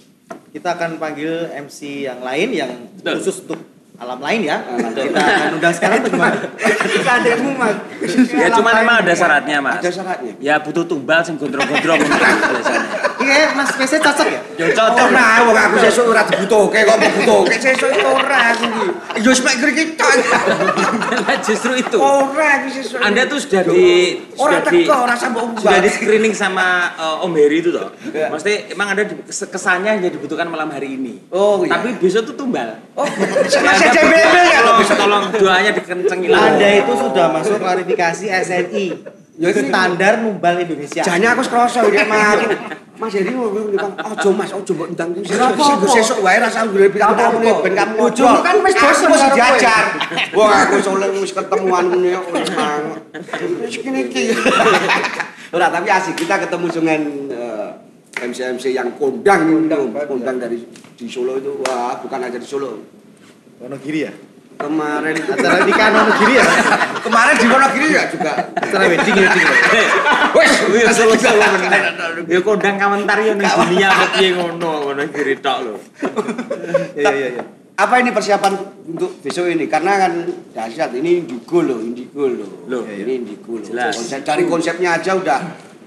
[0.50, 3.14] kita akan panggil MC yang lain yang Betul.
[3.16, 3.60] khusus untuk
[3.96, 4.56] alam lain ya.
[4.60, 6.36] Alam Kita akan undang sekarang atau gimana?
[6.58, 7.76] Kita adekmu mas.
[8.28, 9.78] Ya cuma memang ada syaratnya, Mas.
[9.80, 10.32] Ada syaratnya.
[10.36, 12.12] Ya butuh tumbal sing gondrong-gondrong gitu
[12.52, 12.82] biasanya.
[13.26, 14.40] Iya, Mas PC cocok ya?
[14.56, 15.06] Ya cocok.
[15.10, 18.86] Ora wong aku sesuk ora dibutuhke kok dibutuhke sesuk itu ora aku iki.
[19.20, 20.10] Yo wis mek iki tok.
[21.26, 21.98] Nah, Justru itu.
[21.98, 22.98] Ora iki sesuk.
[23.02, 23.84] Anda tuh sudah di
[24.36, 27.90] Ora sudah di teko, ora sampe sudah di screening sama eh, Om Heri itu toh.
[28.08, 28.30] Iya.
[28.30, 28.86] Maksudnya emang
[29.26, 31.26] kes- kesannya yang dibutuhkan malam hari ini.
[31.34, 31.74] Oh, iya.
[31.74, 32.78] Tapi besok tuh tumbal.
[32.94, 34.60] Oh, Ya, masih Anda JBB ya
[34.96, 36.28] tolong, doanya dikencengin.
[36.32, 38.86] Anda itu sudah masuk klarifikasi SNI.
[39.36, 41.02] Ya, ini- Standar Numbal Indonesia.
[41.04, 42.40] Jane aku kroso iki Mas.
[42.96, 46.64] Mas Heri ngomong ngomong, ojo Mas, ojo mbok ndang ku sesuk sesuk wae ra usah
[46.64, 49.84] golek pirang tamu nih ben kamu Bojomu kan wis bosen wis diajar.
[50.32, 53.00] Wong aku soleh wis ketemuan ngene kok wis mangut.
[53.60, 54.32] Wis kene iki.
[55.52, 57.00] Ora tapi asik kita ketemu dengan
[57.36, 57.68] eh,
[58.24, 59.44] MC-MC yang kondang
[60.08, 60.64] kondang dari
[60.96, 62.80] di Solo itu wah bukan aja di Solo.
[63.60, 64.12] Wonogiri ya?
[64.56, 66.44] Kemarin Acara nikahan Wonogiri ya?
[67.04, 68.32] kemarin di Wonogiri ya juga.
[68.56, 69.48] Acara wedding wedding.
[70.32, 71.36] Wes, Ya selesai
[72.24, 75.74] Ya kondang komentar ya ning dunia kok piye ngono ngono kiri tok lho.
[76.96, 77.44] Iya iya iya.
[77.76, 78.56] Apa ini persiapan
[78.88, 79.68] untuk besok ini?
[79.68, 80.12] Karena kan
[80.56, 82.64] dahsyat ini indigo loh, indigo loh.
[82.64, 83.68] Loh, ini indigo loh.
[83.68, 83.92] Jelas.
[84.00, 85.40] Konsep, dari konsepnya aja udah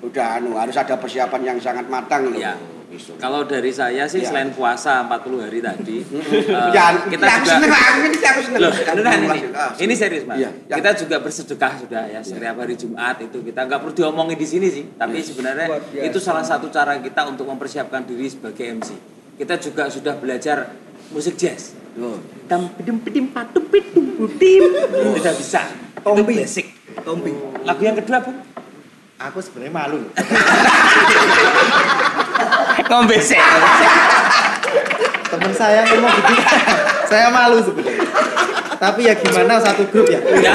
[0.05, 2.37] udah anu harus ada persiapan yang sangat matang loh.
[2.37, 2.53] Ya.
[2.89, 3.15] Besok.
[3.15, 4.27] Kalau dari saya sih Ya.
[4.27, 6.01] selain puasa 40 hari tadi,
[6.73, 7.71] Ya, kita ya, juga seneng,
[8.01, 8.59] ini aku seneng.
[8.59, 9.39] Loh, Kan beneran ini.
[9.53, 10.35] ah, Ini serius, Mas.
[10.37, 10.75] Iya, ya.
[10.75, 14.67] Kita juga bersedekah sudah ya setiap hari Jumat itu kita nggak perlu diomongin di sini
[14.67, 16.03] sih, tapi sebenarnya Luar biasa.
[16.03, 18.89] itu salah satu cara kita untuk mempersiapkan diri sebagai MC.
[19.37, 20.73] Kita juga sudah belajar
[21.09, 21.73] musik jazz.
[21.93, 22.17] Loh.
[22.45, 24.61] Tam pidim pidim patum pitum putim.
[25.13, 25.61] Sudah bisa.
[25.93, 26.65] Itu basic.
[26.99, 27.31] Tompi.
[27.61, 28.33] Lagu yang kedua, Bu?
[29.21, 30.09] Aku sebenarnya malu.
[32.89, 33.37] Ngombe sih.
[35.29, 36.33] Temen saya ngomong gitu.
[37.05, 38.05] saya malu sebenarnya.
[38.81, 40.17] Tapi ya gimana satu grup ya?
[40.41, 40.53] Ya,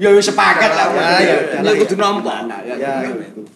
[0.00, 0.90] Ya wis sepakat lah.
[1.22, 2.42] Ya, ya, ya kudu nampa.
[2.66, 2.92] Ya, Ya, ya.
[3.06, 3.46] gitu.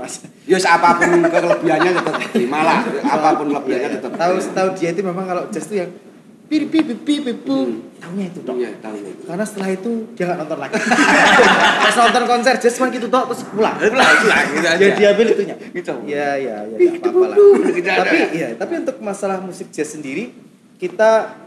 [0.00, 0.24] Mas.
[0.48, 2.80] Ya apa pun kelebihannya tetap terima lah.
[3.04, 4.10] Apa pun kelebihannya tetap.
[4.16, 5.90] Tahu tahu dia itu memang kalau jazz itu yang
[6.50, 7.78] pip pip pip pip pum.
[8.02, 8.58] Tahunya itu dong.
[8.58, 9.22] Iya, tahu itu.
[9.22, 10.74] Karena setelah itu dia nggak nonton lagi.
[11.86, 13.76] Pas nonton konser cuma gitu toh terus pulang.
[13.78, 14.82] Pulang, pulang, gitu aja.
[14.82, 15.56] Ya diambil itunya.
[15.70, 15.94] Gitu.
[16.10, 17.36] Ya ya ya nggak apa-apa lah.
[17.70, 20.34] Gitu tapi ya tapi untuk masalah musik jazz sendiri
[20.82, 21.38] kita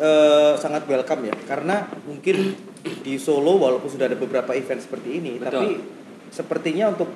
[0.00, 2.56] eh, sangat welcome ya karena mungkin
[3.04, 5.48] di Solo walaupun sudah ada beberapa event seperti ini Betul.
[5.52, 5.68] tapi
[6.32, 7.12] sepertinya untuk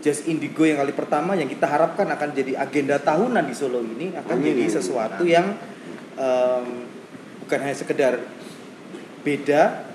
[0.00, 4.16] Jazz Indigo yang kali pertama yang kita harapkan akan jadi agenda tahunan di Solo ini
[4.16, 4.48] akan Amin.
[4.48, 5.52] jadi sesuatu yang
[6.20, 6.64] em,
[7.44, 8.20] bukan hanya sekedar
[9.24, 9.88] beda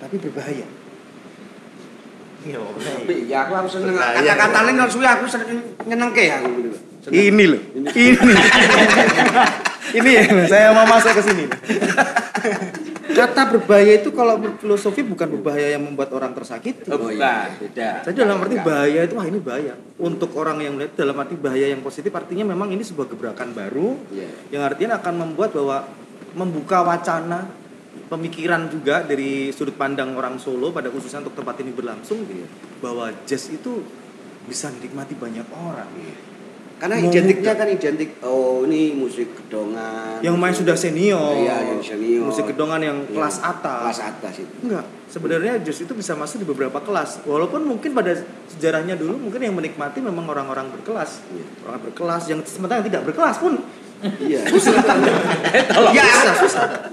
[0.00, 0.66] tapi berbahaya.
[2.46, 3.98] Tapi ya aku harus seneng.
[3.98, 4.38] Nah, iya.
[4.38, 6.70] Kata-katanya kalau suwe aku seneng nyenengke aku gitu.
[7.10, 7.62] Ini loh.
[7.74, 8.18] Ini.
[9.94, 11.44] ini ya, saya mau masuk ke sini.
[13.16, 16.84] Kata berbahaya itu kalau filosofi bukan berbahaya yang membuat orang tersakiti.
[16.92, 18.04] Oh, bukan, beda.
[18.04, 19.74] Jadi dalam arti bahaya itu wah ini bahaya.
[19.96, 23.96] Untuk orang yang melihat dalam arti bahaya yang positif artinya memang ini sebuah gebrakan baru
[24.12, 24.28] Iya.
[24.52, 25.88] yang artinya akan membuat bahwa
[26.36, 27.48] membuka wacana
[28.12, 32.22] pemikiran juga dari sudut pandang orang Solo pada khususnya untuk tempat ini berlangsung
[32.84, 33.80] bahwa jazz itu
[34.46, 35.88] bisa dinikmati banyak orang.
[36.76, 40.20] Karena Mau identiknya kan identik oh ini musik gedongan.
[40.20, 41.32] Yang main sudah senior.
[41.32, 42.28] Iya, yang senior.
[42.28, 43.80] Musik gedongan yang Iya, kelas atas.
[43.80, 44.54] Kelas atas itu.
[44.60, 47.24] Enggak, sebenarnya jazz itu bisa masuk di beberapa kelas.
[47.24, 48.12] Walaupun mungkin pada
[48.52, 51.24] sejarahnya dulu mungkin yang menikmati memang orang-orang berkelas.
[51.32, 51.46] Iya.
[51.64, 53.56] Orang berkelas yang sementara yang tidak berkelas pun
[54.20, 54.44] Iya.
[55.96, 56.04] ya
[56.44, 56.92] susah.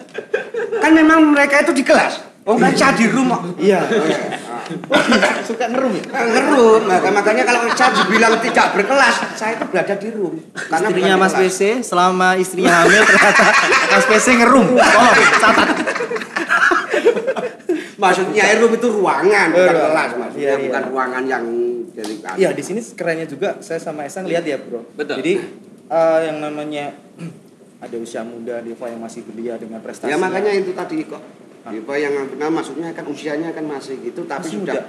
[0.80, 2.33] kan memang mereka itu di kelas.
[2.44, 3.40] Oh, saya di rumah.
[3.56, 3.80] Iya.
[5.48, 6.04] Suka ngerum ya?
[6.12, 10.36] Ngerum, maka makanya kalau saya dibilang tidak berkelas, saya itu berada di room.
[10.52, 11.44] Karena istrinya Mas kelas.
[11.48, 13.48] PC selama istrinya hamil ternyata
[13.96, 14.68] Mas PC ngerum.
[14.76, 15.70] Tolong catat.
[17.96, 19.88] Maksudnya room itu ruangan, bukan ruangan.
[19.88, 20.64] kelas maksudnya, Iya, iya.
[20.68, 21.44] bukan ruangan yang
[21.94, 24.84] dari Iya di sini kerennya juga saya sama Esang lihat ya bro.
[25.00, 25.24] Betul.
[25.24, 25.34] Jadi
[25.88, 26.92] eh, yang namanya
[27.84, 30.12] ada usia muda Deva yang masih belia dengan prestasi.
[30.12, 31.24] Ya makanya itu tadi kok.
[31.64, 34.84] Apa yang nah, maksudnya kan usianya kan masih gitu tapi masih sudah muda.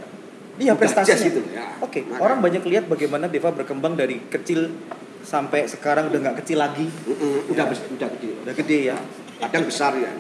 [0.54, 1.40] Iya sudah prestasi jazz gitu.
[1.48, 1.66] Ya.
[1.78, 4.74] Oke, Maka- orang banyak lihat bagaimana Deva berkembang dari kecil
[5.22, 8.30] sampai sekarang udah nggak kecil lagi, Mm-mm, udah bes- udah gede.
[8.42, 8.96] udah gede ya.
[9.40, 10.10] Kadang besar ya.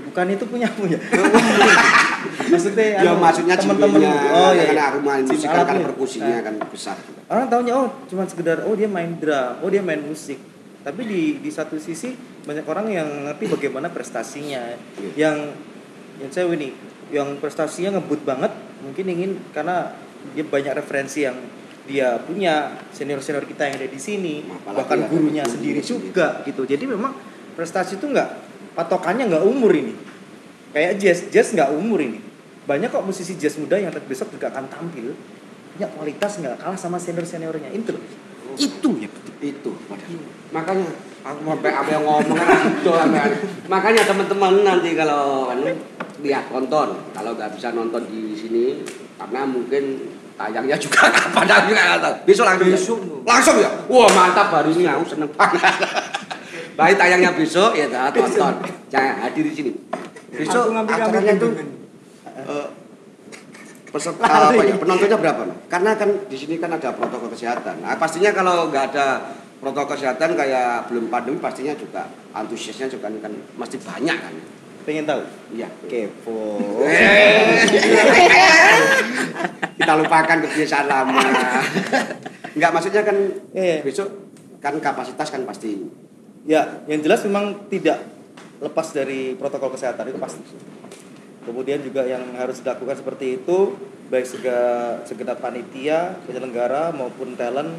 [0.00, 0.98] Bukan itu punya punya.
[2.50, 4.64] Maksudnya Ya anu, maksudnya teman-teman oh iya.
[4.66, 6.96] karena aku main musik kan, kan perkusinya Nah, kan besar.
[7.26, 10.36] Orang tahunya oh cuma sekedar oh dia main drum, oh dia main musik.
[10.80, 12.12] Tapi di di satu sisi
[12.42, 14.60] banyak orang yang ngerti bagaimana prestasinya.
[14.98, 15.12] Iya.
[15.16, 15.36] Yang
[16.20, 16.76] yang saya ini
[17.10, 18.52] yang prestasinya ngebut banget
[18.84, 19.96] mungkin ingin karena
[20.36, 21.36] dia banyak referensi yang
[21.88, 26.62] dia punya senior-senior kita yang ada di sini Apalagi bahkan gurunya guru sendiri juga gitu.
[26.68, 27.16] Jadi memang
[27.58, 28.28] prestasi itu nggak
[28.78, 29.96] patokannya nggak umur ini.
[30.70, 32.22] Kayak jazz jazz nggak umur ini.
[32.68, 35.16] Banyak kok musisi jazz muda yang besok juga akan tampil
[35.74, 38.04] punya kualitas nggak kalah sama senior seniornya itu loh.
[38.60, 39.08] itu ya
[39.40, 39.72] itu.
[40.52, 40.84] Makanya
[41.20, 43.30] aku mau apa yang ngomong kan kan.
[43.68, 45.68] makanya teman-teman nanti kalau anu,
[46.24, 48.64] lihat nonton kalau nggak bisa nonton di sini
[49.20, 50.00] karena mungkin
[50.40, 52.14] tayangnya juga kapan aku juga nggak tahu.
[52.24, 52.98] Besok langsung besok.
[53.28, 53.70] Langsung ya?
[53.92, 55.60] Wah mantap hari ini aku seneng banget.
[56.80, 58.54] Baik tayangnya besok ya tonton
[58.88, 59.72] jangan hadir di sini.
[60.32, 61.48] Besok acaranya itu
[62.40, 62.66] eh,
[63.92, 64.74] peserta apa ya?
[64.80, 65.42] Penontonnya berapa?
[65.68, 67.84] Karena kan di sini kan ada protokol kesehatan.
[67.84, 73.32] Nah, pastinya kalau nggak ada protokol kesehatan kayak belum pandemi pastinya juga antusiasnya juga kan
[73.60, 74.34] mesti banyak kan.
[74.88, 75.20] Pengen tahu?
[75.52, 75.68] Iya.
[75.84, 76.56] Kepo.
[79.76, 81.24] Kita lupakan kebiasaan lama.
[82.56, 83.16] Nggak maksudnya kan
[83.52, 83.84] Iya.
[83.84, 84.08] besok
[84.64, 85.84] kan kapasitas kan pasti.
[86.48, 88.00] Ya yang jelas memang tidak
[88.64, 90.40] lepas dari protokol kesehatan itu pasti.
[91.44, 93.76] Kemudian juga yang harus dilakukan seperti itu
[94.10, 94.26] baik
[95.06, 97.70] segenap panitia, penyelenggara maupun talent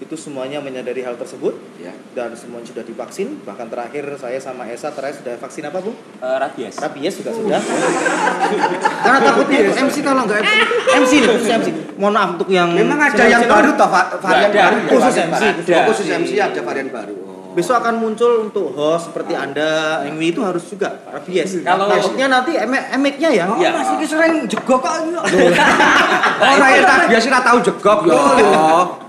[0.00, 1.92] itu semuanya menyadari hal tersebut Ya.
[2.10, 3.36] dan semuanya sudah divaksin.
[3.40, 5.92] Bahkan terakhir saya sama Esa terakhir sudah vaksin apa bu?
[5.92, 6.74] Eh, rabies.
[6.74, 7.60] Rabies juga sudah.
[9.04, 10.52] Karena takutnya itu MC kalau nggak MC,
[10.96, 11.68] MC nih, khusus MC.
[11.94, 15.42] Mohon maaf untuk yang Memang ada yang baru toh va- varian baru ya, Khusus MC,
[15.54, 16.06] khusus Oh, khusus.
[16.08, 17.14] MC ada varian baru.
[17.50, 17.58] Oh.
[17.58, 21.66] Besok akan muncul untuk host seperti Anda, Engwi itu harus juga rabies.
[21.66, 23.46] Kalau- maksudnya nanti emek emeknya ya.
[23.58, 23.70] Iya.
[23.74, 24.94] Masih ki sering jegok kok.
[26.46, 28.14] Orang yang tak biasa ora tahu jegok yo.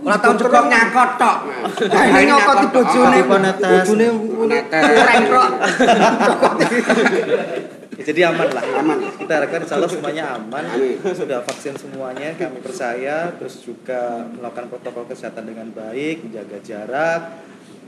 [0.02, 1.38] Ora tahu jegok nyangkot tok.
[1.86, 3.20] Nah, ini nyokoti bojone.
[3.22, 3.86] Apa netes?
[3.86, 4.06] Bojone
[4.90, 5.50] kurang kok.
[8.02, 8.64] Ya, jadi aman lah.
[8.82, 8.98] Aman.
[9.22, 10.64] Kita harapkan insya Allah semuanya aman.
[11.14, 13.30] Sudah vaksin semuanya, kami percaya.
[13.38, 17.22] Terus juga melakukan protokol kesehatan dengan baik, menjaga jarak.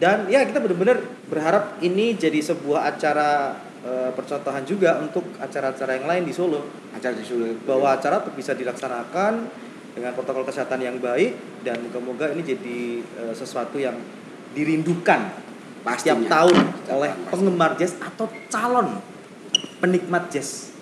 [0.03, 0.99] Dan ya kita benar-benar
[1.31, 3.55] berharap ini jadi sebuah acara
[3.87, 6.59] eh, percontohan juga untuk acara-acara yang lain di Solo.
[6.91, 7.47] Acara di Solo.
[7.63, 9.47] bahwa acara bisa dilaksanakan
[9.95, 13.95] dengan protokol kesehatan yang baik dan moga-moga ini jadi eh, sesuatu yang
[14.51, 15.39] dirindukan
[15.87, 16.19] Pastinya.
[16.19, 16.57] setiap tahun
[16.99, 18.99] oleh penggemar jazz atau calon
[19.79, 20.72] penikmat jazz.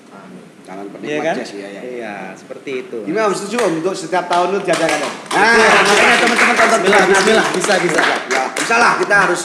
[0.71, 1.35] Iya penikmat kan?
[1.41, 1.81] jazz ya ya.
[1.81, 2.97] Iya, seperti itu.
[3.03, 4.99] Ini harus setuju Om, untuk setiap tahun itu diadakan.
[5.01, 5.13] Om.
[5.31, 5.81] Nah, Betul.
[5.83, 8.01] makanya teman-teman tonton Bismillah, bismillah, bisa, bisa.
[8.31, 9.41] Ya, bisa lah kita harus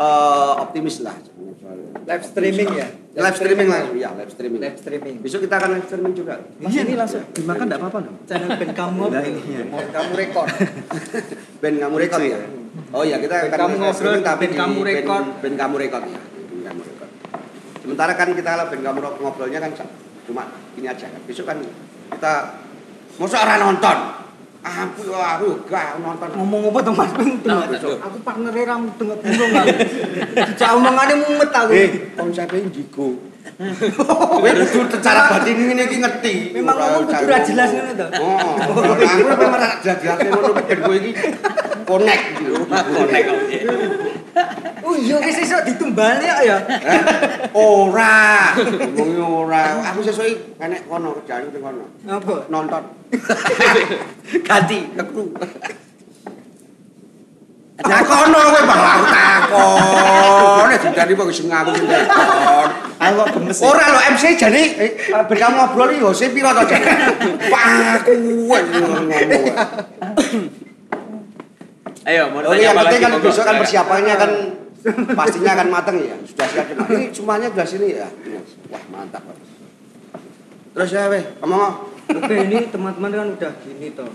[0.00, 1.16] eh, optimis lah.
[2.10, 2.86] Live streaming ya.
[3.10, 4.60] Live streaming lah, ya live streaming.
[4.62, 5.14] Live streaming.
[5.22, 6.34] Besok kita akan live streaming juga.
[6.58, 8.16] Mas ini langsung dimakan enggak apa-apa dong?
[8.26, 9.40] Channel band kamu apa ini?
[9.70, 10.46] Band kamu rekor.
[11.62, 12.38] Band kamu rekod ya.
[12.94, 15.24] Oh iya kita akan kamu live ngobrol, streaming tapi band kamu rekod.
[15.42, 16.20] Band kamu rekod ya.
[16.22, 16.80] Band kamu.
[17.80, 19.70] Sementara kan kita lah band kamu ngobrolnya kan
[20.30, 20.44] cuma
[20.78, 21.20] ini aja kan.
[21.26, 21.58] Besok kan
[22.14, 22.32] kita
[23.18, 23.98] masa orang nonton.
[24.60, 26.28] Aku aku gak nonton.
[26.36, 27.40] Ngomong apa tuh Mas Ping?
[27.98, 29.76] Aku partner ram tengah burung aku.
[30.36, 31.72] Dijak omongane mumet aku.
[31.74, 33.30] Eh, indigo.
[34.40, 36.34] Kowe kudu secara batin ngene iki ngerti.
[36.56, 38.06] Memang ngomong kudu ra jelas ngono to.
[38.20, 41.12] Oh, aku memang jelas ngono ben kowe iki
[41.88, 42.54] connect gitu.
[42.96, 43.28] Connect.
[44.80, 46.58] Oh iya wis iso ditumbali kok ya.
[46.66, 47.02] Eh,
[47.52, 49.62] Ora, ngomongi ora.
[49.90, 51.84] Aku sesuk iki enek kono kerjaan ning kono.
[52.06, 52.34] Apa?
[52.48, 52.82] Nonton.
[54.48, 55.22] Ganti aku.
[57.80, 60.64] Takono kowe bang aku takon.
[60.68, 62.68] Nek didani kok sing ngaku sing takon.
[63.00, 63.58] Ayo kok gemes.
[63.64, 66.92] Ora lho MC jane eh, ben kamu ngobrol yo sing piro to jane.
[67.48, 67.64] Pak
[68.04, 69.08] aku ngomong.
[72.00, 74.30] Ayo, mau Oh yang apa penting lagi, kan besok kan persiapannya kan
[75.18, 76.16] pastinya akan matang ya.
[76.24, 78.08] Sudah siap cuma ini semuanya sudah sini ya.
[78.72, 79.22] Wah mantap.
[80.72, 81.92] Terus ya weh, ngomong.
[82.10, 84.08] Oke ini teman-teman kan udah gini toh.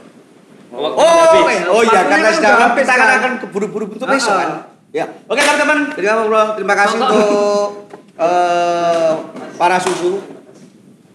[0.76, 1.62] Oh, habis.
[1.72, 3.18] oh iya karena kan sedang udah habis, kita kan kan?
[3.22, 4.40] akan keburu-buru untuk Ah, besok ah.
[4.42, 4.50] kan.
[4.92, 5.06] Ya.
[5.30, 7.70] Oke teman-teman, terima kasih terima kasih untuk
[8.18, 9.12] eh,
[9.56, 10.14] para susu.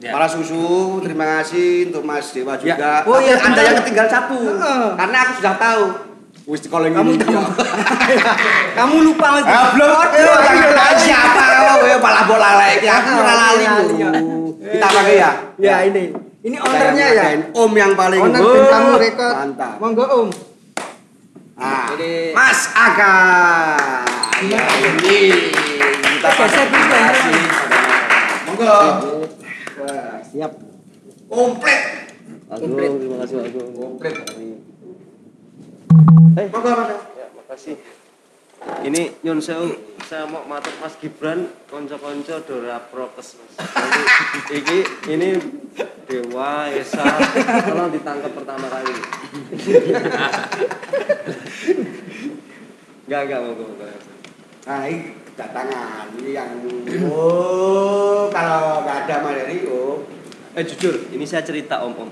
[0.01, 0.17] Ya.
[0.17, 0.65] Para susu,
[1.05, 2.73] terima kasih untuk Mas Dewa Ya.
[2.73, 2.93] juga.
[3.05, 4.39] Oh iya, Anda yang ketinggal satu.
[4.39, 4.87] Heeh.
[4.97, 5.85] Karena aku sudah tahu.
[6.51, 7.23] Wis kalau Kamu ini.
[7.23, 7.47] tahu.
[8.79, 9.47] Kamu lupa Mas.
[9.47, 9.91] Ah, belum.
[10.99, 12.87] Siapa kau, eh, malah bola lagi.
[12.91, 13.87] Aku ora lali lu.
[14.59, 15.31] Kita pakai ya.
[15.63, 16.11] Ya ini.
[16.43, 17.25] Ini ownernya ya.
[17.55, 19.35] Om yang paling Owner kamu rekod.
[19.39, 19.79] Mantap.
[19.79, 20.29] Monggo Om.
[21.55, 21.95] Ah,
[22.35, 23.15] Mas Aga.
[24.41, 25.53] Ya, ini
[26.03, 27.01] kita kasih dulu ya.
[27.15, 27.43] kasih.
[28.51, 28.77] Monggo.
[30.35, 30.53] Siap.
[31.31, 31.81] Komplit.
[32.51, 32.91] Komplit.
[32.99, 33.71] terima kasih Agung.
[33.79, 34.70] Komplit.
[35.91, 36.47] Eh.
[36.47, 37.77] Ya, makasih.
[38.85, 39.73] Ini nyun sewu,
[40.05, 43.55] saya mau matur Mas Gibran, konco-konco Dora Prokes Mas.
[44.53, 45.41] Iki ini
[46.05, 47.03] Dewa Esa,
[47.67, 48.95] tolong ditangkap pertama kali.
[53.11, 53.75] Enggak, enggak, mau mau
[54.61, 56.53] Nah, ini kedatangan ini yang
[57.11, 60.07] oh kalau nggak ada Mas Heri, oh
[60.55, 62.11] Eh jujur, ini saya cerita om om.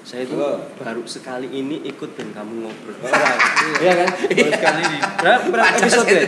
[0.00, 0.58] Saya itu Oh.
[0.80, 2.96] baru sekali ini ikut dan kamu ngobrol.
[3.84, 4.08] Iya kan?
[4.10, 4.98] Baru sekali ini.
[5.20, 6.24] Berapa, berapa episode ya?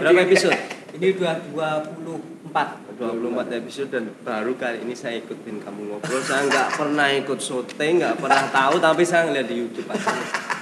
[0.00, 0.58] Berapa episode?
[0.96, 2.98] Ini udah 24.
[3.00, 6.20] 24 episode dan baru kali ini saya ikut dan kamu ngobrol.
[6.20, 10.12] Saya nggak pernah ikut syuting, nggak pernah tahu, tapi saya ngeliat di YouTube aja.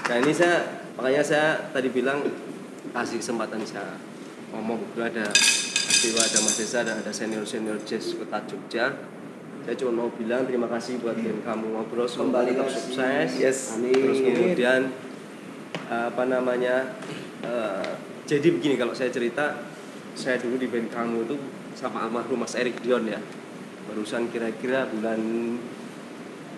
[0.07, 0.63] Nah ini saya
[0.95, 2.23] makanya saya tadi bilang
[2.91, 3.97] kasih kesempatan saya
[4.51, 5.27] ngomong itu ada
[5.99, 8.93] Dewa, ada Mas Desa, dan ada senior senior jazz kota Jogja.
[9.69, 13.29] Saya cuma mau bilang terima kasih buat dan kamu ngobrol semoga Kembali tetap sukses.
[13.37, 13.77] Yes.
[13.77, 14.01] Amin.
[14.01, 14.81] Terus kemudian
[15.93, 16.97] apa namanya
[17.45, 17.93] eh,
[18.25, 19.69] jadi begini kalau saya cerita
[20.17, 21.37] saya dulu di band kamu itu
[21.77, 23.21] sama almarhum Mas Erik Dion ya
[23.93, 25.21] barusan kira-kira bulan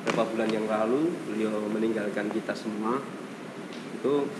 [0.06, 3.02] beberapa bulan yang lalu beliau meninggalkan kita semua
[3.98, 4.30] itu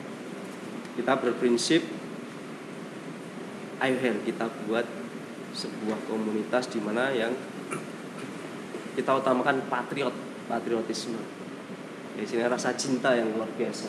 [0.95, 1.83] kita berprinsip
[3.83, 4.87] ayo kita buat
[5.59, 7.35] sebuah komunitas di mana yang
[9.01, 10.12] kita utamakan patriot
[10.44, 11.16] patriotisme.
[12.20, 13.89] Di sini rasa cinta yang luar biasa.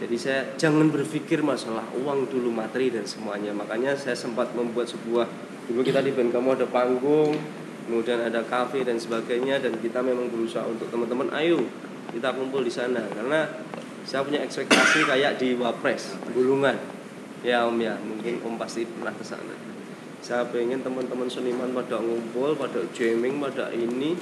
[0.00, 3.52] Jadi saya jangan berpikir masalah uang dulu materi dan semuanya.
[3.52, 5.28] Makanya saya sempat membuat sebuah
[5.68, 7.36] dulu kita di band kamu ada panggung
[7.84, 11.60] kemudian ada kafe dan sebagainya dan kita memang berusaha untuk teman-teman ayo
[12.16, 13.04] kita kumpul di sana.
[13.12, 13.44] Karena
[14.08, 16.80] saya punya ekspektasi kayak di Wapres Bulungan.
[17.44, 18.00] Ya Om ya.
[18.00, 19.73] Mungkin Om pasti pernah ke sana
[20.24, 24.16] saya pengen teman-teman seniman pada ngumpul pada jamming pada ini.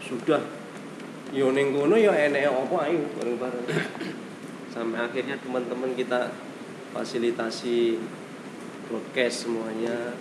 [0.00, 0.40] Sudah.
[1.36, 3.68] Yo ning kono yo enek apa ayo bareng-bareng.
[4.72, 6.32] Sampai akhirnya teman-teman kita
[6.96, 8.00] fasilitasi
[8.88, 10.16] broadcast semuanya.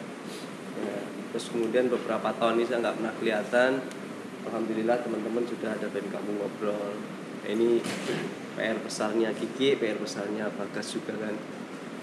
[0.76, 0.98] Ya,
[1.32, 3.72] terus kemudian beberapa tahun ini saya nggak pernah kelihatan.
[4.44, 7.00] Alhamdulillah teman-teman sudah ada band kamu ngobrol.
[7.48, 7.80] Ini
[8.60, 11.36] PR besarnya Kiki PR besarnya Bagas juga kan.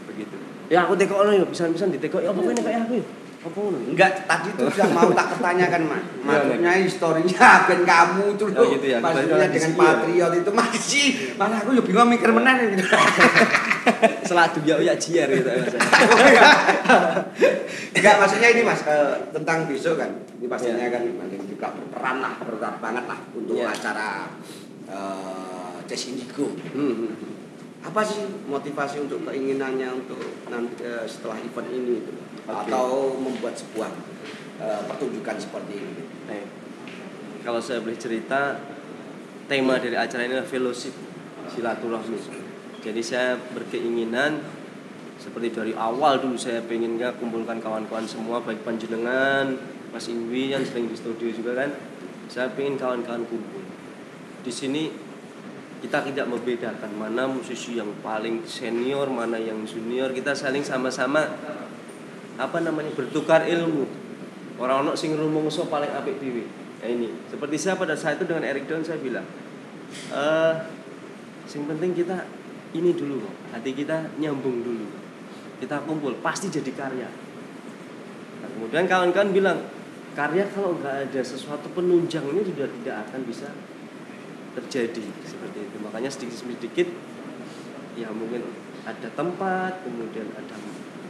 [0.08, 3.06] Begitu ya aku tekok lo bisa-bisa ditekok ya apa ini kayak aku ya
[3.40, 3.78] apa ngono?
[3.88, 7.40] Enggak, tadi tuh sudah mau tak pertanyakan mas Iya, Maksudnya historinya
[7.72, 8.98] band kamu itu loh Oh, gitu ya.
[9.00, 9.78] Maksudnya dengan ya.
[9.80, 11.06] patriot itu masih
[11.40, 12.84] Malah aku ya bingung mikir menang gitu
[14.28, 15.72] Seladu ya ya jiar gitu Mas.
[17.96, 20.92] Enggak, maksudnya ini mas eh, Tentang besok kan Ini pastinya Iya.
[20.92, 23.72] kan Makin juga berperan lah Berperan banget lah Untuk Iya.
[23.72, 24.08] acara
[24.84, 25.80] eh
[26.12, 26.46] Indigo.
[27.80, 30.20] Apa sih motivasi untuk keinginannya untuk
[30.52, 32.12] nanti eh, setelah event ini itu
[32.44, 32.52] Oke.
[32.52, 33.88] atau membuat sebuah
[34.60, 36.48] eh, pertunjukan seperti ini Baik.
[37.40, 38.60] Kalau saya boleh cerita,
[39.48, 40.92] tema dari acara ini adalah fellowship,
[41.48, 42.20] silaturahmi.
[42.84, 44.44] Jadi saya berkeinginan
[45.16, 49.56] seperti dari awal dulu saya pengen nggak kumpulkan kawan-kawan semua baik panjenengan,
[49.88, 51.72] Mas Ingwi yang sering di studio juga kan.
[52.28, 53.64] Saya pengen kawan-kawan kumpul.
[54.44, 54.92] Di sini
[55.80, 60.12] kita tidak membedakan mana musisi yang paling senior, mana yang junior.
[60.12, 61.24] Kita saling sama-sama
[62.36, 63.88] apa namanya bertukar ilmu.
[64.60, 66.44] Orang ono sing rumongso paling apik dhewe.
[66.84, 69.24] Nah ini, seperti saya pada saat itu dengan Eric Down saya bilang,
[70.12, 70.54] eh
[71.48, 72.28] sing penting kita
[72.76, 74.86] ini dulu, hati kita nyambung dulu.
[75.60, 77.08] Kita kumpul, pasti jadi karya.
[78.40, 79.58] Nah, kemudian kawan-kawan bilang,
[80.16, 83.48] karya kalau nggak ada sesuatu penunjangnya sudah tidak akan bisa
[84.56, 85.76] terjadi seperti itu.
[85.82, 86.88] Makanya sedikit-sedikit
[87.98, 88.46] ya mungkin
[88.86, 90.56] ada tempat, kemudian ada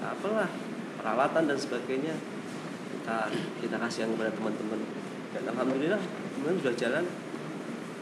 [0.03, 0.51] apalah
[0.99, 2.15] peralatan dan sebagainya
[2.91, 3.31] kita
[3.63, 4.81] kita kasihkan kepada teman-teman.
[5.31, 6.01] Dan alhamdulillah
[6.37, 7.05] kemudian sudah jalan.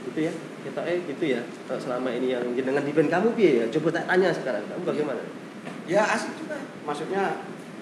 [0.08, 3.52] Gitu ya kita eh gitu ya Kalau selama ini yang dengan di band kamu piye
[3.62, 4.64] ya coba tak tanya sekarang.
[4.66, 5.22] Kamu bagaimana?
[5.84, 6.56] Ya asik juga.
[6.88, 7.22] Maksudnya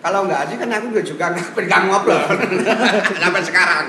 [0.05, 2.19] kalau nggak asik kan aku juga nggak pegang ngobrol.
[3.23, 3.85] Sampai sekarang.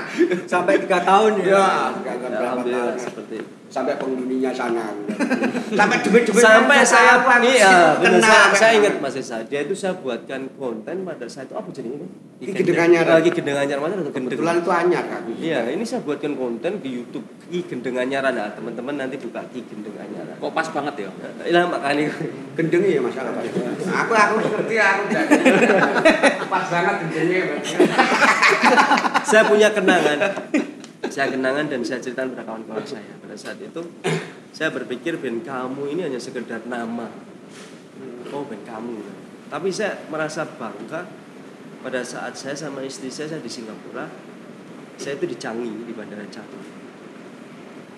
[0.46, 1.92] Sampai tiga tahun ya.
[2.00, 3.02] ya berapa alhamdulillah tahun.
[3.02, 3.57] seperti itu.
[3.68, 4.92] Sampai penghuninya sana.
[5.78, 9.92] Sampai duit-duit sampai saya apa iya benar, saya, saya ingat Mas Esa dia itu saya
[10.00, 11.54] buatkan konten pada saat itu.
[11.54, 12.08] Apa jadi ini?
[12.40, 13.04] Ki Gendeng Anyar.
[13.04, 16.80] lagi gendeng anyar mana atau gendeng kebetulan itu anyar kan Iya, ini saya buatkan konten
[16.80, 17.26] di YouTube.
[17.52, 18.32] Ki Gendeng Anyaran.
[18.32, 20.40] Nah, teman-teman nanti buka Ki Gendeng Anyaran.
[20.40, 21.10] Kok pas banget ya?
[21.44, 22.08] Iya, makanya.
[22.56, 23.44] Gendeng ya masalah Pak.
[23.88, 25.02] aku aku ngerti aku
[26.52, 27.40] pas banget gendengnya
[29.28, 30.18] saya punya kenangan.
[31.06, 33.14] Saya kenangan dan saya ceritakan pada kawan-kawan saya.
[33.22, 33.82] Pada saat itu
[34.50, 37.06] saya berpikir band kamu ini hanya sekedar nama.
[38.34, 38.98] Oh, band kamu.
[39.48, 41.06] Tapi saya merasa bangga
[41.86, 44.10] pada saat saya sama istri saya, saya di Singapura.
[44.98, 46.58] Saya itu di Changi, di Bandara Changi.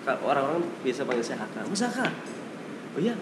[0.05, 1.65] Orang-orang biasa panggil saya Aka.
[1.65, 2.07] Mas Aka.
[2.93, 3.17] Oh iya.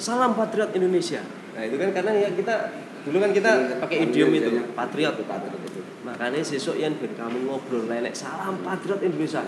[0.00, 1.20] Salam Patriot Indonesia.
[1.52, 2.72] Nah, itu kan karena ya kita
[3.04, 5.60] dulu kan kita pakai idiom itu patriot patriot
[6.00, 9.44] makanya sesuk yang ben kamu ngobrol nenek salam patriot Indonesia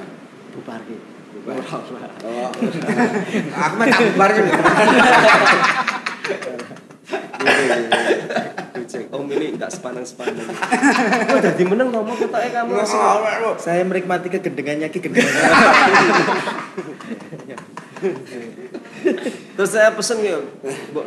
[0.52, 0.84] bubar.
[0.84, 1.00] Gitu
[1.32, 1.96] oh aku
[3.80, 4.52] mah tak bubar juga.
[9.12, 10.44] Om ini nggak sepanang sepanang.
[11.28, 12.70] Kok jadi meneng ngomong ketoknya kamu.
[12.76, 13.24] Langsung.
[13.56, 15.48] Saya menikmati kegendengannya ki gendengannya.
[19.56, 20.40] Terus saya pesen ya,
[20.90, 21.06] mbok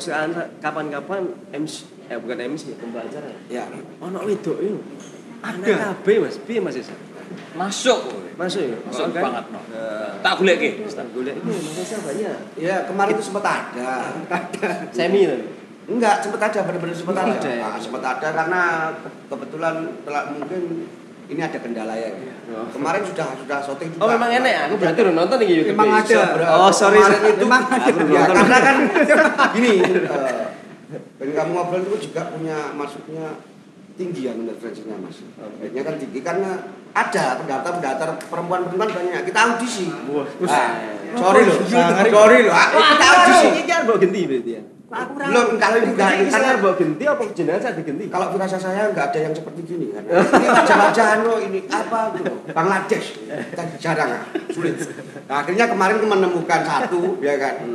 [0.64, 3.30] kapan-kapan MC eh bukan MC pembacara.
[3.50, 3.66] ya.
[4.02, 4.78] Ono wedok itu.
[5.40, 6.36] Ada kabeh Mas.
[6.40, 6.96] Piye Mas Isa?
[7.54, 8.00] Masuk.
[8.36, 8.78] Masuk ya?
[8.82, 9.22] Masuk kan?
[9.24, 9.60] banget no.
[9.66, 10.70] Nah, Tak golek ki.
[10.86, 12.38] tak golek itu Mas Isa banyak.
[12.56, 13.90] ya kemarin itu sempat ada
[14.28, 15.42] ada Semi kan?
[15.86, 17.30] Enggak, sempat ada, benar-benar sempat ada.
[17.32, 17.62] ada ya?
[17.64, 18.62] Ah, sempat ada karena
[18.98, 20.62] ke- kebetulan telah mungkin
[21.26, 22.10] ini ada kendala ya.
[22.48, 22.66] Oh.
[22.70, 24.02] Kemarin sudah sudah syuting juga.
[24.02, 25.74] Oh memang enek, aku berarti udah nonton nih YouTube.
[25.74, 26.22] Memang ada.
[26.58, 26.98] Oh sorry.
[26.98, 27.92] Kemarin itu Memang ada.
[28.04, 28.76] Ya, karena kan
[29.54, 30.46] gini, eh,
[31.18, 33.26] dan kamu ngobrol itu juga punya maksudnya
[33.96, 35.20] tinggi ya menurut referensinya mas.
[35.40, 36.52] Akhirnya kan tinggi karena
[36.96, 39.22] ada pendaftar-pendaftar perempuan-perempuan banyak.
[39.28, 39.88] Kita audisi.
[40.12, 40.72] Wah, Ah,
[41.16, 42.54] sorry loh, sorry loh.
[42.56, 43.48] Aku kita audisi.
[43.56, 44.64] Ini kan bawa ganti berarti ya.
[44.96, 48.06] Belum kalau ini enggak ini Saya saya bawa genti apa saya digenti?
[48.08, 50.04] kalau firasat saya nggak ada yang seperti gini kan.
[50.40, 52.34] Ini wajah-wajahan loh ini apa gitu.
[52.54, 53.08] Bangladesh.
[53.26, 54.24] Kita jarang ah,
[54.54, 54.78] sulit.
[55.26, 57.66] Nah, akhirnya kemarin menemukan satu ya kan.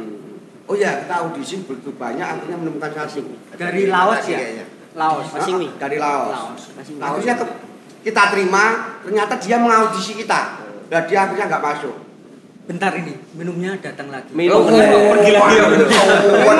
[0.70, 3.20] Oh ya, kita audisi begitu banyak akhirnya menemukan satu.
[3.58, 4.38] Dari Laos ya?
[4.94, 5.26] Laos.
[5.30, 6.34] Masing dari Laos.
[6.34, 6.62] Laos.
[6.98, 7.56] Akhirnya ke-
[8.00, 8.64] kita terima,
[9.04, 10.40] ternyata dia mengaudisi kita.
[10.90, 11.94] Nah, dia akhirnya nggak masuk.
[12.66, 14.30] Bentar ini, minumnya datang lagi.
[14.30, 15.64] Minum Oh, pergi oh, lagi ya.
[15.66, 15.74] oh,
[16.46, 16.54] oh,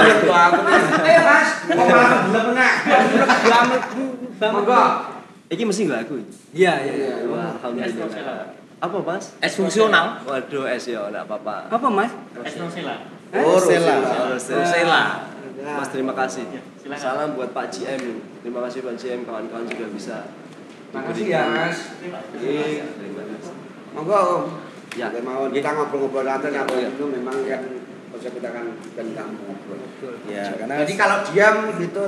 [1.01, 2.69] Ayo mas, mau malah belum kena.
[4.51, 4.83] Monggo.
[5.51, 6.15] Iki mesti nggak aku.
[6.55, 7.15] Iya, iya, iya.
[7.27, 8.55] Wah, alhamdulillah.
[8.81, 9.25] Apa mas?
[9.39, 10.23] Es fungsional.
[10.25, 11.69] Waduh es ya, enggak apa-apa.
[11.69, 12.11] Apa, Mas?
[12.41, 12.97] Es Rosella.
[13.31, 13.95] Oh, Rosella.
[14.33, 15.03] Rosella.
[15.61, 15.77] Rosella.
[15.77, 16.45] Mas terima kasih.
[16.81, 16.97] silakan.
[16.99, 18.03] Salam buat Pak GM.
[18.41, 20.17] Terima kasih Pak GM kawan-kawan juga bisa.
[20.91, 21.77] Makasih ya mas.
[22.35, 23.55] Iya, terima kasih.
[23.95, 24.45] Monggo Om.
[24.99, 25.07] Ya.
[25.07, 26.89] Kita mau kita ngobrol-ngobrol nanti Ya, ya.
[26.91, 27.63] itu memang yang
[28.11, 28.65] konsep kita kan
[28.99, 29.79] kan kamu ngobrol.
[30.27, 32.01] Ya, karena Jadi kalau diam itu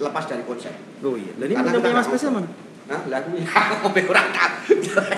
[0.00, 0.72] lepas dari konsep.
[1.04, 1.32] Oh iya.
[1.36, 2.32] Lah ini Karena minumnya kita Mas ngobrol.
[2.32, 2.48] mana?
[2.90, 3.66] Hah?
[4.10, 4.50] Orang kan.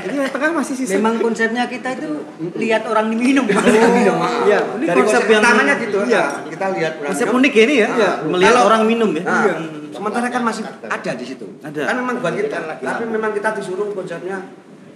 [0.04, 1.00] Ini yang tengah masih sisa.
[1.00, 2.20] Memang konsepnya kita itu
[2.60, 3.48] lihat orang diminum.
[3.48, 4.16] Minum.
[4.44, 5.98] Iya, ini dari konsep konsep yang- utamanya gitu.
[6.04, 6.24] iya.
[6.28, 8.10] Nah, Kita lihat orang Konsep unik ya ini ya, Iya.
[8.28, 9.24] melihat Kalau- orang minum ya.
[9.24, 9.54] Nah, Iya.
[9.88, 11.46] sementara kan masih ada di situ.
[11.64, 11.82] Ada.
[11.88, 14.36] Kan memang buat kita, tapi memang kita disuruh konsepnya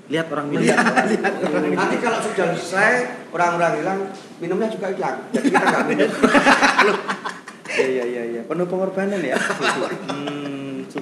[0.06, 0.62] Lihat orang minum.
[0.62, 0.76] lihat.
[1.72, 2.92] Nanti kalau sudah selesai
[3.32, 3.98] orang-orang hilang,
[4.38, 5.16] minumnya juga hilang.
[5.32, 6.10] Jadi kita nggak minum.
[7.66, 8.40] Iya iya iya iya.
[8.44, 9.34] Penuh pengorbanan ya.
[10.06, 10.35] hmm,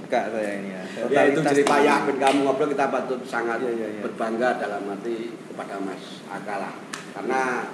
[0.04, 0.82] suka saya ini ya.
[1.08, 4.02] Ya itu jadi payah ben kamu ngobrol kita patut sangat Iya, iya, iya.
[4.04, 6.70] berbangga dalam arti kepada Mas Akala
[7.16, 7.64] karena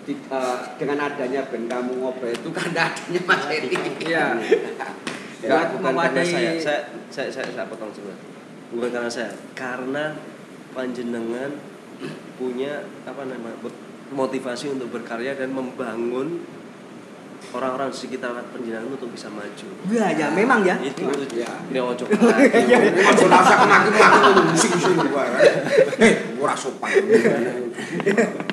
[0.00, 3.68] di- eh, dengan adanya ben kamu ngobrol itu karena adanya Mas Eri.
[4.00, 4.24] Iya.
[5.40, 6.50] Buat bukan karena saya.
[6.60, 8.16] Saya saya saya, saya potong sebentar.
[8.76, 10.12] Bukan karena saya, karena
[10.76, 11.50] panjenengan
[12.36, 13.56] punya apa namanya
[14.12, 16.44] motivasi untuk berkarya dan membangun
[17.50, 19.66] orang-orang di sekitar panjenengan untuk bisa maju.
[19.86, 20.78] Iya, ya, memang ya.
[20.78, 21.50] Itu itu Ya.
[21.66, 22.04] ini ojo.
[22.06, 25.24] Ini mau rasa kemaki-maki musik-musik gua.
[25.98, 26.90] Eh, ora sopan.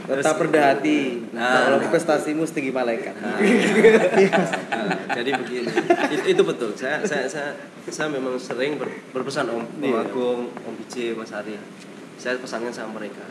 [0.07, 1.29] Tetap rendah hati.
[1.29, 1.89] Nah, Kalau nah.
[1.89, 3.13] prestasimu setinggi malaikat.
[3.17, 3.37] Nah,
[5.13, 5.67] jadi begini,
[6.09, 6.71] itu, itu betul.
[6.73, 7.49] Saya, saya, saya,
[7.85, 10.01] saya memang sering ber- berpesan Om, Om Iya.
[10.01, 11.59] Agung, Om Bije, Mas Ari.
[12.17, 13.21] Saya pesankan sama mereka,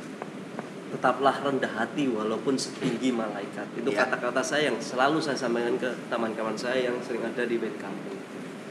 [0.87, 3.67] tetaplah rendah hati walaupun setinggi malaikat.
[3.75, 4.07] Itu Iya.
[4.07, 8.19] kata-kata saya yang selalu saya sampaikan ke teman-teman saya yang sering ada di band kampung.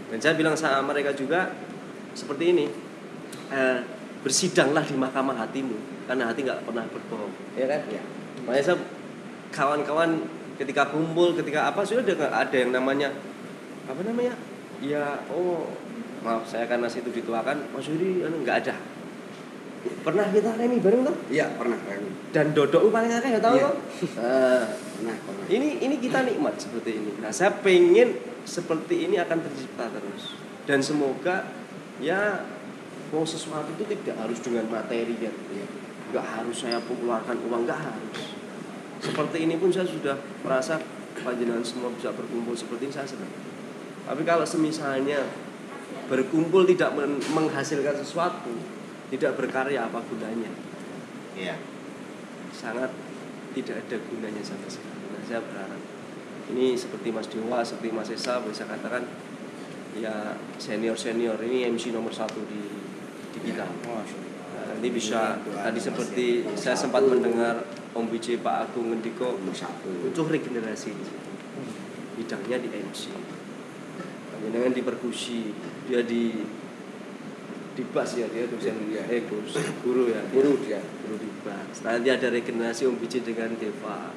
[0.10, 1.52] Dan saya bilang sama mereka juga
[2.16, 2.66] seperti ini,
[3.52, 3.80] eh,
[4.24, 7.34] bersidanglah di mahkamah hatimu, karena hati nggak pernah berbohong.
[7.60, 7.82] Ya kan?
[7.92, 8.02] Ya.
[8.48, 8.78] Makanya saya
[9.52, 10.12] kawan-kawan
[10.56, 13.12] ketika kumpul ketika apa sudah ada yang namanya
[13.86, 14.34] apa namanya
[14.80, 15.68] ya oh
[16.24, 18.76] maaf saya karena situ dituakan Mas Yuri anu, nggak ada
[20.02, 21.16] pernah kita remi bareng tuh?
[21.28, 22.10] Iya, pernah Remi.
[22.30, 23.64] dan dodok paling akeh ya tahu Iya.
[23.64, 23.76] kok.
[24.20, 24.64] Nah,
[24.96, 25.46] Pernah, pernah.
[25.48, 27.12] ini ini kita nikmat seperti ini.
[27.20, 30.36] Nah saya pengen seperti ini akan tercipta terus.
[30.66, 31.48] Dan semoga
[31.98, 32.44] ya
[33.10, 35.32] mau sesuatu itu tidak harus dengan materi ya.
[36.12, 38.20] Nggak harus saya keluarkan uang nggak harus.
[39.00, 40.82] Seperti ini pun saya sudah merasa
[41.18, 43.32] panjenengan semua bisa berkumpul seperti ini saya senang.
[44.04, 45.24] Tapi kalau semisalnya
[46.06, 48.52] berkumpul tidak men- menghasilkan sesuatu
[49.14, 50.50] tidak berkarya apa gunanya
[51.36, 51.56] Iya.
[52.56, 52.90] sangat
[53.56, 55.04] tidak ada gunanya sama sekali.
[55.12, 55.82] Nah, saya berharap
[56.52, 59.04] ini seperti Mas Dewa, seperti Mas Esa bisa katakan
[59.96, 62.64] ya senior senior ini MC nomor satu di
[63.36, 63.68] di kita.
[63.68, 64.04] Nah,
[64.76, 66.26] nanti bisa tadi seperti
[66.56, 67.64] saya sempat mendengar
[67.96, 70.92] Om BJ Pak Agung Ngendiko butuh regenerasi.
[72.16, 73.12] Bidangnya di MC.
[74.52, 75.52] Dengan di perkusi,
[75.88, 76.32] dia di
[77.76, 79.44] di bass ya dia dosen eh guru,
[79.84, 80.24] guru ya.
[80.32, 80.80] Guru dia.
[80.80, 84.10] guru di bass nanti ada regenerasi Om Biji dengan Deva.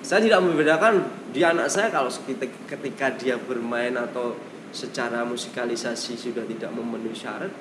[0.00, 1.04] Saya tidak membedakan
[1.34, 4.38] dia anak saya kalau ketika dia bermain atau
[4.70, 7.52] secara musikalisasi sudah tidak memenuhi syarat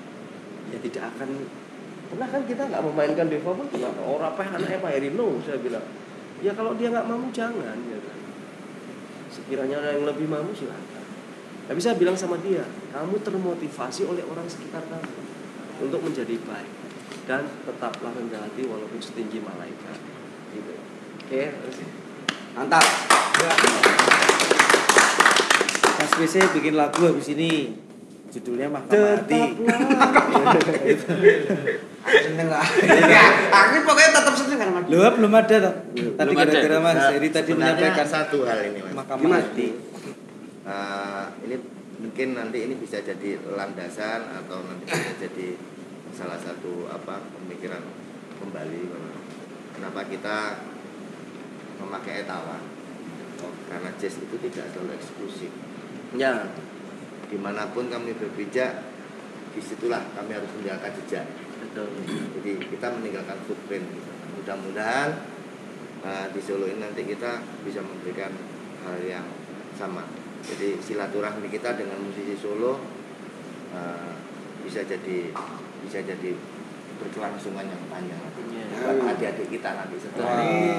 [0.69, 1.29] ya tidak akan
[2.09, 3.67] pernah kan kita nggak memainkan Deva pun?
[3.73, 5.85] Kenapa orang apa anaknya Pak Heri no saya bilang.
[6.39, 8.17] Ya kalau dia nggak mau jangan ya kan.
[9.33, 10.88] Sekiranya ada yang lebih mampu silakan
[11.69, 15.13] tapi saya bilang sama dia kamu termotivasi oleh orang sekitar kamu
[15.85, 16.71] untuk menjadi baik
[17.29, 19.97] dan tetaplah rendah hati walaupun setinggi malaikat
[20.57, 20.73] gitu
[21.29, 21.43] oke
[22.59, 22.83] Mantap.
[25.99, 27.71] Mas WC bikin lagu habis ini.
[28.29, 29.41] Judulnya Mahkamah Hati.
[32.09, 32.61] Seneng lah.
[33.09, 34.83] Ya, aku pokoknya tetap seneng kan Mas.
[34.91, 35.75] Loh, belum ada toh.
[36.19, 39.39] Tadi gara-gara Mas Nah, Eri tadi menyampaikan satu hal ini mas Mahkamah?
[39.39, 39.67] Hati.
[40.69, 41.57] Eh, ini
[41.97, 45.57] mungkin nanti ini bisa jadi landasan atau nanti bisa jadi
[46.13, 47.81] salah satu apa pemikiran
[48.37, 48.93] kembali.
[49.73, 50.61] Kenapa kita
[51.81, 52.61] memakai etawa
[53.65, 55.51] karena jazz itu tidak selalu eksklusif.
[56.13, 56.45] Ya.
[57.29, 58.81] di mana pun kami berpijak
[59.53, 61.25] di situlah kami harus meninggalkan jejak.
[61.61, 61.89] Betul.
[62.37, 63.85] jadi kita meninggalkan footprint.
[64.37, 65.17] Mudah-mudahan
[66.05, 68.33] uh, di Solo ini nanti kita bisa memberikan
[68.85, 69.25] hal yang
[69.77, 72.79] sama jadi silaturahmi kita dengan musisi Solo
[73.75, 74.11] uh,
[74.63, 75.31] bisa jadi
[75.83, 76.31] bisa jadi
[76.99, 80.75] berkelangsungan yang panjang nantinya buat adik-adik kita nanti setelah ini.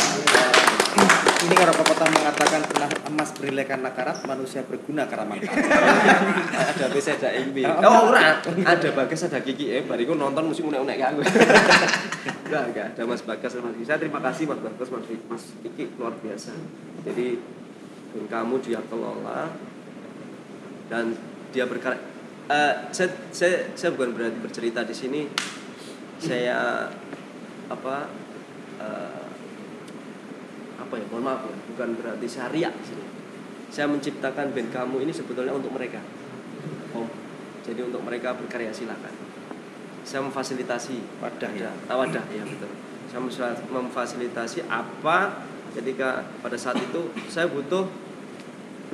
[1.40, 5.56] Ini kalau pepatah mengatakan pernah emas berilekan nakarat, manusia berguna karena manfaat.
[6.76, 7.64] ada bisa ada Imi.
[7.64, 8.36] Oh, Oh, ora.
[8.44, 11.20] Ada Bagas ada Kiki eh bariku nonton musik unek-unek aku.
[12.50, 13.86] Enggak, enggak ada Mas Bagas sama Mas Kiki.
[13.88, 16.52] Saya terima kasih Mas Bagas Mas Kiki luar biasa.
[17.08, 17.40] Jadi
[18.10, 19.50] dan kamu dia kelola
[20.90, 21.14] dan
[21.54, 22.10] dia berkarya
[22.50, 25.22] Eh, saya, saya saya bukan berarti bercerita di sini.
[26.18, 26.90] Saya
[27.70, 28.10] apa
[28.82, 29.24] eh,
[30.74, 33.04] apa ya mohon maaf ya bukan berarti syariah di sini.
[33.70, 36.02] Saya menciptakan band kamu ini sebetulnya untuk mereka.
[36.90, 37.06] Om
[37.62, 39.14] jadi untuk mereka berkarya silakan.
[40.02, 41.22] Saya memfasilitasi.
[41.22, 41.70] Wadah ya.
[41.86, 42.66] Ah, wadah ya betul.
[43.14, 45.38] Saya memfa- memfasilitasi apa
[45.72, 47.86] ketika pada saat itu saya butuh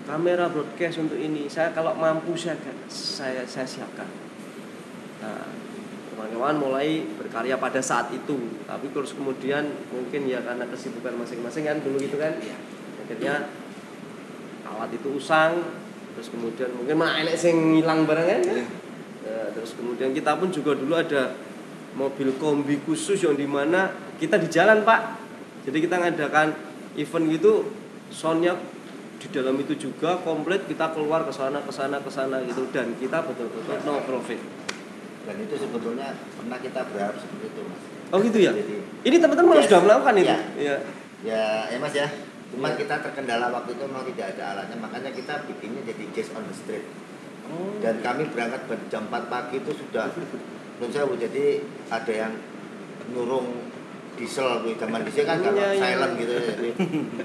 [0.06, 1.50] kamera broadcast untuk ini.
[1.50, 4.06] Saya kalau mampu saya saya, saya siapkan.
[5.20, 5.46] Nah
[6.16, 8.38] kawan-kawan mulai berkarya pada saat itu.
[8.64, 12.38] Tapi terus kemudian mungkin ya karena kesibukan masing-masing kan dulu gitu kan.
[13.04, 13.50] Akhirnya
[14.66, 15.62] alat itu usang
[16.16, 18.42] terus kemudian mungkin malah enek sing ngilang barang kan
[19.26, 21.34] Nah, terus kemudian kita pun juga dulu ada
[21.98, 23.90] mobil kombi khusus yang di mana
[24.22, 25.18] kita di jalan pak.
[25.66, 26.54] Jadi kita ngadakan
[26.96, 27.68] event gitu
[28.08, 28.56] soundnya
[29.16, 32.92] di dalam itu juga komplit kita keluar ke sana ke sana ke sana gitu dan
[32.96, 34.38] kita betul-betul no profit
[35.26, 37.80] dan itu sebetulnya pernah kita berharap seperti itu mas
[38.12, 38.76] oh gitu ya Jadi,
[39.08, 39.66] ini teman-teman Yes.
[39.66, 40.38] sudah melakukan itu Iya.
[40.60, 40.76] ya
[41.24, 42.06] ya ya mas ya
[42.54, 42.78] cuma Iya.
[42.78, 46.54] kita terkendala waktu itu memang tidak ada alatnya makanya kita bikinnya jadi jazz on the
[46.54, 46.84] street
[47.50, 47.74] oh.
[47.82, 50.06] dan kami berangkat ber- jam 4 pagi itu sudah
[50.78, 51.44] menurut saya jadi
[51.90, 52.32] ada yang
[53.10, 53.48] nurung
[54.16, 54.72] diesel Bu.
[54.74, 55.80] zaman diesel kan kalau Iya, iya.
[55.94, 56.52] silent gitu ya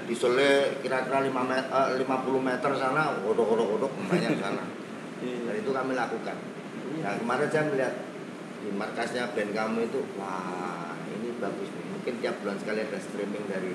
[0.04, 2.04] dieselnya kira-kira 5 meter, 50
[2.40, 4.64] meter sana odok-odok-odok banyak sana.
[5.22, 6.36] Dan itu kami lakukan.
[7.00, 7.94] Nah kemarin saya melihat
[8.62, 11.86] di markasnya band kamu itu wah ini bagus nih.
[11.90, 13.72] Mungkin tiap bulan sekali ada streaming dari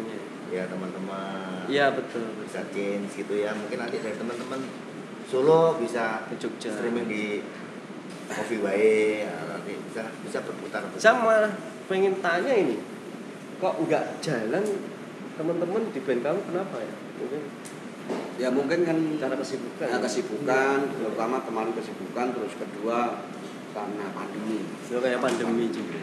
[0.47, 1.67] ya teman-teman.
[1.67, 3.51] Iya betul bisa Kins gitu ya.
[3.51, 4.61] Mungkin nanti dari teman-teman
[5.27, 6.71] Solo bisa ke Jogja.
[6.71, 7.43] streaming di
[8.27, 8.83] Coffee Way
[9.23, 11.51] ya, nanti bisa bisa berputar saya malah
[11.87, 12.75] pengen tanya ini
[13.57, 14.63] kok nggak jalan
[15.37, 17.43] teman-teman di band kamu kenapa ya mungkin
[18.37, 23.25] Ya mungkin kan karena kesibukan karena kesibukan, terutama kemarin kesibukan, terus kedua
[23.73, 24.61] karena pandemi.
[24.87, 25.99] ya kayak pandemi juga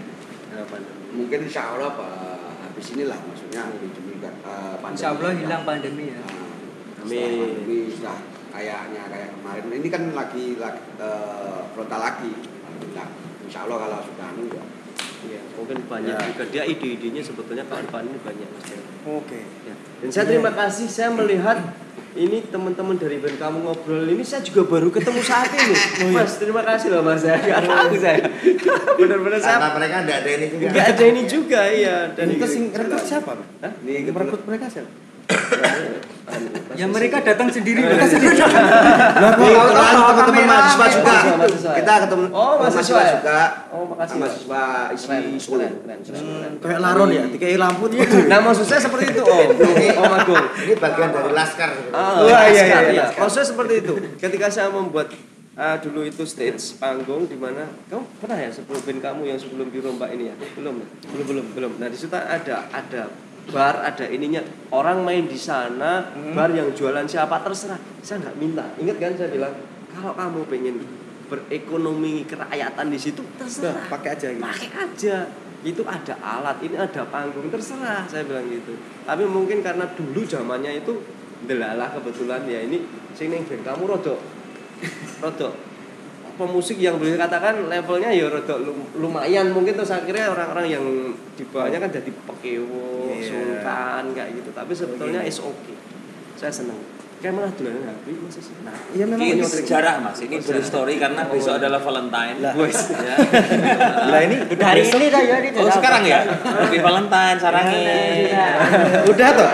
[0.51, 2.11] karena pandemi Mungkin insya Allah Pak,
[2.67, 4.99] habis inilah maksudnya demi uh, pandemi.
[4.99, 6.21] Insya Allah hilang pandemi ya.
[6.27, 7.39] Nah, Amin.
[7.39, 8.19] pandemi sudah
[8.51, 9.65] kayaknya kayak kemarin.
[9.71, 12.33] Ini kan lagi, lagi eh, frontal lagi.
[12.35, 13.09] Alhamdulillah.
[13.47, 14.65] Insya Allah kalau sudah anu ya.
[15.25, 16.27] Iya, mungkin banyak Ya.
[16.29, 18.69] juga dia ide-idenya sebetulnya kawan-kawan ini banyak Mas.
[19.05, 19.41] Oke.
[19.65, 19.75] Ya.
[20.01, 21.59] Dan saya terima kasih saya melihat
[22.15, 25.75] ini teman-teman dari band kamu ngobrol ini saya juga baru ketemu saat ini.
[26.15, 27.41] Mas, terima kasih loh Mas saya.
[27.41, 28.23] Gak tahu saya.
[29.01, 32.47] Benar-benar saya karena mereka tidak ada ini juga Enggak ada ini juga iya dan Itu
[32.47, 33.33] sing rekrut siapa?
[33.65, 33.73] Hah?
[33.81, 34.91] Ini Merekrut mereka siapa?
[36.75, 37.87] Ya mereka datang sendiri.
[37.87, 41.15] Nah, kebetulan teman-teman mahasiswa juga.
[41.39, 41.75] Mahasiswa ya?
[41.79, 43.15] Kita ketemu Oh, mahasiswa ya?
[43.15, 43.39] juga.
[43.71, 44.17] Oh, makasih.
[44.19, 45.71] Mahasiswa isi Solo.
[45.71, 46.59] keren.
[46.59, 48.03] Kayak laron ya, dikai lampu tuh.
[48.27, 49.55] Nah, maksud saya seperti itu, Om.
[50.03, 50.45] Om Agung.
[50.67, 53.05] ini bagian dari laskar Oh, iya, iya, iya, iya.
[53.15, 53.95] Maksudnya seperti itu.
[54.19, 55.15] Ketika saya membuat
[55.55, 59.71] ah, dulu itu stage panggung di mana kamu pernah ya sebelum band kamu yang sebelum
[59.71, 60.35] di Mbak ini ya?
[60.59, 60.83] Belum.
[60.83, 60.87] ya?
[61.15, 61.73] Belum, belum, belum.
[61.79, 63.07] Nah, di situ ada ada
[63.51, 64.41] bar, ada ininya.
[64.73, 67.81] Orang main di sana, bar yang jualan siapa terserah.
[68.01, 68.65] Saya nggak minta.
[68.81, 69.55] Ingat kan saya bilang,
[69.93, 70.77] kalau kamu pengen
[71.29, 74.45] berekonomi kerakyatan di situ terserah pakai aja gitu.
[74.45, 75.17] pakai aja
[75.65, 78.77] itu ada alat ini ada panggung terserah saya bilang gitu
[79.09, 81.01] tapi mungkin karena dulu zamannya itu
[81.49, 82.85] delalah kebetulan ya ini
[83.17, 84.21] sini kamu rodok
[85.25, 85.74] rodok
[86.35, 90.85] pemusik yang boleh katakan levelnya ya lu- lumayan mungkin terus akhirnya orang-orang yang
[91.35, 93.31] di bawahnya kan jadi pekewo Iya.
[93.31, 95.77] sultan kayak gitu tapi sebetulnya is okay
[96.35, 96.77] saya seneng
[97.23, 101.25] kayak malah duluan habis masih seneng nah, Iya memang Ini sejarah mas, ini berhistory karena
[101.25, 102.37] besok adalah Valentine.
[102.37, 102.53] Lah.
[102.53, 103.17] Wes, ya.
[104.13, 105.37] Lah ini Udah hari ini dah ya.
[105.57, 106.21] Oh sekarang ya?
[106.37, 108.29] Happy Valentine, sarangin.
[109.11, 109.51] udah toh?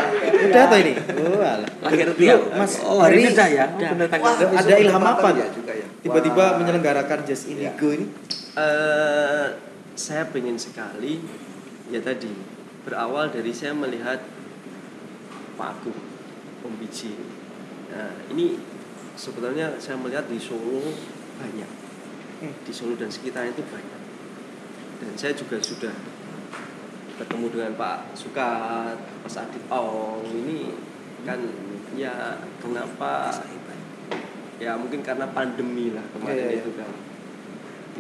[0.51, 0.93] Udah toh ini?
[0.99, 1.69] Oh, alah.
[1.87, 2.35] Lahir dia.
[2.53, 3.65] Mas, Oh hari ini dah ya.
[3.71, 4.19] Tanggal.
[4.19, 5.80] Wah, ada ilham apa ya juga ya.
[6.01, 8.09] Tiba-tiba menyelenggarakan Jazz Indigo ini.
[8.57, 9.47] Eh,
[9.93, 11.21] saya pengen sekali
[11.93, 12.33] ya tadi
[12.83, 14.25] berawal dari saya melihat
[15.61, 16.01] Pak Agung
[16.65, 17.13] Om Biji.
[17.93, 18.57] Nah, ini
[19.13, 20.81] sebetulnya saya melihat di Solo
[21.37, 21.71] banyak.
[22.65, 24.01] Di Solo dan sekitarnya itu banyak.
[25.05, 25.93] Dan saya juga sudah
[27.21, 30.73] ketemu dengan Pak Sukat, Mas Adit Ong ini
[31.21, 31.37] kan
[31.93, 33.29] ya kenapa
[34.61, 36.61] ya mungkin karena pandemi lah kemarin Iya, iya.
[36.61, 36.91] itu kan.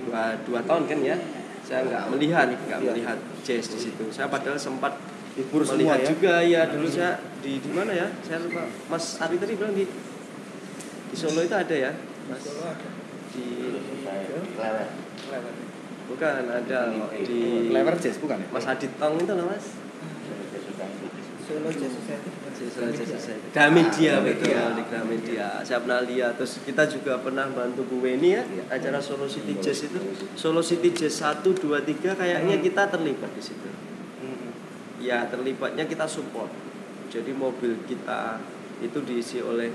[0.01, 1.17] Dua, dua tahun kan ya?
[1.65, 2.91] Saya nggak melihat nggak Iya.
[2.93, 4.05] melihat jazz di situ.
[4.13, 4.95] Saya padahal sempat
[5.31, 6.07] Libur semua melihat ya?
[6.11, 8.07] juga ya dulu saya di di mana ya?
[8.21, 8.67] Saya lupa.
[8.93, 9.85] Mas Ari tadi bilang di
[11.11, 11.91] di Solo itu ada ya?
[12.29, 12.45] Mas
[13.31, 13.47] di
[16.11, 16.81] bukan ada
[17.23, 18.49] di Lever Jazz bukan ya?
[18.51, 19.65] Mas Adit Tong itu loh Mas.
[21.47, 22.31] Solo Jazz Society.
[23.53, 25.65] Gramedia betul di Gramedia.
[25.65, 29.89] Saya pernah lihat terus kita juga pernah bantu Bu Weni ya acara Solo City Jazz
[29.89, 29.97] itu.
[30.37, 33.69] Solo City Jazz 1 2 3 kayaknya kita terlibat di situ.
[35.01, 36.53] Ya, terlibatnya kita support.
[37.09, 38.37] Jadi mobil kita
[38.85, 39.73] itu diisi oleh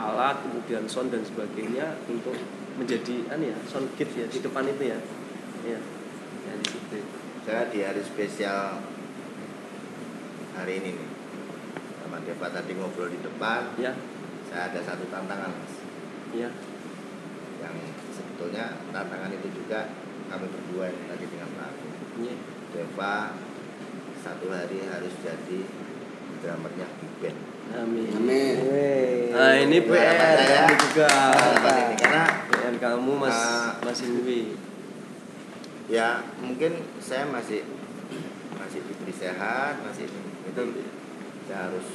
[0.00, 2.32] alat, kemudian sound dan sebagainya untuk
[2.80, 4.98] menjadi an ya, sound kit ya di depan itu ya.
[5.68, 5.80] Ya.
[6.48, 7.04] Ya di situ.
[7.44, 8.80] Saya di hari spesial
[10.56, 11.09] hari ini nih
[12.10, 13.94] sama Deva tadi ngobrol di depan Ya,
[14.50, 15.78] saya ada satu tantangan mas
[16.34, 16.50] ya.
[17.62, 17.76] yang
[18.10, 19.94] sebetulnya tantangan itu juga
[20.26, 21.94] kami berdua yang tadi dengan Pak Agung.
[22.18, 22.34] Ya.
[22.70, 23.14] Deva
[24.18, 25.58] satu hari harus jadi
[26.42, 27.38] drummernya big band
[27.70, 28.10] Amin.
[28.10, 28.56] Amin.
[29.30, 30.66] Nah, ini PR saya.
[30.74, 31.06] juga.
[31.30, 33.78] Harapan ini karena PR kamu Mas Ah.
[33.86, 34.58] Mas Inwi.
[35.86, 37.62] ya mungkin saya masih
[38.50, 40.10] masih diberi sehat masih
[40.42, 40.62] itu
[41.46, 41.86] saya harus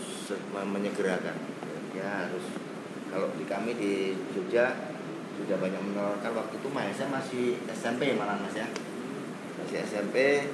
[0.52, 1.38] menyegerakan.
[1.94, 2.46] Ya harus
[3.14, 4.76] kalau di kami di Jogja
[5.36, 8.68] sudah banyak menawarkan waktu itu mas saya masih SMP malah mas ya.
[9.62, 10.48] Masih SMP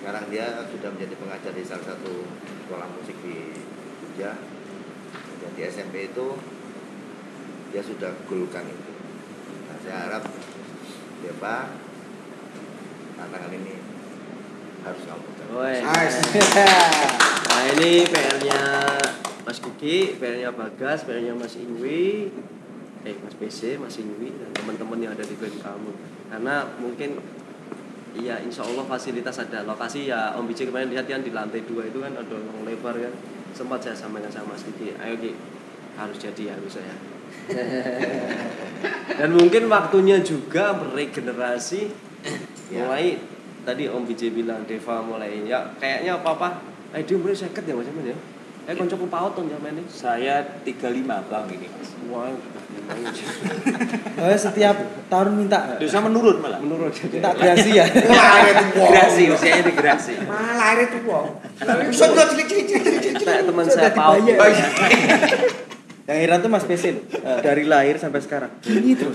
[0.00, 2.24] sekarang dia sudah menjadi pengajar di salah satu
[2.66, 3.52] sekolah musik di
[4.04, 4.36] Jogja.
[5.40, 6.36] Dan di SMP itu
[7.70, 8.92] dia sudah gulkan itu.
[9.70, 10.24] Nah, saya harap
[11.20, 11.64] dia Pak
[13.16, 13.79] tantangan ini
[14.84, 15.26] harus kamu.
[15.84, 16.18] Nice.
[17.50, 18.62] Nah, ini PR-nya
[19.44, 22.32] Mas Kuki, PR-nya Bagas, PR-nya Mas Inwi,
[23.04, 25.92] eh Mas PC, Mas Inwi dan teman-teman yang ada di band kamu.
[26.32, 27.20] Karena mungkin
[28.10, 29.62] Iya, insya Allah fasilitas ada.
[29.62, 32.98] Lokasi ya Om Bici kemarin lihat kan di lantai dua itu kan ada lorong lebar
[32.98, 33.14] kan.
[33.54, 35.30] Sempat saya sampaikan sama Mas Kiki, ayo Ki,
[35.94, 36.94] harus jadi harus saya.
[39.18, 42.10] Dan mungkin waktunya juga beregenerasi
[42.70, 42.86] Ya.
[42.86, 43.18] mulai
[43.62, 46.48] tadi Om BJ bilang Deva mulai ya kayaknya apa apa
[46.90, 48.16] eh dia mulai seket ya macam ya
[48.68, 51.66] eh konco paut tuh zaman ini Saya 35 bang ini.
[52.06, 52.30] wow
[54.20, 54.76] Oh, setiap
[55.08, 56.58] tahun minta Dosa menurun malah.
[56.60, 57.86] menurut minta gerasi ya.
[57.86, 60.12] Gerasi usianya digerasi.
[60.26, 61.26] Malah akhirnya tuh wong.
[61.88, 63.16] Sono cilik-cilik.
[63.16, 64.18] kayak teman saya paut.
[66.10, 67.04] Yang heran tuh Mas PC loh.
[67.38, 68.50] Dari lahir sampai sekarang.
[68.66, 69.14] Ini terus.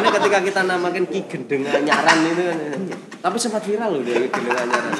[0.00, 2.58] makanya ketika kita namakan Ki Gendeng Anyaran itu kan
[3.20, 4.94] tapi sempat viral loh dari Gendeng Anyaran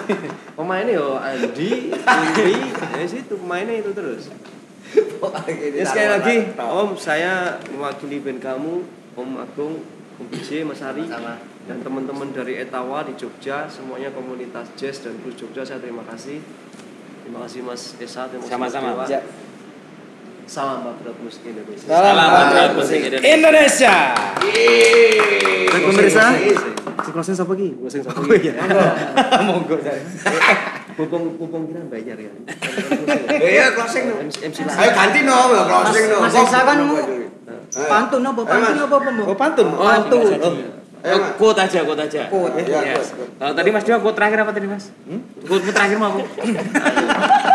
[0.53, 2.57] pemainnya yo Andi Indri
[3.01, 4.29] ya situ pemainnya itu terus
[5.71, 8.83] Ya sekali lagi, Om, saya mewakili band kamu,
[9.15, 9.79] Om Agung,
[10.19, 11.07] Om BJ, Mas Ari,
[11.69, 16.43] dan teman-teman dari Etawa di Jogja, semuanya komunitas jazz dan blues Jogja, saya terima kasih.
[17.23, 19.07] Terima kasih Mas Esa, terima kasih Mas Sama-sama.
[19.07, 19.23] Dewa.
[20.51, 21.87] Salam Bapak Musik Indonesia.
[21.87, 23.31] Salam buat musik Indonesia.
[23.39, 23.95] Indonesia.
[25.71, 26.25] Baik pemirsa,
[27.07, 27.69] Si closing siapa ki?
[27.79, 28.59] Musik satu Oh iya.
[29.47, 30.03] Monggo saya.
[30.99, 32.35] Pupung pupung kira bayar ya.
[33.39, 34.27] Iya, closing no.
[34.27, 34.75] MC, lah.
[34.75, 36.17] Ayo ganti no, closing no.
[36.19, 36.79] Mas Esa kan
[37.87, 38.41] pantun apa?
[38.43, 39.31] Pantun apa apa mau?
[39.31, 39.67] Oh pantun.
[41.01, 41.33] Ayo, Mas.
[41.41, 42.23] Quote aja, quote aja.
[42.29, 42.61] Quote.
[42.61, 43.17] Iya, Yes.
[43.17, 43.57] quote, quote.
[43.57, 44.85] Tadi Mas Dewa quote terakhir apa tadi Mas?
[45.49, 46.21] Quote terakhir mau apa?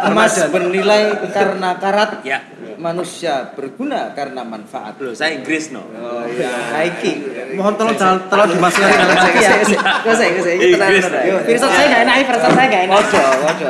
[0.09, 2.11] Emas bernilai karena karat.
[2.25, 2.39] Ya.
[2.75, 4.99] Manusia berguna karena manfaat.
[4.99, 5.85] Loh, saya Inggris no.
[5.95, 6.51] Oh iya.
[6.73, 7.13] Saiki.
[7.55, 9.49] Mohon tolong jangan tolong dimasukkan dalam hati ya.
[9.55, 10.53] Gak usah, gak usah.
[10.53, 11.05] Ini tenang, Inggris.
[11.47, 12.97] Firasat saya gak enak, firasat saya gak enak.
[12.99, 13.69] Ojo, ojo.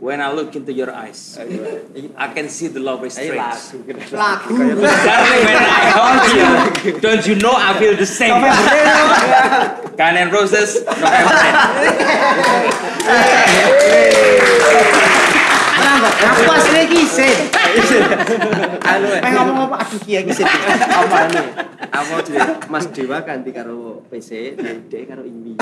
[0.00, 1.36] When I look into your eyes,
[2.16, 3.34] I can see the love is strange.
[3.36, 3.84] Lagu.
[4.80, 8.40] Darling, when I hold you, don't you know I feel the same?
[10.00, 11.10] Gun and Roses, November
[15.80, 16.28] 10.
[16.28, 17.36] Apa sih lagi sen?
[18.84, 19.20] Anu eh.
[19.24, 19.76] Eh ngomong apa?
[19.88, 21.42] Aduh kiai ki apa anu?
[21.90, 22.38] Apa jadi
[22.68, 24.54] Mas Dewa ganti karo PC,
[24.86, 25.56] Dek karo Inwi.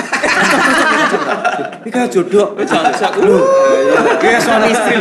[1.87, 2.53] Iki jodoh.
[3.23, 3.43] Loh,
[4.19, 4.95] Kayak suami istri.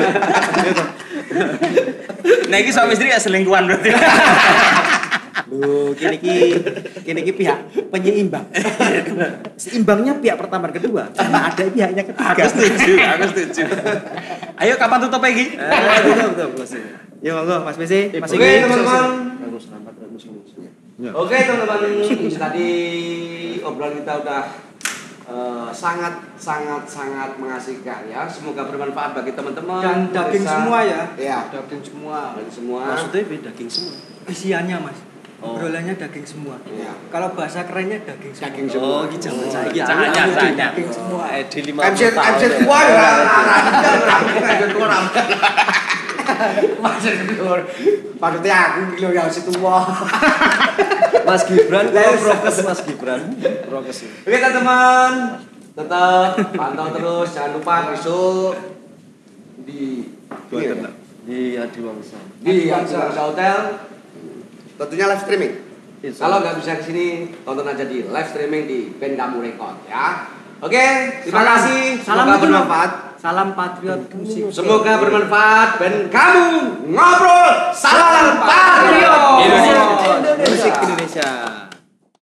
[2.48, 3.90] Nah, ini suami istri ya selingkuhan berarti.
[5.46, 6.34] Loh, kini ki
[7.06, 7.58] kini ki pihak
[7.94, 8.50] penyeimbang.
[9.54, 12.34] Seimbangnya pihak pertama dan kedua, karena ada pihaknya ketiga.
[12.34, 13.62] Aku setuju, aku setuju.
[14.58, 15.54] Ayo kapan tutup lagi?
[15.54, 15.98] Eh,
[16.34, 16.84] betul closing.
[17.22, 19.10] Ya monggo Mas Messi, Mas Oke teman-teman.
[19.58, 19.94] Selamat.
[21.14, 22.68] Oke teman-teman, ini tadi
[23.62, 24.42] obrolan kita udah
[25.30, 28.26] eh, sangat sangat sangat mengasihkan ya.
[28.26, 29.82] Semoga bermanfaat bagi teman-teman.
[29.82, 31.02] Dan daging semua ya.
[31.14, 31.38] Ya.
[31.50, 32.34] Daging semua.
[32.34, 32.80] Daging semua.
[32.94, 33.94] Maksudnya daging semua.
[34.28, 34.98] Isiannya mas.
[35.38, 35.54] Oh.
[35.54, 36.58] Obrolannya daging semua.
[36.66, 36.90] Iya.
[37.14, 38.46] Kalau bahasa kerennya daging semua.
[38.50, 38.90] Daging semua.
[38.90, 39.78] Oh, iki jaman saiki.
[39.86, 40.50] Cahaya, cahaya.
[40.74, 41.24] Daging semua.
[41.30, 42.26] Eh, di 50 MC tahun.
[42.34, 42.58] MC ya.
[42.66, 43.06] tua ya.
[44.42, 44.86] MC tua
[46.78, 47.02] Mas
[47.38, 47.56] tua.
[48.18, 49.78] Maksudnya aku kilo yang situ tua.
[51.22, 53.20] Mas Gibran, kalau prokes Mas Gibran.
[53.66, 53.98] Prokes.
[54.26, 55.12] Oke teman-teman,
[55.74, 57.28] tetap pantau terus.
[57.30, 58.54] Jangan lupa besok
[59.62, 60.14] di
[60.48, 60.74] Iya,
[61.28, 62.18] Di Adiwangsa.
[62.40, 63.58] di Angsa Hotel.
[64.78, 65.54] Tentunya live streaming.
[65.98, 66.42] Insya Kalau Allah.
[66.46, 67.06] nggak bisa ke sini,
[67.42, 70.30] tonton aja di live streaming di band kamu record ya.
[70.58, 70.84] Oke,
[71.26, 71.50] terima Salam.
[71.58, 71.82] kasih.
[72.02, 72.90] Salam Semoga bermanfaat.
[73.18, 74.42] Salam patriot musik.
[74.54, 76.46] Semoga bermanfaat dan kamu
[76.94, 79.22] ngobrol salam patriot.
[79.42, 79.82] Indonesia.
[80.38, 81.30] Musik Indonesia.